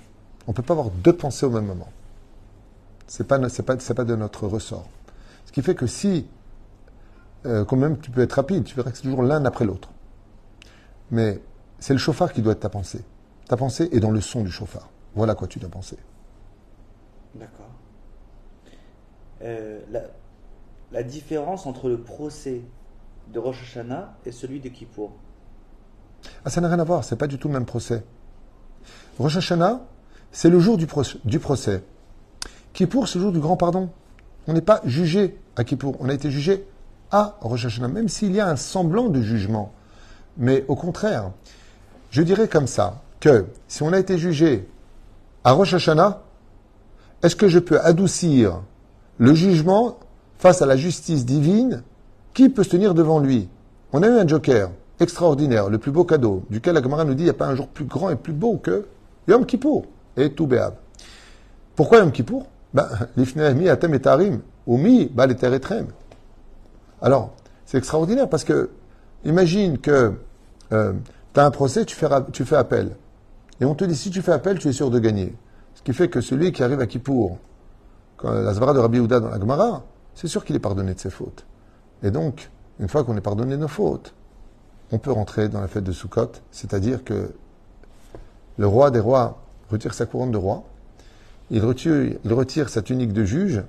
On 0.47 0.53
ne 0.53 0.57
peut 0.57 0.63
pas 0.63 0.73
avoir 0.73 0.89
deux 0.89 1.13
pensées 1.13 1.45
au 1.45 1.51
même 1.51 1.67
moment. 1.67 1.91
Ce 3.07 3.23
n'est 3.23 3.27
pas, 3.27 3.37
de 3.39 4.17
notre 4.17 4.47
ressort. 4.47 4.89
Ce 5.45 5.53
qui 5.53 5.61
fait 5.61 5.75
que 5.75 5.87
si, 5.87 6.27
euh, 7.45 7.67
quand 7.67 7.77
même 7.77 7.99
tu 7.99 8.11
peux 8.11 8.23
être 8.23 8.33
rapide, 8.33 8.65
tu 8.65 8.75
verras 8.75 8.91
que 8.91 8.97
c'est 8.97 9.03
toujours 9.03 9.25
l'un 9.25 9.45
après 9.45 9.67
l'autre. 9.67 9.91
Mais 11.11 11.39
c'est 11.81 11.93
le 11.93 11.99
chauffard 11.99 12.33
qui 12.33 12.41
doit 12.41 12.55
être 12.55 12.61
ta 12.61 12.71
pensée. 12.71 13.05
Ta 13.47 13.59
pensée 13.59 13.91
est 13.93 14.01
dans 14.01 14.11
le 14.11 14.23
son 14.23 14.43
du 14.43 14.51
chauffard. 14.51 14.89
Voilà 15.15 15.35
quoi 15.35 15.47
tu 15.49 15.59
dois 15.59 15.69
penser. 15.69 15.99
D'accord. 17.35 17.75
Euh, 19.43 19.81
la 20.93 21.03
différence 21.03 21.67
entre 21.67 21.89
le 21.89 21.99
procès 21.99 22.63
de 23.33 23.39
Rosh 23.39 23.63
Hashanah 23.63 24.15
et 24.27 24.33
celui 24.33 24.61
de 24.61 24.69
Kippour. 24.69 25.13
Ah, 26.45 26.51
ça 26.51 26.61
n'a 26.61 26.69
rien 26.69 26.79
à 26.79 26.85
voir, 26.85 27.05
c'est 27.05 27.17
pas 27.17 27.27
du 27.27 27.39
tout 27.39 27.49
le 27.49 27.55
même 27.55 27.65
procès. 27.65 28.03
Rosh 29.19 29.37
Hashanah, 29.37 29.81
c'est 30.33 30.51
le 30.51 30.61
jour 30.61 30.77
du, 30.77 30.87
procès. 30.87 31.83
Kippour, 32.73 33.09
c'est 33.09 33.19
le 33.19 33.25
jour 33.25 33.33
du 33.33 33.41
grand 33.41 33.57
pardon. 33.57 33.91
On 34.47 34.53
n'est 34.53 34.61
pas 34.61 34.81
jugé 34.85 35.39
à 35.57 35.65
Kippour, 35.65 35.97
on 36.01 36.09
a 36.09 36.15
été 36.15 36.31
jugé 36.31 36.67
à 37.11 37.37
Rosh 37.41 37.67
Hashanah, 37.67 37.89
même 37.89 38.09
s'il 38.09 38.33
y 38.33 38.41
a 38.41 38.49
un 38.49 38.57
semblant 38.57 39.09
de 39.09 39.21
jugement. 39.21 39.73
Mais 40.37 40.65
au 40.69 40.77
contraire, 40.77 41.33
je 42.11 42.23
dirais 42.23 42.49
comme 42.49 42.67
ça, 42.67 43.03
que 43.21 43.47
si 43.69 43.83
on 43.83 43.93
a 43.93 43.99
été 43.99 44.19
jugé 44.19 44.69
à 45.45 45.53
Rosh 45.53 45.75
Hashanah, 45.75 46.23
est-ce 47.23 47.37
que 47.37 47.49
je 47.49 47.59
peux 47.59 47.81
adoucir 47.81 48.63
le 49.19 49.35
jugement 49.35 49.99
face 50.41 50.63
à 50.63 50.67
la 50.67 50.77
justice 50.77 51.27
divine 51.27 51.83
Qui 52.33 52.49
peut 52.49 52.65
se 52.65 52.71
tenir 52.71 52.95
devant 52.95 53.21
lui? 53.21 53.49
On 53.93 54.03
a 54.03 54.09
eu 54.09 54.19
un 54.19 54.27
joker 54.27 54.71
extraordinaire, 54.99 55.69
le 55.69 55.79
plus 55.79 55.91
beau 55.91 56.05
cadeau, 56.05 56.45
duquel 56.51 56.75
la 56.75 56.83
Gemara 56.83 57.05
nous 57.05 57.15
dit 57.15 57.23
il 57.23 57.27
n'y 57.27 57.31
a 57.31 57.35
pas 57.35 57.47
un 57.47 57.55
jour 57.55 57.69
plus 57.69 57.85
grand 57.85 58.11
et 58.11 58.17
plus 58.17 58.33
beau 58.33 58.57
que 58.57 58.87
Yom 59.29 59.45
Kippour 59.45 59.85
et 60.17 60.33
tout 60.33 60.47
Béab. 60.47 60.75
Pourquoi 61.77 61.99
Yom 61.99 62.11
Kippour? 62.11 62.47
Ben, 62.73 62.89
atem 63.69 63.95
et 63.95 64.01
tarim, 64.01 64.41
et 64.67 65.11
etrem. 65.55 65.87
Alors, 67.03 67.33
c'est 67.67 67.79
extraordinaire 67.79 68.29
parce 68.29 68.45
que, 68.45 68.71
imagine 69.25 69.79
que 69.79 70.15
tu 70.71 70.77
as 70.77 71.45
un 71.45 71.51
procès, 71.51 71.85
tu 71.85 71.97
fais, 71.97 72.57
appel. 72.57 72.97
Et 73.61 73.65
on 73.65 73.75
te 73.75 73.85
dit, 73.85 73.97
si 73.97 74.11
tu 74.11 74.23
fais 74.23 74.33
appel, 74.33 74.59
tu 74.59 74.69
es 74.69 74.73
sûr 74.73 74.91
de 74.91 74.99
gagner. 74.99 75.35
Ce 75.75 75.83
qui 75.83 75.93
fait 75.93 76.09
que 76.09 76.21
celui 76.21 76.53
qui 76.53 76.63
arrive 76.63 76.81
à 76.81 76.87
Kippour, 76.87 77.39
la 78.23 78.55
Zvara 78.55 78.73
de 78.73 78.79
Rabbi 78.79 79.01
Houda 79.01 79.21
dans 79.21 79.31
la 79.31 79.39
Gemara, 79.39 79.83
c'est 80.21 80.29
sûr 80.29 80.45
qu'il 80.45 80.55
est 80.55 80.61
pardonné 80.61 80.93
de 80.93 80.99
ses 80.99 81.09
fautes. 81.09 81.47
Et 82.03 82.11
donc, 82.11 82.51
une 82.79 82.89
fois 82.89 83.05
qu'on 83.05 83.17
est 83.17 83.23
pardonné 83.23 83.53
de 83.53 83.63
nos 83.63 83.69
fautes, 83.69 84.13
on 84.93 84.99
peut 84.99 85.13
rentrer 85.13 85.49
dans 85.49 85.63
la 85.63 85.67
fête 85.67 85.85
de 85.85 85.93
Sukkot, 85.93 86.33
c'est-à-dire 86.51 87.05
que 87.05 87.33
le 88.59 88.67
roi 88.67 88.91
des 88.91 89.01
rois 89.01 89.41
retire 89.71 89.95
sa 89.95 90.05
couronne 90.05 90.31
de 90.31 90.37
roi, 90.37 90.65
il 91.51 91.65
retire, 91.65 92.19
il 92.23 92.33
retire 92.35 92.69
sa 92.69 92.83
tunique 92.83 93.15
de 93.15 93.25
juge, 93.25 93.63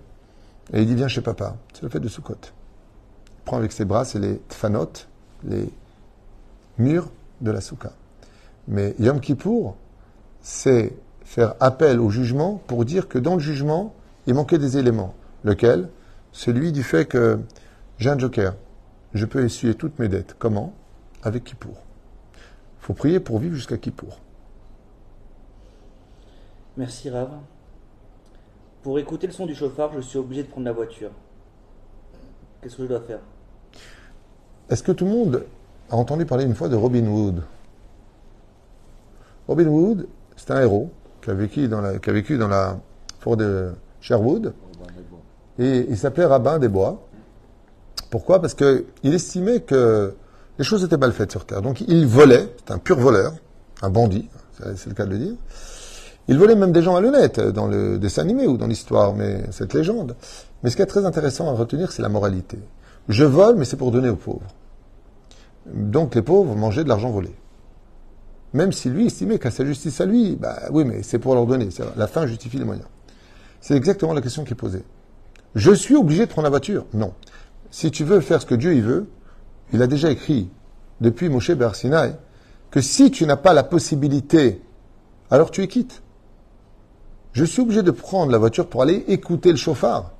et 0.73 0.81
il 0.81 0.87
dit 0.87 0.95
Viens 0.95 1.07
chez 1.07 1.21
papa. 1.21 1.55
C'est 1.73 1.83
la 1.83 1.89
fête 1.89 2.01
de 2.01 2.09
Sukkot. 2.09 2.33
Il 2.33 3.45
prend 3.45 3.55
avec 3.55 3.71
ses 3.71 3.85
bras, 3.85 4.03
c'est 4.03 4.19
les 4.19 4.41
tfanot, 4.49 4.91
les 5.45 5.69
murs 6.77 7.09
de 7.39 7.51
la 7.51 7.61
Soukha. 7.61 7.93
Mais 8.67 8.93
Yom 8.99 9.21
Kippour, 9.21 9.77
c'est 10.41 10.97
faire 11.23 11.55
appel 11.61 12.01
au 12.01 12.09
jugement 12.09 12.61
pour 12.67 12.83
dire 12.83 13.07
que 13.07 13.19
dans 13.19 13.35
le 13.35 13.39
jugement, 13.39 13.93
il 14.27 14.33
manquait 14.33 14.59
des 14.59 14.77
éléments. 14.77 15.13
Lequel? 15.45 15.87
Celui 16.31 16.71
du 16.71 16.83
fait 16.83 17.05
que 17.05 17.39
j'ai 17.97 18.09
un 18.09 18.17
joker. 18.17 18.55
Je 19.13 19.25
peux 19.25 19.43
essuyer 19.43 19.75
toutes 19.75 19.99
mes 19.99 20.07
dettes. 20.07 20.35
Comment? 20.39 20.73
Avec 21.23 21.43
Kippour. 21.43 21.75
Il 22.33 22.85
faut 22.85 22.93
prier 22.93 23.19
pour 23.19 23.39
vivre 23.39 23.55
jusqu'à 23.55 23.77
Kippour. 23.77 24.19
Merci 26.77 27.09
Rav. 27.09 27.29
Pour 28.81 28.97
écouter 28.97 29.27
le 29.27 29.33
son 29.33 29.45
du 29.45 29.53
chauffard, 29.53 29.91
je 29.93 29.99
suis 29.99 30.17
obligé 30.17 30.43
de 30.43 30.47
prendre 30.47 30.65
la 30.65 30.71
voiture. 30.71 31.11
Qu'est-ce 32.61 32.77
que 32.77 32.83
je 32.83 32.87
dois 32.87 33.01
faire? 33.01 33.19
Est-ce 34.69 34.81
que 34.81 34.91
tout 34.91 35.05
le 35.05 35.11
monde 35.11 35.45
a 35.89 35.95
entendu 35.95 36.25
parler 36.25 36.45
une 36.45 36.55
fois 36.55 36.69
de 36.69 36.75
Robin 36.75 37.05
Hood? 37.05 37.43
Robin 39.47 39.67
Hood, 39.67 40.07
c'est 40.37 40.51
un 40.51 40.61
héros 40.61 40.89
qui 41.21 41.29
a 41.29 41.33
vécu 41.33 41.67
dans 41.67 41.81
la, 41.81 41.99
qui 41.99 42.09
a 42.09 42.13
vécu 42.13 42.37
dans 42.37 42.47
la 42.47 42.79
forêt 43.19 43.37
de 43.37 43.73
Sherwood. 43.99 44.53
Et 45.61 45.85
il 45.89 45.97
s'appelait 45.97 46.25
Rabbin 46.25 46.57
des 46.57 46.69
Bois. 46.69 47.07
Pourquoi? 48.09 48.41
Parce 48.41 48.55
qu'il 48.55 48.83
estimait 49.03 49.59
que 49.61 50.15
les 50.57 50.65
choses 50.65 50.83
étaient 50.83 50.97
mal 50.97 51.13
faites 51.13 51.31
sur 51.31 51.45
Terre. 51.45 51.61
Donc 51.61 51.81
il 51.81 52.07
volait, 52.07 52.49
c'est 52.65 52.73
un 52.73 52.79
pur 52.79 52.97
voleur, 52.99 53.33
un 53.83 53.89
bandit, 53.91 54.27
c'est 54.75 54.87
le 54.87 54.95
cas 54.95 55.05
de 55.05 55.11
le 55.11 55.17
dire. 55.19 55.33
Il 56.27 56.39
volait 56.39 56.55
même 56.55 56.71
des 56.71 56.81
gens 56.81 56.93
malhonnêtes 56.93 57.39
dans 57.39 57.67
le 57.67 57.99
dessin 57.99 58.23
animé 58.23 58.47
ou 58.47 58.57
dans 58.57 58.65
l'histoire, 58.65 59.13
mais 59.13 59.43
cette 59.51 59.73
légende. 59.73 60.15
Mais 60.63 60.71
ce 60.71 60.75
qui 60.75 60.81
est 60.81 60.87
très 60.87 61.05
intéressant 61.05 61.47
à 61.49 61.53
retenir, 61.53 61.91
c'est 61.91 62.01
la 62.01 62.09
moralité. 62.09 62.57
Je 63.07 63.23
vole, 63.23 63.55
mais 63.55 63.65
c'est 63.65 63.77
pour 63.77 63.91
donner 63.91 64.09
aux 64.09 64.15
pauvres. 64.15 64.55
Donc 65.71 66.15
les 66.15 66.23
pauvres 66.23 66.55
mangeaient 66.55 66.83
de 66.83 66.89
l'argent 66.89 67.11
volé. 67.11 67.35
Même 68.53 68.71
si 68.71 68.89
lui 68.89 69.05
estimait 69.05 69.37
qu'à 69.37 69.51
sa 69.51 69.63
justice 69.63 70.01
à 70.01 70.05
lui, 70.05 70.35
bah 70.35 70.57
oui, 70.71 70.85
mais 70.85 71.03
c'est 71.03 71.19
pour 71.19 71.35
leur 71.35 71.45
donner. 71.45 71.69
La 71.95 72.07
fin 72.07 72.25
justifie 72.25 72.57
les 72.57 72.65
moyens. 72.65 72.87
C'est 73.59 73.75
exactement 73.75 74.13
la 74.13 74.21
question 74.21 74.43
qui 74.43 74.53
est 74.53 74.55
posée. 74.55 74.83
Je 75.55 75.71
suis 75.71 75.95
obligé 75.95 76.25
de 76.25 76.31
prendre 76.31 76.45
la 76.45 76.49
voiture 76.49 76.85
Non. 76.93 77.13
Si 77.71 77.91
tu 77.91 78.03
veux 78.03 78.19
faire 78.19 78.41
ce 78.41 78.45
que 78.45 78.55
Dieu 78.55 78.73
y 78.73 78.81
veut, 78.81 79.07
il 79.73 79.81
a 79.81 79.87
déjà 79.87 80.11
écrit 80.11 80.49
depuis 80.99 81.29
Moshe 81.29 81.51
Ber 81.51 81.75
Sinai 81.75 82.13
que 82.69 82.81
si 82.81 83.11
tu 83.11 83.25
n'as 83.25 83.37
pas 83.37 83.53
la 83.53 83.63
possibilité, 83.63 84.61
alors 85.29 85.51
tu 85.51 85.61
es 85.61 85.67
quitte. 85.67 86.01
Je 87.33 87.45
suis 87.45 87.61
obligé 87.61 87.81
de 87.81 87.91
prendre 87.91 88.31
la 88.31 88.37
voiture 88.37 88.67
pour 88.67 88.81
aller 88.81 89.05
écouter 89.07 89.51
le 89.51 89.57
chauffard. 89.57 90.11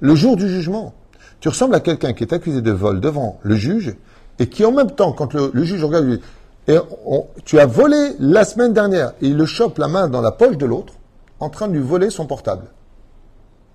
Le 0.00 0.14
jour 0.14 0.36
du 0.36 0.48
jugement. 0.48 0.94
Tu 1.40 1.48
ressembles 1.48 1.74
à 1.74 1.80
quelqu'un 1.80 2.12
qui 2.12 2.24
est 2.24 2.32
accusé 2.32 2.62
de 2.62 2.72
vol 2.72 3.00
devant 3.00 3.38
le 3.42 3.54
juge 3.54 3.96
et 4.38 4.48
qui 4.48 4.64
en 4.64 4.72
même 4.72 4.90
temps, 4.90 5.12
quand 5.12 5.34
le, 5.34 5.64
juge 5.64 5.84
regarde, 5.84 6.20
tu 7.44 7.58
as 7.58 7.66
volé 7.66 8.12
la 8.18 8.44
semaine 8.44 8.72
dernière 8.72 9.12
et 9.20 9.28
il 9.28 9.36
le 9.36 9.46
chope 9.46 9.78
la 9.78 9.88
main 9.88 10.08
dans 10.08 10.20
la 10.20 10.32
poche 10.32 10.56
de 10.56 10.66
l'autre 10.66 10.94
en 11.40 11.48
train 11.48 11.68
de 11.68 11.72
lui 11.72 11.82
voler 11.82 12.10
son 12.10 12.26
portable. 12.26 12.66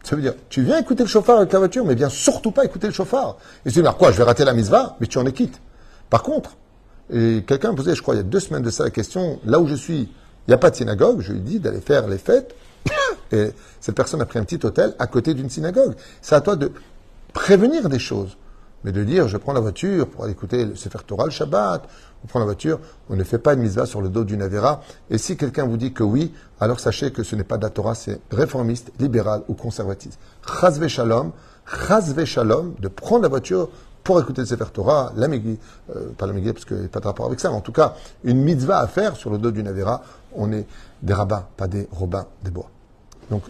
Ça 0.04 0.16
veut 0.16 0.22
dire, 0.22 0.34
tu 0.49 0.64
viens 0.64 0.80
écouter 0.80 1.04
le 1.04 1.10
chauffard 1.10 1.38
avec 1.38 1.49
ta 1.49 1.60
voiture, 1.60 1.86
mais 1.86 1.95
viens 1.95 2.10
surtout 2.10 2.51
pas 2.51 2.66
écouter 2.66 2.88
le 2.88 2.93
chauffard. 2.93 3.38
Et 3.66 3.70
tu 3.70 3.76
dis, 3.76 3.84
mais 3.84 3.89
quoi, 3.97 4.12
je 4.12 4.18
vais 4.18 4.24
rater 4.24 4.43
la 4.43 4.54
misva, 4.54 4.97
mais 4.99 5.08
tu 5.08 5.18
en 5.18 5.26
es 5.26 5.32
quitte. 5.32 5.62
Par 6.10 6.24
contre, 6.24 6.58
et 7.12 7.43
quelqu'un 7.47 7.72
me 7.72 7.78
posait, 7.78 7.95
je 7.95 8.01
crois, 8.01 8.16
il 8.16 8.18
y 8.18 8.22
a 8.22 8.24
deux 8.24 8.39
semaines 8.39 8.64
de 8.64 8.70
ça 8.70 8.84
la 8.84 8.89
question, 8.89 9.39
là 9.45 9.60
où 9.60 9.68
je 9.68 9.76
suis, 9.76 10.01
il 10.01 10.49
n'y 10.49 10.54
a 10.54 10.58
pas 10.58 10.70
de 10.70 10.76
synagogue, 10.76 11.22
je 11.22 11.32
lui 11.32 11.39
dis 11.39 11.60
d'aller 11.60 11.80
faire 11.80 12.08
les 12.08 12.18
fêtes 12.18 12.54
Et 13.32 13.51
cette 13.80 13.95
personne 13.95 14.22
a 14.22 14.26
pris 14.26 14.39
un 14.39 14.43
petit 14.43 14.64
hôtel 14.66 14.93
à 14.99 15.08
côté 15.08 15.34
d'une 15.34 15.49
synagogue. 15.49 15.95
C'est 16.22 16.36
à 16.36 16.41
toi 16.41 16.56
de 16.56 16.72
prévenir 17.34 17.89
des 17.89 17.99
choses. 17.99 18.38
Mais 18.84 18.91
de 18.91 19.04
dire, 19.04 19.28
je 19.28 19.38
prends 19.38 19.54
la 19.54 19.62
voiture 19.62 20.08
pour 20.10 20.24
aller 20.24 20.34
écouter 20.34 20.66
le 20.66 20.76
Sefer 20.76 20.99
Torah 21.08 21.26
le 21.26 21.32
Shabbat, 21.32 21.88
on 22.24 22.28
prend 22.28 22.40
la 22.40 22.46
voiture, 22.46 22.80
on 23.10 23.16
ne 23.16 23.24
fait 23.24 23.38
pas 23.38 23.54
une 23.54 23.62
mitzvah 23.62 23.86
sur 23.86 24.02
le 24.02 24.10
dos 24.10 24.24
d'une 24.24 24.42
Avera. 24.42 24.82
Et 25.10 25.18
si 25.18 25.36
quelqu'un 25.36 25.66
vous 25.66 25.78
dit 25.78 25.94
que 25.94 26.04
oui, 26.04 26.34
alors 26.60 26.80
sachez 26.80 27.12
que 27.12 27.24
ce 27.24 27.36
n'est 27.36 27.44
pas 27.44 27.58
d'Atora, 27.58 27.96
c'est 27.96 28.20
réformiste, 28.32 28.92
libéral 29.00 29.44
ou 29.48 29.54
conservatiste. 29.54 30.20
Chazve 30.46 30.88
Shalom, 30.88 31.32
Chazve 31.88 32.24
Shalom, 32.26 32.76
de 32.80 32.88
prendre 32.88 33.24
la 33.24 33.28
voiture 33.28 33.70
pour 34.04 34.20
écouter 34.20 34.42
le 34.42 34.48
Sefer 34.48 34.66
Torah, 34.74 35.14
la 35.16 35.28
euh, 35.28 36.10
pas 36.18 36.28
la 36.28 36.34
parce 36.54 36.66
qu'il 36.66 36.78
n'y 36.78 36.86
a 36.86 36.90
pas 36.90 37.00
de 37.00 37.08
rapport 37.08 37.26
avec 37.26 37.40
ça, 37.40 37.50
mais 37.50 37.56
en 37.56 37.62
tout 37.62 37.72
cas, 37.72 37.96
une 38.24 38.42
mitzvah 38.42 38.80
à 38.80 38.88
faire 38.88 39.16
sur 39.16 39.30
le 39.30 39.38
dos 39.38 39.52
d'une 39.52 39.68
Avera, 39.68 40.02
on 40.34 40.52
est 40.52 40.66
des 41.02 41.14
rabbins, 41.14 41.46
pas 41.56 41.68
des 41.68 41.88
robins 41.92 42.26
des 42.44 42.52
bois. 42.52 42.70
Donc, 43.30 43.44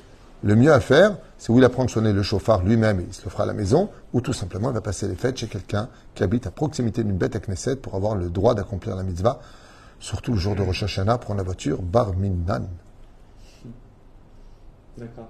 le 0.44 0.56
mieux 0.56 0.72
à 0.72 0.80
faire, 0.80 1.18
c'est 1.44 1.52
où 1.52 1.58
il 1.58 1.66
apprend 1.66 1.84
à 1.84 1.88
sonner 1.90 2.14
le 2.14 2.24
chauffard 2.24 2.64
lui-même 2.64 3.02
et 3.02 3.04
il 3.06 3.14
se 3.14 3.22
le 3.26 3.30
fera 3.30 3.44
à 3.44 3.46
la 3.46 3.54
maison, 3.54 3.90
ou 4.14 4.22
tout 4.22 4.32
simplement 4.32 4.70
il 4.70 4.76
va 4.76 4.80
passer 4.80 5.10
les 5.10 5.16
fêtes 5.16 5.36
chez 5.36 5.48
quelqu'un 5.48 5.90
qui 6.16 6.24
habite 6.24 6.48
à 6.48 6.52
proximité 6.52 7.04
d'une 7.04 7.18
bête 7.18 7.36
à 7.36 7.42
Knesset 7.42 7.76
pour 7.76 7.96
avoir 7.96 8.16
le 8.16 8.30
droit 8.30 8.56
d'accomplir 8.56 8.96
la 8.96 9.04
mitzvah, 9.04 9.42
surtout 10.00 10.32
le 10.32 10.38
jour 10.38 10.56
de 10.56 10.62
Rosh 10.62 10.84
Hashanah, 10.84 11.18
prendre 11.18 11.40
la 11.40 11.44
voiture, 11.44 11.82
bar 11.82 12.16
minnan. 12.16 12.70
D'accord. 14.98 15.28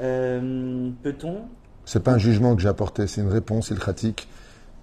Euh, 0.00 0.90
peut-on 1.02 1.42
c'est 1.84 2.02
pas 2.02 2.12
un 2.12 2.18
jugement 2.18 2.56
que 2.56 2.62
j'ai 2.62 2.68
apporté, 2.68 3.06
c'est 3.06 3.20
une 3.20 3.28
réponse 3.28 3.68
ilchatique 3.68 4.26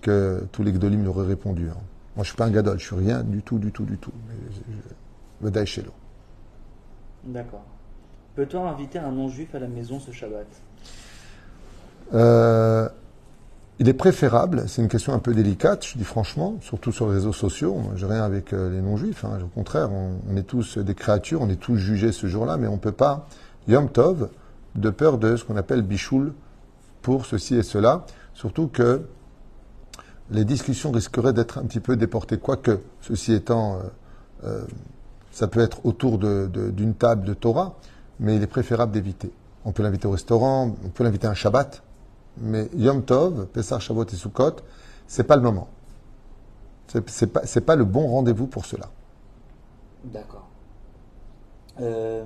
que 0.01 0.45
tous 0.51 0.61
les 0.61 0.72
gdolim 0.72 1.07
auraient 1.07 1.26
répondu. 1.26 1.67
Hein. 1.67 1.82
Moi, 2.15 2.24
je 2.24 2.30
suis 2.30 2.38
pas 2.38 2.45
un 2.45 2.51
gadol, 2.51 2.78
je 2.78 2.86
suis 2.86 2.95
rien 2.95 3.24
du 3.24 3.41
tout, 3.41 3.57
du 3.57 3.72
tout, 3.72 3.86
du 3.86 3.97
tout. 3.97 4.13
Mais 4.28 4.36
je, 5.41 5.82
D'accord. 7.24 7.65
Peut-on 8.41 8.65
inviter 8.65 8.97
un 8.97 9.11
non-juif 9.11 9.53
à 9.53 9.59
la 9.59 9.67
maison 9.67 9.99
ce 9.99 10.11
Shabbat 10.11 10.47
euh, 12.15 12.89
Il 13.77 13.87
est 13.87 13.93
préférable, 13.93 14.63
c'est 14.67 14.81
une 14.81 14.87
question 14.87 15.13
un 15.13 15.19
peu 15.19 15.35
délicate, 15.35 15.85
je 15.85 15.95
dis 15.95 16.03
franchement, 16.03 16.55
surtout 16.61 16.91
sur 16.91 17.07
les 17.07 17.13
réseaux 17.13 17.33
sociaux. 17.33 17.75
Moi, 17.75 17.93
j'ai 17.97 18.07
rien 18.07 18.23
avec 18.23 18.51
euh, 18.51 18.71
les 18.71 18.81
non-juifs, 18.81 19.25
hein. 19.25 19.37
au 19.43 19.47
contraire, 19.47 19.91
on, 19.91 20.35
est 20.35 20.41
tous 20.41 20.79
des 20.79 20.95
créatures, 20.95 21.43
on 21.43 21.49
est 21.49 21.59
tous 21.59 21.75
jugés 21.75 22.11
ce 22.11 22.25
jour-là, 22.25 22.57
mais 22.57 22.65
on 22.65 22.77
ne 22.77 22.79
peut 22.79 22.91
pas, 22.91 23.27
Yom 23.67 23.91
Tov, 23.91 24.29
de 24.73 24.89
peur 24.89 25.19
de 25.19 25.35
ce 25.35 25.45
qu'on 25.45 25.55
appelle 25.55 25.83
Bichoul, 25.83 26.33
pour 27.03 27.27
ceci 27.27 27.57
et 27.57 27.63
cela, 27.63 28.07
surtout 28.33 28.69
que 28.69 29.03
les 30.31 30.45
discussions 30.45 30.89
risqueraient 30.89 31.33
d'être 31.33 31.59
un 31.59 31.65
petit 31.65 31.79
peu 31.79 31.95
déportées, 31.95 32.39
quoique, 32.39 32.79
ceci 33.01 33.33
étant, 33.33 33.77
euh, 34.45 34.65
ça 35.29 35.47
peut 35.47 35.59
être 35.59 35.85
autour 35.85 36.17
d'une 36.17 36.95
table 36.95 37.23
de 37.23 37.35
Torah, 37.35 37.75
mais 38.22 38.38
il 38.38 38.41
est 38.41 38.47
préférable 38.47 38.93
d'éviter. 38.93 39.30
On 39.65 39.74
peut 39.74 39.84
l'inviter 39.84 40.07
au 40.07 40.11
restaurant, 40.11 40.74
on 40.86 40.89
peut 40.89 41.03
l'inviter 41.03 41.28
à 41.28 41.32
un 41.32 41.34
Shabbat, 41.34 41.84
mais 42.38 42.69
Yom 42.74 43.03
Tov, 43.03 43.47
Pessah, 43.47 43.80
Shavuot 43.80 44.05
et 44.05 44.15
Sukkot, 44.15 44.55
c'est 45.07 45.26
pas 45.26 45.36
le 45.36 45.41
moment. 45.41 45.67
C'est 46.88 47.28
pas, 47.28 47.41
pas 47.41 47.76
le 47.76 47.84
bon 47.84 48.07
rendez-vous 48.07 48.47
pour 48.47 48.65
cela. 48.65 48.89
D'accord. 50.05 50.47
Euh, 51.82 52.24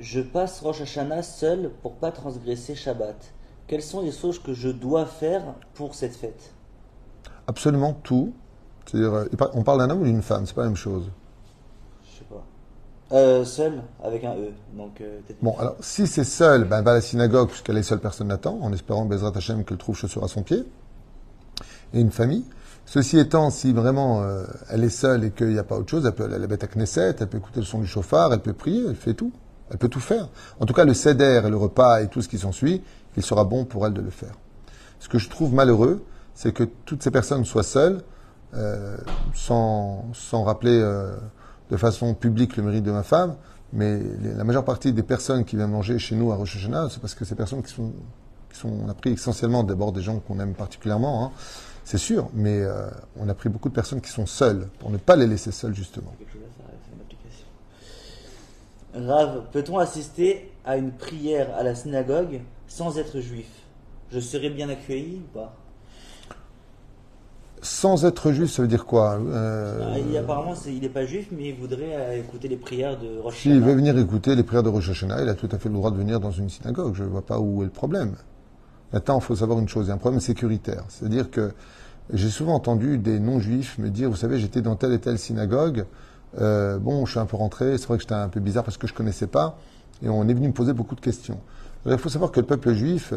je 0.00 0.20
passe 0.20 0.60
Rosh 0.60 0.82
Hashanah 0.82 1.22
seul 1.22 1.72
pour 1.82 1.96
pas 1.96 2.12
transgresser 2.12 2.76
Shabbat 2.76 3.32
quelles 3.68 3.82
sont 3.82 4.00
les 4.00 4.12
choses 4.12 4.38
que 4.38 4.54
je 4.54 4.70
dois 4.70 5.04
faire 5.04 5.54
pour 5.74 5.94
cette 5.94 6.16
fête? 6.16 6.52
Absolument 7.46 7.92
tout. 7.92 8.32
Euh, 8.94 9.28
on 9.52 9.62
parle 9.62 9.78
d'un 9.80 9.90
homme 9.90 10.00
ou 10.00 10.04
d'une 10.04 10.22
femme, 10.22 10.46
c'est 10.46 10.54
pas 10.54 10.62
la 10.62 10.68
même 10.68 10.76
chose. 10.76 11.10
Euh, 13.12 13.44
seul, 13.44 13.82
avec 14.02 14.24
un 14.24 14.34
E. 14.34 14.52
Donc, 14.74 15.00
euh, 15.00 15.20
bon, 15.40 15.56
alors, 15.58 15.76
si 15.80 16.06
c'est 16.06 16.24
seul, 16.24 16.64
ben, 16.64 16.82
va 16.82 16.90
à 16.90 16.94
la 16.94 17.00
synagogue, 17.00 17.48
puisqu'elle 17.48 17.78
est 17.78 17.82
seule, 17.82 18.00
personne 18.00 18.28
n'attend, 18.28 18.58
en 18.60 18.72
espérant, 18.72 19.06
Bezrat 19.06 19.32
Hashem, 19.34 19.64
qu'elle 19.64 19.78
trouve 19.78 19.96
chaussure 19.96 20.24
à 20.24 20.28
son 20.28 20.42
pied. 20.42 20.64
Et 21.94 22.00
une 22.00 22.10
famille. 22.10 22.44
Ceci 22.84 23.18
étant, 23.18 23.50
si 23.50 23.72
vraiment 23.72 24.24
elle 24.70 24.82
est 24.82 24.88
seule 24.88 25.24
et 25.24 25.30
qu'il 25.30 25.48
n'y 25.48 25.58
a 25.58 25.64
pas 25.64 25.76
autre 25.76 25.90
chose, 25.90 26.06
elle 26.06 26.14
peut 26.14 26.24
aller 26.24 26.36
à 26.36 26.38
la 26.38 26.46
bête 26.46 26.64
à 26.64 26.66
Knesset, 26.66 27.16
elle 27.20 27.26
peut 27.26 27.36
écouter 27.36 27.60
le 27.60 27.66
son 27.66 27.80
du 27.80 27.86
chauffard, 27.86 28.32
elle 28.32 28.40
peut 28.40 28.54
prier, 28.54 28.82
elle 28.88 28.96
fait 28.96 29.12
tout. 29.12 29.30
Elle 29.70 29.78
peut 29.78 29.88
tout 29.88 30.00
faire. 30.00 30.28
En 30.60 30.66
tout 30.66 30.74
cas, 30.74 30.84
le 30.84 30.94
seder 30.94 31.42
et 31.44 31.50
le 31.50 31.56
repas 31.56 32.00
et 32.00 32.08
tout 32.08 32.22
ce 32.22 32.28
qui 32.28 32.38
s'ensuit, 32.38 32.82
il 33.16 33.22
sera 33.22 33.44
bon 33.44 33.64
pour 33.64 33.86
elle 33.86 33.92
de 33.92 34.00
le 34.00 34.10
faire. 34.10 34.32
Ce 34.98 35.08
que 35.08 35.18
je 35.18 35.28
trouve 35.28 35.52
malheureux, 35.52 36.04
c'est 36.34 36.52
que 36.52 36.64
toutes 36.64 37.02
ces 37.02 37.10
personnes 37.10 37.44
soient 37.44 37.62
seules, 37.62 38.00
euh, 38.54 38.96
sans, 39.34 40.06
sans, 40.14 40.44
rappeler 40.44 40.78
euh, 40.80 41.16
de 41.70 41.76
façon 41.76 42.14
publique 42.14 42.56
le 42.56 42.62
mérite 42.62 42.84
de 42.84 42.90
ma 42.90 43.02
femme, 43.02 43.36
mais 43.72 44.00
la 44.22 44.44
majeure 44.44 44.64
partie 44.64 44.92
des 44.92 45.02
personnes 45.02 45.44
qui 45.44 45.56
viennent 45.56 45.70
manger 45.70 45.98
chez 45.98 46.16
nous 46.16 46.32
à 46.32 46.36
Rosh 46.36 46.56
Hashanah, 46.56 46.88
c'est 46.90 47.00
parce 47.00 47.14
que 47.14 47.24
ces 47.24 47.34
personnes 47.34 47.62
qui 47.62 47.72
sont, 47.72 47.92
qui 48.52 48.58
sont, 48.58 48.70
on 48.84 48.88
a 48.88 48.94
pris 48.94 49.10
essentiellement 49.10 49.62
d'abord 49.62 49.92
des 49.92 50.00
gens 50.00 50.18
qu'on 50.20 50.40
aime 50.40 50.54
particulièrement, 50.54 51.26
hein, 51.26 51.32
c'est 51.84 51.98
sûr, 51.98 52.30
mais 52.34 52.60
euh, 52.60 52.88
on 53.18 53.28
a 53.28 53.34
pris 53.34 53.48
beaucoup 53.48 53.68
de 53.68 53.74
personnes 53.74 54.00
qui 54.00 54.10
sont 54.10 54.26
seules, 54.26 54.68
pour 54.78 54.90
ne 54.90 54.98
pas 54.98 55.16
les 55.16 55.26
laisser 55.26 55.52
seules 55.52 55.74
justement. 55.74 56.14
Rav, 58.94 59.44
peut-on 59.52 59.78
assister 59.78 60.50
à 60.64 60.76
une 60.76 60.92
prière 60.92 61.54
à 61.56 61.62
la 61.62 61.74
synagogue 61.74 62.40
sans 62.66 62.98
être 62.98 63.20
juif? 63.20 63.48
Je 64.10 64.18
serais 64.18 64.48
bien 64.48 64.68
accueilli 64.70 65.16
ou 65.16 65.38
pas? 65.38 65.54
Sans 67.62 68.04
être 68.04 68.32
juif, 68.32 68.50
ça 68.50 68.62
veut 68.62 68.68
dire 68.68 68.86
quoi 68.86 69.18
euh... 69.20 69.94
Ah, 69.94 70.18
apparemment, 70.18 70.54
il 70.66 70.80
n'est 70.80 70.88
pas 70.88 71.04
juif, 71.04 71.28
mais 71.32 71.48
il 71.48 71.54
voudrait 71.54 71.94
euh, 71.94 72.18
écouter 72.18 72.48
les 72.48 72.56
prières 72.56 72.98
de 72.98 73.18
Rosh 73.18 73.34
Hashanah. 73.34 73.54
S'il 73.54 73.62
veut 73.62 73.74
venir 73.74 73.98
écouter 73.98 74.34
les 74.34 74.42
prières 74.42 74.62
de 74.62 74.68
Rosh 74.68 74.90
Hashanah, 74.90 75.22
il 75.22 75.28
a 75.28 75.34
tout 75.34 75.48
à 75.50 75.58
fait 75.58 75.68
le 75.68 75.74
droit 75.74 75.90
de 75.90 75.96
venir 75.96 76.20
dans 76.20 76.30
une 76.30 76.48
synagogue. 76.48 76.94
Je 76.94 77.04
ne 77.04 77.08
vois 77.08 77.24
pas 77.24 77.38
où 77.38 77.62
est 77.62 77.66
le 77.66 77.70
problème. 77.70 78.14
Maintenant, 78.92 79.18
il 79.18 79.22
faut 79.22 79.36
savoir 79.36 79.58
une 79.58 79.68
chose, 79.68 79.86
il 79.86 79.88
y 79.88 79.92
a 79.92 79.94
un 79.94 79.98
problème 79.98 80.20
sécuritaire. 80.20 80.84
C'est-à-dire 80.88 81.30
que 81.30 81.52
j'ai 82.12 82.30
souvent 82.30 82.54
entendu 82.54 82.98
des 82.98 83.20
non-juifs 83.20 83.78
me 83.78 83.90
dire, 83.90 84.08
vous 84.08 84.16
savez, 84.16 84.38
j'étais 84.38 84.62
dans 84.62 84.76
telle 84.76 84.92
et 84.92 84.98
telle 84.98 85.18
synagogue, 85.18 85.84
euh, 86.40 86.78
bon, 86.78 87.04
je 87.06 87.12
suis 87.12 87.20
un 87.20 87.26
peu 87.26 87.36
rentré, 87.36 87.76
c'est 87.76 87.86
vrai 87.86 87.98
que 87.98 88.02
j'étais 88.02 88.14
un 88.14 88.28
peu 88.28 88.40
bizarre 88.40 88.64
parce 88.64 88.78
que 88.78 88.86
je 88.86 88.92
ne 88.92 88.96
connaissais 88.96 89.26
pas, 89.26 89.58
et 90.02 90.08
on 90.08 90.26
est 90.28 90.34
venu 90.34 90.48
me 90.48 90.52
poser 90.52 90.72
beaucoup 90.72 90.94
de 90.94 91.00
questions. 91.00 91.40
il 91.86 91.98
faut 91.98 92.08
savoir 92.08 92.30
que 92.30 92.40
le 92.40 92.46
peuple 92.46 92.72
juif 92.72 93.12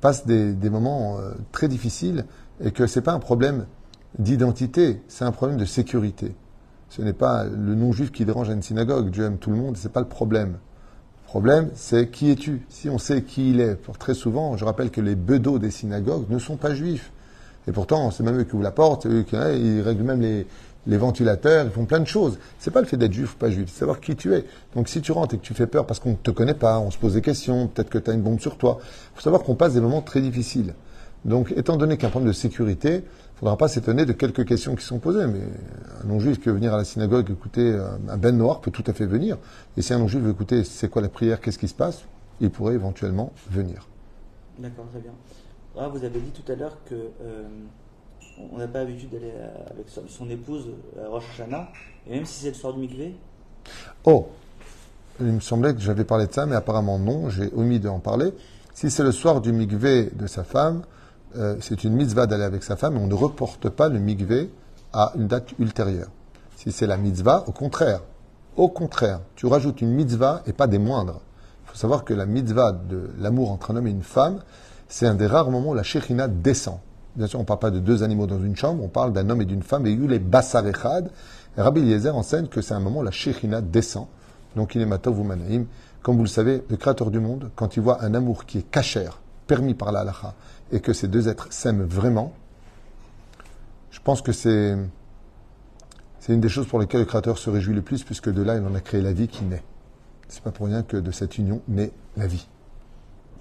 passe 0.00 0.26
des, 0.26 0.70
moments 0.70 1.18
très 1.52 1.68
difficiles 1.68 2.24
et 2.62 2.70
que 2.70 2.86
ce 2.86 2.98
n'est 2.98 3.04
pas 3.04 3.12
un 3.12 3.18
problème 3.18 3.66
d'identité, 4.18 5.00
c'est 5.08 5.24
un 5.24 5.32
problème 5.32 5.58
de 5.58 5.64
sécurité. 5.64 6.34
Ce 6.88 7.02
n'est 7.02 7.12
pas 7.12 7.44
le 7.44 7.74
non-juif 7.74 8.10
qui 8.10 8.24
dérange 8.24 8.48
une 8.48 8.62
synagogue, 8.62 9.10
Dieu 9.10 9.24
aime 9.24 9.38
tout 9.38 9.50
le 9.50 9.56
monde, 9.56 9.76
ce 9.76 9.86
n'est 9.86 9.92
pas 9.92 10.00
le 10.00 10.08
problème. 10.08 10.58
Le 11.24 11.26
problème, 11.26 11.70
c'est 11.74 12.10
qui 12.10 12.30
es-tu? 12.30 12.66
Si 12.68 12.90
on 12.90 12.98
sait 12.98 13.22
qui 13.22 13.50
il 13.50 13.60
est, 13.60 13.76
très 13.98 14.14
souvent, 14.14 14.56
je 14.56 14.64
rappelle 14.64 14.90
que 14.90 15.00
les 15.00 15.14
bedeaux 15.14 15.60
des 15.60 15.70
synagogues 15.70 16.28
ne 16.28 16.38
sont 16.38 16.56
pas 16.56 16.74
juifs. 16.74 17.12
Et 17.68 17.72
pourtant, 17.72 18.10
c'est 18.10 18.24
même 18.24 18.40
eux 18.40 18.44
qui 18.44 18.54
ouvrent 18.54 18.64
la 18.64 18.72
porte, 18.72 19.06
eux 19.06 19.22
qui 19.22 19.36
hein, 19.36 19.52
ils 19.52 19.80
règlent 19.80 20.02
même 20.02 20.20
les, 20.20 20.46
les 20.86 20.96
ventilateurs, 20.96 21.66
ils 21.66 21.70
font 21.70 21.84
plein 21.84 22.00
de 22.00 22.06
choses. 22.06 22.38
C'est 22.58 22.70
pas 22.70 22.80
le 22.80 22.86
fait 22.86 22.96
d'être 22.96 23.12
juif 23.12 23.34
ou 23.34 23.36
pas 23.36 23.50
juif, 23.50 23.68
c'est 23.72 23.80
savoir 23.80 24.00
qui 24.00 24.16
tu 24.16 24.34
es. 24.34 24.44
Donc 24.74 24.88
si 24.88 25.00
tu 25.00 25.12
rentres 25.12 25.34
et 25.34 25.38
que 25.38 25.44
tu 25.44 25.54
fais 25.54 25.66
peur 25.66 25.86
parce 25.86 26.00
qu'on 26.00 26.10
ne 26.10 26.16
te 26.16 26.30
connaît 26.30 26.54
pas, 26.54 26.80
on 26.80 26.90
se 26.90 26.98
pose 26.98 27.14
des 27.14 27.22
questions, 27.22 27.68
peut-être 27.68 27.90
que 27.90 27.98
tu 27.98 28.10
as 28.10 28.14
une 28.14 28.22
bombe 28.22 28.40
sur 28.40 28.56
toi, 28.56 28.78
il 28.80 29.16
faut 29.16 29.22
savoir 29.22 29.42
qu'on 29.42 29.54
passe 29.54 29.74
des 29.74 29.80
moments 29.80 30.02
très 30.02 30.20
difficiles. 30.20 30.74
Donc 31.24 31.52
étant 31.56 31.76
donné 31.76 31.96
qu'un 31.96 32.08
problème 32.08 32.28
de 32.28 32.36
sécurité, 32.36 32.88
il 32.90 32.96
ne 32.96 33.38
faudra 33.38 33.56
pas 33.56 33.68
s'étonner 33.68 34.06
de 34.06 34.12
quelques 34.12 34.46
questions 34.46 34.74
qui 34.74 34.84
sont 34.84 34.98
posées. 34.98 35.26
Mais 35.26 35.42
un 36.02 36.06
non-juif 36.06 36.38
qui 36.40 36.48
veut 36.48 36.54
venir 36.54 36.74
à 36.74 36.78
la 36.78 36.84
synagogue 36.84 37.30
écouter 37.30 37.78
un 38.08 38.16
Ben 38.16 38.36
Noir 38.36 38.60
peut 38.60 38.70
tout 38.70 38.84
à 38.86 38.92
fait 38.92 39.06
venir. 39.06 39.36
Et 39.76 39.82
si 39.82 39.92
un 39.92 39.98
non-juif 39.98 40.22
veut 40.22 40.30
écouter 40.30 40.64
c'est 40.64 40.88
quoi 40.88 41.02
la 41.02 41.08
prière, 41.08 41.40
qu'est-ce 41.40 41.58
qui 41.58 41.68
se 41.68 41.74
passe, 41.74 42.04
il 42.40 42.50
pourrait 42.50 42.74
éventuellement 42.74 43.32
venir. 43.50 43.86
D'accord, 44.58 44.86
très 44.90 45.00
bien. 45.00 45.12
Ah, 45.78 45.88
vous 45.88 46.04
avez 46.04 46.20
dit 46.20 46.32
tout 46.32 46.50
à 46.50 46.56
l'heure 46.56 46.76
que 46.84 46.94
euh, 46.94 47.44
on 48.52 48.58
n'a 48.58 48.66
pas 48.66 48.80
l'habitude 48.80 49.10
d'aller 49.10 49.32
avec 49.70 49.86
son 49.88 50.28
épouse 50.28 50.66
à 51.02 51.08
Rosh 51.08 51.24
Hashanah, 51.34 51.68
et 52.06 52.14
même 52.14 52.24
si 52.24 52.42
c'est 52.42 52.48
le 52.48 52.54
soir 52.54 52.74
du 52.74 52.80
mikvé 52.80 53.14
Oh 54.04 54.28
Il 55.20 55.26
me 55.26 55.40
semblait 55.40 55.74
que 55.74 55.80
j'avais 55.80 56.04
parlé 56.04 56.26
de 56.26 56.32
ça, 56.32 56.46
mais 56.46 56.56
apparemment 56.56 56.98
non, 56.98 57.30
j'ai 57.30 57.50
omis 57.54 57.78
d'en 57.78 58.00
parler. 58.00 58.32
Si 58.74 58.90
c'est 58.90 59.02
le 59.02 59.12
soir 59.12 59.40
du 59.40 59.52
mikvé 59.52 60.10
de 60.12 60.26
sa 60.26 60.44
femme, 60.44 60.82
euh, 61.36 61.56
c'est 61.60 61.84
une 61.84 61.94
mitzvah 61.94 62.26
d'aller 62.26 62.44
avec 62.44 62.62
sa 62.62 62.76
femme, 62.76 62.96
on 62.96 63.06
ne 63.06 63.14
reporte 63.14 63.68
pas 63.68 63.88
le 63.88 63.98
mikvé 63.98 64.50
à 64.92 65.12
une 65.16 65.26
date 65.26 65.52
ultérieure. 65.58 66.08
Si 66.56 66.72
c'est 66.72 66.86
la 66.86 66.96
mitzvah, 66.96 67.44
au 67.46 67.52
contraire, 67.52 68.00
au 68.56 68.68
contraire, 68.68 69.20
tu 69.36 69.46
rajoutes 69.46 69.80
une 69.80 69.92
mitzvah 69.92 70.42
et 70.46 70.52
pas 70.52 70.66
des 70.66 70.78
moindres. 70.78 71.20
Il 71.64 71.70
faut 71.70 71.76
savoir 71.76 72.04
que 72.04 72.12
la 72.12 72.26
mitzvah 72.26 72.72
de 72.72 73.10
l'amour 73.18 73.52
entre 73.52 73.70
un 73.70 73.76
homme 73.76 73.86
et 73.86 73.90
une 73.90 74.02
femme, 74.02 74.40
c'est 74.88 75.06
un 75.06 75.14
des 75.14 75.26
rares 75.26 75.50
moments 75.50 75.70
où 75.70 75.74
la 75.74 75.84
shérina 75.84 76.26
descend. 76.26 76.78
Bien 77.16 77.26
sûr, 77.26 77.38
on 77.38 77.42
ne 77.42 77.46
parle 77.46 77.60
pas 77.60 77.70
de 77.70 77.78
deux 77.78 78.02
animaux 78.02 78.26
dans 78.26 78.42
une 78.42 78.56
chambre, 78.56 78.82
on 78.82 78.88
parle 78.88 79.12
d'un 79.12 79.30
homme 79.30 79.40
et 79.40 79.44
d'une 79.44 79.62
femme, 79.62 79.86
et 79.86 79.92
eu 79.92 80.06
les 80.06 80.18
basarechad. 80.18 81.10
Rabbi 81.56 81.80
Eliezer 81.80 82.14
enseigne 82.14 82.46
que 82.46 82.60
c'est 82.60 82.74
un 82.74 82.80
moment 82.80 83.00
où 83.00 83.04
la 83.04 83.10
Shechina 83.10 83.60
descend. 83.60 84.06
Donc 84.56 84.74
il 84.74 84.82
est 84.82 84.86
matov 84.86 85.18
ou 85.18 85.24
manaïm. 85.24 85.66
Comme 86.02 86.16
vous 86.16 86.24
le 86.24 86.28
savez, 86.28 86.64
le 86.68 86.76
Créateur 86.76 87.10
du 87.10 87.20
monde, 87.20 87.50
quand 87.56 87.76
il 87.76 87.82
voit 87.82 88.02
un 88.02 88.14
amour 88.14 88.46
qui 88.46 88.58
est 88.58 88.70
cachère, 88.70 89.20
permis 89.46 89.74
par 89.74 89.92
la 89.92 90.00
halacha, 90.00 90.34
et 90.72 90.80
que 90.80 90.92
ces 90.92 91.08
deux 91.08 91.28
êtres 91.28 91.52
s'aiment 91.52 91.84
vraiment, 91.84 92.32
je 93.90 94.00
pense 94.00 94.22
que 94.22 94.32
c'est, 94.32 94.76
c'est 96.20 96.32
une 96.32 96.40
des 96.40 96.48
choses 96.48 96.66
pour 96.66 96.78
lesquelles 96.78 97.00
le 97.00 97.06
Créateur 97.06 97.38
se 97.38 97.50
réjouit 97.50 97.74
le 97.74 97.82
plus, 97.82 98.04
puisque 98.04 98.30
de 98.30 98.42
là, 98.42 98.56
il 98.56 98.64
en 98.64 98.74
a 98.74 98.80
créé 98.80 99.00
la 99.00 99.12
vie 99.12 99.28
qui 99.28 99.44
naît. 99.44 99.62
C'est 100.28 100.42
pas 100.42 100.52
pour 100.52 100.66
rien 100.66 100.82
que 100.82 100.96
de 100.96 101.10
cette 101.10 101.38
union 101.38 101.60
naît 101.66 101.92
la 102.16 102.26
vie. 102.26 102.46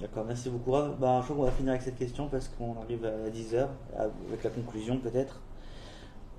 D'accord, 0.01 0.25
merci 0.25 0.49
beaucoup. 0.49 0.71
Bah, 0.71 1.19
je 1.19 1.25
crois 1.25 1.35
qu'on 1.35 1.43
va 1.43 1.51
finir 1.51 1.71
avec 1.71 1.83
cette 1.83 1.97
question 1.97 2.27
parce 2.29 2.47
qu'on 2.47 2.75
arrive 2.81 3.05
à 3.05 3.29
10h, 3.29 3.67
avec 3.97 4.43
la 4.43 4.49
conclusion 4.49 4.97
peut-être. 4.97 5.39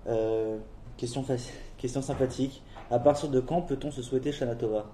Euh, 0.09 0.57
question, 0.97 1.25
question 1.79 2.03
sympathique. 2.03 2.63
À 2.91 2.99
partir 2.99 3.29
de 3.29 3.39
quand 3.39 3.63
peut-on 3.63 3.91
se 3.91 4.03
souhaiter 4.03 4.33
Shana 4.33 4.57
Tova 4.57 4.87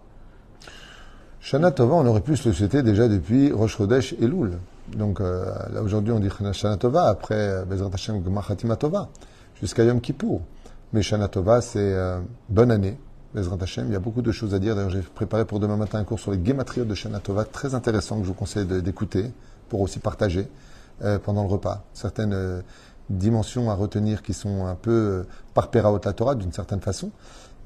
Shana 1.40 1.70
Tova, 1.70 1.94
on 1.94 2.06
aurait 2.06 2.20
pu 2.20 2.36
se 2.36 2.48
le 2.48 2.54
souhaiter 2.54 2.82
déjà 2.82 3.08
depuis 3.08 3.52
Rosh 3.52 3.76
Chodesh 3.76 4.14
et 4.14 4.26
Loul. 4.26 4.58
Donc 4.94 5.20
euh, 5.20 5.46
là 5.72 5.82
aujourd'hui 5.82 6.12
on 6.12 6.20
dit 6.20 6.28
Shana 6.52 6.76
Tova, 6.76 7.08
après 7.08 7.34
euh, 7.34 7.64
Bezrat 7.64 7.90
Hashem 7.92 8.22
Gmar 8.22 8.44
Chatima 8.44 8.76
Tova, 8.76 9.08
jusqu'à 9.60 9.84
Yom 9.84 10.00
Kippour. 10.00 10.42
Mais 10.92 11.02
Shana 11.02 11.28
Tova 11.28 11.60
c'est 11.60 11.78
euh, 11.80 12.20
bonne 12.48 12.70
année, 12.70 12.98
Bezrat 13.34 13.58
Hashem. 13.60 13.86
Il 13.88 13.92
y 13.92 13.96
a 13.96 14.00
beaucoup 14.00 14.22
de 14.22 14.32
choses 14.32 14.54
à 14.54 14.58
dire. 14.58 14.74
D'ailleurs 14.76 14.90
j'ai 14.90 15.02
préparé 15.02 15.44
pour 15.44 15.60
demain 15.60 15.76
matin 15.76 15.98
un 15.98 16.04
cours 16.04 16.20
sur 16.20 16.30
les 16.30 16.38
guématriotes 16.38 16.88
de 16.88 16.94
Shana 16.94 17.20
Tova, 17.20 17.44
très 17.44 17.74
intéressant 17.74 18.18
que 18.18 18.22
je 18.22 18.28
vous 18.28 18.34
conseille 18.34 18.66
d'écouter 18.66 19.32
pour 19.68 19.80
aussi 19.80 19.98
partager 19.98 20.48
euh, 21.02 21.18
pendant 21.18 21.42
le 21.42 21.48
repas. 21.48 21.84
Certaines 21.92 22.32
euh, 22.32 22.62
dimensions 23.10 23.70
à 23.70 23.74
retenir 23.74 24.22
qui 24.22 24.32
sont 24.32 24.64
un 24.64 24.74
peu 24.74 24.90
euh, 24.90 25.26
par 25.52 25.70
Peraot 25.70 26.00
la 26.02 26.12
Torah 26.14 26.34
d'une 26.34 26.52
certaine 26.52 26.80
façon 26.80 27.10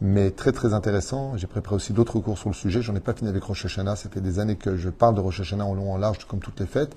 mais 0.01 0.31
très 0.31 0.53
très 0.53 0.73
intéressant. 0.73 1.37
J'ai 1.37 1.47
préparé 1.47 1.77
aussi 1.77 1.93
d'autres 1.93 2.19
cours 2.21 2.39
sur 2.39 2.49
le 2.49 2.55
sujet. 2.55 2.81
J'en 2.81 2.95
ai 2.95 3.01
pas 3.01 3.13
fini 3.13 3.29
avec 3.29 3.43
Rosh 3.43 3.67
Hashanah. 3.67 3.97
Ça 3.97 4.09
fait 4.09 4.21
des 4.21 4.39
années 4.39 4.57
que 4.57 4.77
je 4.77 4.89
parle 4.89 5.15
de 5.15 5.21
Rosh 5.21 5.41
Hashanah 5.41 5.65
en 5.65 5.75
long 5.75 5.93
en 5.93 5.99
large, 5.99 6.25
comme 6.27 6.41
toutes 6.41 6.61
les 6.61 6.67
fêtes. 6.67 6.97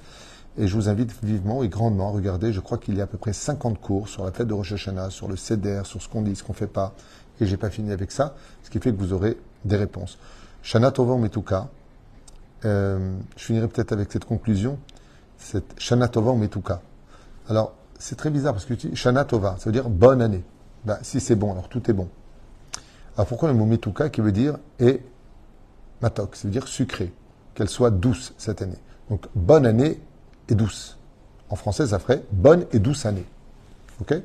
Et 0.57 0.67
je 0.67 0.75
vous 0.75 0.87
invite 0.87 1.13
vivement 1.23 1.63
et 1.63 1.67
grandement 1.67 2.09
à 2.09 2.11
regarder. 2.11 2.53
Je 2.53 2.59
crois 2.59 2.77
qu'il 2.77 2.95
y 2.95 3.01
a 3.01 3.03
à 3.03 3.07
peu 3.07 3.17
près 3.17 3.33
50 3.33 3.81
cours 3.81 4.07
sur 4.07 4.23
la 4.23 4.31
fête 4.31 4.47
de 4.47 4.53
Rosh 4.53 4.71
Hashanah, 4.71 5.09
sur 5.09 5.27
le 5.27 5.35
Seder, 5.35 5.81
sur 5.83 6.01
ce 6.01 6.07
qu'on 6.07 6.21
dit, 6.21 6.35
ce 6.35 6.43
qu'on 6.43 6.53
fait 6.53 6.67
pas. 6.67 6.93
Et 7.41 7.45
j'ai 7.45 7.57
pas 7.57 7.69
fini 7.69 7.91
avec 7.91 8.11
ça, 8.11 8.35
ce 8.63 8.69
qui 8.69 8.79
fait 8.79 8.91
que 8.91 8.97
vous 8.97 9.11
aurez 9.11 9.37
des 9.65 9.75
réponses. 9.75 10.17
Shana 10.61 10.91
Tova 10.91 11.17
Metuka? 11.17 11.69
Euh, 12.63 13.17
je 13.35 13.43
finirai 13.43 13.67
peut-être 13.67 13.91
avec 13.91 14.11
cette 14.11 14.25
conclusion. 14.25 14.77
Shana 15.77 16.07
Tova 16.07 16.33
Metuka? 16.33 16.81
Alors, 17.49 17.73
c'est 17.99 18.15
très 18.15 18.29
bizarre 18.29 18.53
parce 18.53 18.65
que 18.65 18.75
Shana 18.95 19.25
Tova, 19.25 19.55
ça 19.57 19.65
veut 19.65 19.71
dire 19.71 19.89
bonne 19.89 20.21
année. 20.21 20.43
Ben, 20.85 20.97
si 21.01 21.19
c'est 21.19 21.35
bon, 21.35 21.51
alors 21.51 21.67
tout 21.67 21.89
est 21.89 21.93
bon. 21.93 22.07
Alors 23.15 23.27
pourquoi 23.27 23.49
le 23.49 23.55
mot 23.55 23.65
metuka 23.65 24.09
qui 24.09 24.21
veut 24.21 24.31
dire 24.31 24.57
et 24.79 25.01
matok, 26.01 26.35
ça 26.35 26.47
veut 26.47 26.51
dire 26.51 26.67
sucré, 26.67 27.13
qu'elle 27.53 27.69
soit 27.69 27.91
douce 27.91 28.33
cette 28.37 28.61
année. 28.61 28.79
Donc 29.09 29.27
bonne 29.35 29.65
année 29.65 29.99
et 30.49 30.55
douce. 30.55 30.97
En 31.49 31.55
français, 31.55 31.87
ça 31.87 31.99
ferait 31.99 32.23
bonne 32.31 32.65
et 32.71 32.79
douce 32.79 33.05
année. 33.05 33.25
Ok? 34.01 34.15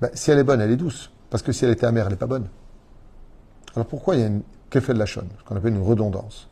Ben, 0.00 0.10
Si 0.14 0.30
elle 0.30 0.38
est 0.38 0.44
bonne, 0.44 0.60
elle 0.60 0.70
est 0.70 0.76
douce. 0.76 1.10
Parce 1.30 1.42
que 1.42 1.52
si 1.52 1.64
elle 1.64 1.70
était 1.70 1.86
amère, 1.86 2.06
elle 2.06 2.12
n'est 2.12 2.18
pas 2.18 2.26
bonne. 2.26 2.48
Alors 3.74 3.86
pourquoi 3.86 4.16
il 4.16 4.20
y 4.20 4.24
a 4.24 4.26
une 4.26 4.42
fait 4.70 4.94
de 4.94 4.98
la 4.98 5.06
chaîne, 5.06 5.28
ce 5.38 5.44
qu'on 5.44 5.56
appelle 5.56 5.74
une 5.74 5.82
redondance? 5.82 6.48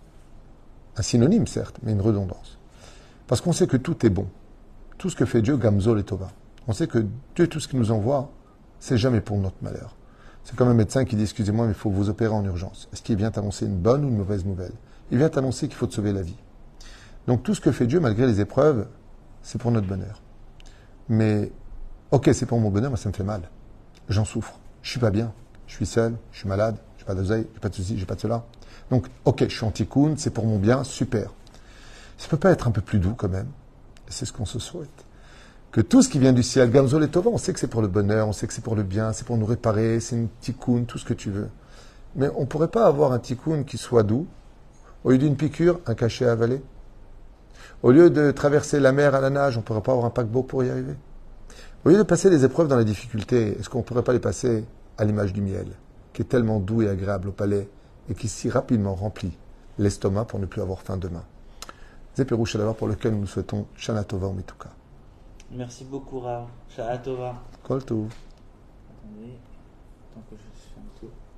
Un 0.97 1.03
synonyme, 1.03 1.47
certes, 1.47 1.77
mais 1.83 1.93
une 1.93 2.01
redondance. 2.01 2.59
Parce 3.27 3.41
qu'on 3.41 3.53
sait 3.53 3.67
que 3.67 3.77
tout 3.77 4.05
est 4.05 4.11
bon. 4.11 4.27
Tout 4.99 5.11
ce 5.11 5.17
que 5.17 5.25
fait 5.25 5.41
Dieu, 5.41 5.57
Gamzol 5.57 6.01
et 6.01 6.05
Tova. 6.05 6.31
On 6.67 6.73
sait 6.73 6.87
que 6.87 7.07
Dieu, 7.35 7.47
tout 7.47 7.61
ce 7.61 7.69
qu'il 7.69 7.79
nous 7.79 7.91
envoie, 7.91 8.31
c'est 8.79 8.99
jamais 8.99 9.21
pour 9.21 9.39
notre 9.39 9.57
malheur. 9.63 9.95
C'est 10.45 10.57
comme 10.57 10.69
un 10.69 10.75
médecin 10.75 11.05
qui 11.05 11.17
dit 11.17 11.23
Excusez-moi, 11.23 11.67
mais 11.67 11.73
il 11.73 11.79
faut 11.79 11.91
vous 11.91 12.09
opérer 12.09 12.33
en 12.33 12.45
urgence. 12.45 12.89
Est-ce 12.93 13.03
qu'il 13.03 13.17
vient 13.17 13.31
t'annoncer 13.31 13.67
une 13.67 13.77
bonne 13.77 14.05
ou 14.05 14.09
une 14.09 14.17
mauvaise 14.17 14.45
nouvelle? 14.45 14.73
Il 15.11 15.19
vient 15.19 15.29
t'annoncer 15.29 15.69
qu'il 15.69 15.77
faut 15.77 15.87
te 15.87 15.95
sauver 15.95 16.13
la 16.13 16.23
vie. 16.23 16.37
Donc 17.27 17.43
tout 17.43 17.55
ce 17.55 17.61
que 17.61 17.73
fait 17.73 17.87
Dieu, 17.87 18.01
malgré 18.01 18.27
les 18.27 18.41
épreuves, 18.41 18.87
c'est 19.43 19.61
pour 19.61 19.71
notre 19.71 19.87
bonheur. 19.87 20.21
Mais, 21.09 21.51
ok, 22.11 22.31
c'est 22.33 22.47
pour 22.47 22.61
mon 22.61 22.71
bonheur, 22.71 22.91
mais 22.91 22.97
ça 22.97 23.09
me 23.09 23.15
fait 23.15 23.25
mal. 23.25 23.43
J'en 24.09 24.25
souffre. 24.25 24.59
Je 24.83 24.91
suis 24.91 25.01
pas 25.01 25.11
bien. 25.11 25.33
Je 25.67 25.75
suis 25.75 25.87
seul, 25.87 26.17
je 26.33 26.39
suis 26.39 26.49
malade, 26.49 26.77
j'ai 26.99 27.05
pas 27.05 27.15
d'oseille, 27.15 27.47
j'ai 27.55 27.61
pas 27.61 27.69
de 27.69 27.75
ceci, 27.75 27.97
j'ai 27.97 28.07
pas 28.07 28.17
de 28.17 28.21
cela. 28.21 28.45
Donc, 28.91 29.07
ok, 29.25 29.45
je 29.49 29.55
suis 29.55 29.65
anti-coon, 29.65 30.15
c'est 30.17 30.31
pour 30.31 30.47
mon 30.47 30.59
bien, 30.59 30.83
super. 30.83 31.33
Ça 32.19 32.29
peut 32.29 32.37
pas 32.37 32.51
être 32.51 32.67
un 32.67 32.73
peu 32.73 32.81
plus 32.81 32.99
doux 32.99 33.15
quand 33.15 33.29
même 33.29 33.47
c'est 34.11 34.27
ce 34.27 34.33
qu'on 34.33 34.45
se 34.45 34.59
souhaite 34.59 35.05
que 35.73 35.81
tout 35.81 36.03
ce 36.03 36.09
qui 36.09 36.19
vient 36.19 36.33
du 36.33 36.43
ciel, 36.43 36.71
Gamzol 36.71 37.05
et 37.05 37.09
Tova, 37.09 37.31
on 37.31 37.39
sait 37.39 37.53
que 37.53 37.61
c'est 37.61 37.69
pour 37.69 37.83
le 37.83 37.89
bonheur, 37.89 38.27
on 38.27 38.33
sait 38.33 38.47
que 38.47 38.53
c'est 38.53 38.65
pour 38.65 38.75
le 38.75 38.83
bien, 38.83 39.13
c'est 39.13 39.25
pour 39.25 39.37
nous 39.37 39.47
réparer, 39.47 40.01
c'est 40.01 40.17
une 40.17 40.29
tikkun, 40.41 40.85
tout 40.85 40.99
ce 40.99 41.05
que 41.05 41.15
tu 41.15 41.31
veux. 41.31 41.49
Mais 42.17 42.29
on 42.35 42.41
ne 42.41 42.47
pourrait 42.47 42.69
pas 42.69 42.87
avoir 42.87 43.13
un 43.13 43.21
tikkun 43.21 43.63
qui 43.63 43.79
soit 43.79 44.03
doux, 44.03 44.27
au 45.05 45.11
lieu 45.11 45.19
d'une 45.19 45.37
piqûre, 45.37 45.79
un 45.87 45.95
cachet 45.95 46.27
à 46.27 46.33
avaler. 46.33 46.61
Au 47.83 47.93
lieu 47.93 48.11
de 48.11 48.33
traverser 48.33 48.81
la 48.81 48.93
mer 48.93 49.15
à 49.15 49.21
la 49.21 49.31
nage, 49.31 49.57
on 49.57 49.61
ne 49.61 49.65
pourrait 49.65 49.81
pas 49.81 49.93
avoir 49.93 50.07
un 50.07 50.11
paquebot 50.11 50.43
pour 50.43 50.65
y 50.65 50.71
arriver. 50.71 50.95
Au 51.85 51.89
lieu 51.89 51.97
de 51.97 52.03
passer 52.03 52.29
les 52.31 52.45
épreuves 52.45 52.69
dans 52.69 52.77
la 52.77 52.85
difficulté, 52.85 53.57
est-ce 53.59 53.71
qu'on 53.71 53.79
ne 53.79 53.85
pourrait 53.85 54.03
pas 54.03 54.13
les 54.13 54.19
passer 54.19 54.65
à 54.99 55.05
l'image 55.05 55.33
du 55.33 55.41
miel, 55.41 55.69
qui 56.13 56.23
est 56.23 56.27
tellement 56.27 56.59
doux 56.59 56.83
et 56.83 56.89
agréable 56.89 57.29
au 57.29 57.33
palais, 57.33 57.69
et 58.11 58.15
qui 58.15 58.29
si 58.29 58.51
rapidement 58.51 58.95
remplit 58.97 59.39
l'estomac 59.79 60.25
pour 60.25 60.41
ne 60.41 60.47
plus 60.47 60.61
avoir 60.61 60.83
faim 60.83 60.97
demain? 60.97 61.23
Zéperouche 62.17 62.57
d'abord 62.57 62.75
pour 62.75 62.89
lequel 62.89 63.15
nous 63.15 63.27
souhaitons 63.27 63.67
Shana 63.77 64.03
Tova 64.03 64.29
Mituka. 64.31 64.69
Merci 65.53 65.85
beaucoup, 65.85 66.21
Rav. 66.21 66.47
Shana 66.69 66.99
Tova. 66.99 67.35
Kol. 67.65 67.79
Attendez, 67.79 68.09
tant 70.15 70.21
que 70.31 70.37
je. 70.37 70.50